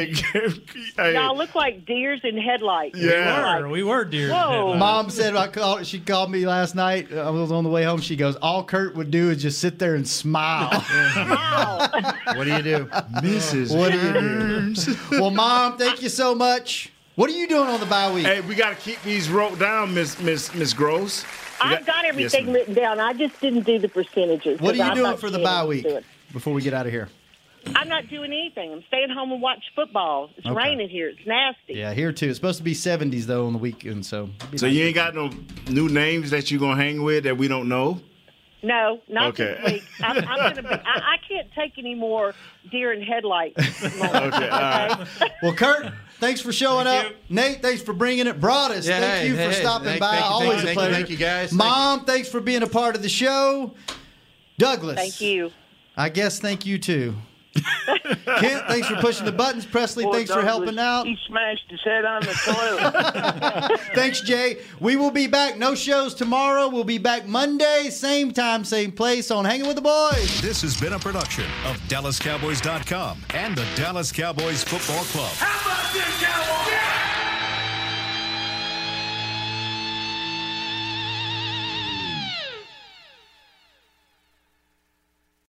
Hey, 0.96 1.14
Y'all 1.14 1.36
look 1.36 1.54
like 1.54 1.84
deers 1.84 2.20
in 2.24 2.38
headlights. 2.38 2.98
Yeah. 2.98 3.56
We 3.58 3.62
were, 3.62 3.68
we 3.68 3.82
were 3.82 4.04
deer. 4.04 4.30
Whoa. 4.30 4.74
Mom 4.76 5.10
said 5.10 5.36
I 5.36 5.48
called. 5.48 5.86
She 5.86 6.00
called 6.00 6.30
me 6.30 6.46
last 6.46 6.74
night. 6.74 7.12
I 7.12 7.28
was 7.30 7.52
on 7.52 7.64
the 7.64 7.70
way 7.70 7.82
home. 7.84 8.00
She 8.00 8.16
goes, 8.16 8.36
"All 8.36 8.64
Kurt 8.64 8.94
would 8.96 9.10
do 9.10 9.30
is 9.30 9.42
just 9.42 9.58
sit 9.60 9.78
there 9.78 9.94
and 9.94 10.06
smile." 10.06 10.70
Wow. 11.16 11.88
What 12.36 12.44
do 12.44 12.52
you 12.52 12.62
do? 12.62 12.75
Mrs. 12.84 13.76
What 13.76 13.92
do 13.92 13.98
you 13.98 14.12
do? 14.12 14.96
Well, 15.20 15.30
Mom, 15.30 15.78
thank 15.78 16.02
you 16.02 16.08
so 16.08 16.34
much. 16.34 16.92
What 17.14 17.30
are 17.30 17.32
you 17.34 17.48
doing 17.48 17.68
on 17.68 17.80
the 17.80 17.86
bye 17.86 18.12
week? 18.12 18.26
Hey, 18.26 18.40
we 18.42 18.54
got 18.54 18.70
to 18.70 18.76
keep 18.76 19.02
these 19.02 19.30
wrote 19.30 19.58
down, 19.58 19.94
Miss 19.94 20.20
Miss 20.20 20.54
Miss 20.54 20.72
Gross. 20.74 21.24
We 21.24 21.70
I've 21.70 21.86
got 21.86 22.04
everything 22.04 22.46
Yes, 22.48 22.54
written 22.54 22.74
down. 22.74 23.00
I 23.00 23.14
just 23.14 23.40
didn't 23.40 23.62
do 23.64 23.78
the 23.78 23.88
percentages. 23.88 24.60
what 24.60 24.74
are 24.74 24.76
you 24.78 24.82
I 24.82 24.94
doing 24.94 25.16
for 25.16 25.30
the 25.30 25.38
Shannon 25.38 25.44
bye 25.44 25.64
week? 25.64 25.86
Before 26.32 26.52
we 26.52 26.60
get 26.60 26.74
out 26.74 26.84
of 26.86 26.92
here. 26.92 27.08
I'm 27.74 27.88
not 27.88 28.08
doing 28.08 28.30
anything. 28.32 28.72
I'm 28.72 28.84
staying 28.88 29.08
home 29.10 29.32
and 29.32 29.40
watch 29.42 29.64
football. 29.74 30.30
It's 30.36 30.46
Okay. 30.46 30.54
raining 30.54 30.88
here. 30.88 31.08
It's 31.08 31.26
nasty. 31.26 31.74
Yeah, 31.74 31.94
here 31.94 32.12
too. 32.12 32.28
It's 32.28 32.36
supposed 32.36 32.58
to 32.58 32.64
be 32.64 32.74
70s 32.74 33.24
though 33.24 33.46
on 33.46 33.54
the 33.54 33.58
weekend, 33.58 34.04
so. 34.06 34.28
So 34.56 34.66
nice. 34.66 34.76
you 34.76 34.84
ain't 34.84 34.94
got 34.94 35.14
no 35.14 35.30
new 35.70 35.88
names 35.88 36.30
that 36.30 36.50
you're 36.50 36.60
gonna 36.60 36.76
hang 36.80 37.02
with 37.02 37.24
that 37.24 37.36
we 37.38 37.48
don't 37.48 37.68
know? 37.68 38.00
No, 38.66 39.00
not 39.08 39.28
Okay. 39.28 39.58
this 39.62 39.72
week. 39.74 39.82
I'm, 40.00 40.16
I'm 40.28 40.54
gonna 40.54 40.62
be. 40.62 40.68
I, 40.68 40.80
I 41.14 41.16
can't 41.28 41.48
take 41.54 41.78
any 41.78 41.94
more 41.94 42.34
deer 42.72 42.92
in 42.92 43.00
headlights. 43.00 43.56
moments, 43.82 43.96
Okay, 44.36 44.48
all 44.48 44.60
right. 44.60 45.06
Well, 45.40 45.52
Kurt, 45.54 45.92
thanks 46.18 46.40
for 46.40 46.52
showing 46.52 46.88
up. 46.88 47.12
Nate, 47.28 47.62
thanks 47.62 47.80
for 47.82 47.92
bringing 47.92 48.26
it. 48.26 48.40
Broaddus, 48.40 48.88
Yeah, 48.88 48.98
thank 48.98 49.22
hey, 49.22 49.28
you 49.28 49.34
for 49.36 49.40
hey, 49.42 49.52
stopping 49.52 49.86
thank- 49.88 50.00
by. 50.00 50.16
thank 50.16 50.24
you, 50.24 50.30
Always 50.32 50.50
thank 50.56 50.64
a 50.64 50.68
you, 50.70 50.74
pleasure. 50.74 50.94
thank 50.94 51.10
you, 51.10 51.16
guys. 51.16 51.52
Mom, 51.52 52.04
thanks 52.04 52.28
for 52.28 52.40
being 52.40 52.64
a 52.64 52.66
part 52.66 52.96
of 52.96 53.02
the 53.02 53.08
show. 53.08 53.72
Douglas. 54.58 54.96
Thank 54.96 55.20
you. 55.20 55.52
I 55.96 56.08
guess 56.08 56.40
thank 56.40 56.66
you 56.66 56.78
too. 56.78 57.14
Kent, 58.38 58.64
thanks 58.68 58.88
for 58.88 58.96
pushing 58.96 59.24
the 59.24 59.32
buttons. 59.32 59.64
Presley, 59.64 60.04
Poor 60.04 60.14
thanks 60.14 60.30
for 60.30 60.42
helping 60.42 60.78
out. 60.78 61.06
He 61.06 61.16
smashed 61.26 61.64
his 61.68 61.80
head 61.82 62.04
on 62.04 62.22
the 62.22 62.32
toilet. 62.44 63.80
Thanks, 63.94 64.20
Jay. 64.20 64.58
We 64.80 64.96
will 64.96 65.10
be 65.10 65.26
back. 65.26 65.56
No 65.58 65.74
shows 65.74 66.14
tomorrow. 66.14 66.68
We'll 66.68 66.84
be 66.84 66.98
back 66.98 67.26
Monday, 67.26 67.88
same 67.90 68.32
time, 68.32 68.64
same 68.64 68.92
place 68.92 69.30
on 69.30 69.44
Hanging 69.44 69.66
with 69.66 69.76
the 69.76 69.82
Boys. 69.82 70.40
This 70.40 70.62
has 70.62 70.78
been 70.78 70.92
a 70.92 70.98
production 70.98 71.46
of 71.64 71.76
DallasCowboys.com 71.88 73.22
and 73.34 73.56
the 73.56 73.66
Dallas 73.74 74.12
Cowboys 74.12 74.62
Football 74.64 75.04
Club. 75.04 75.32
How 75.36 75.70
about 75.70 75.92
this, 75.92 76.22
Cowboys? 76.22 76.85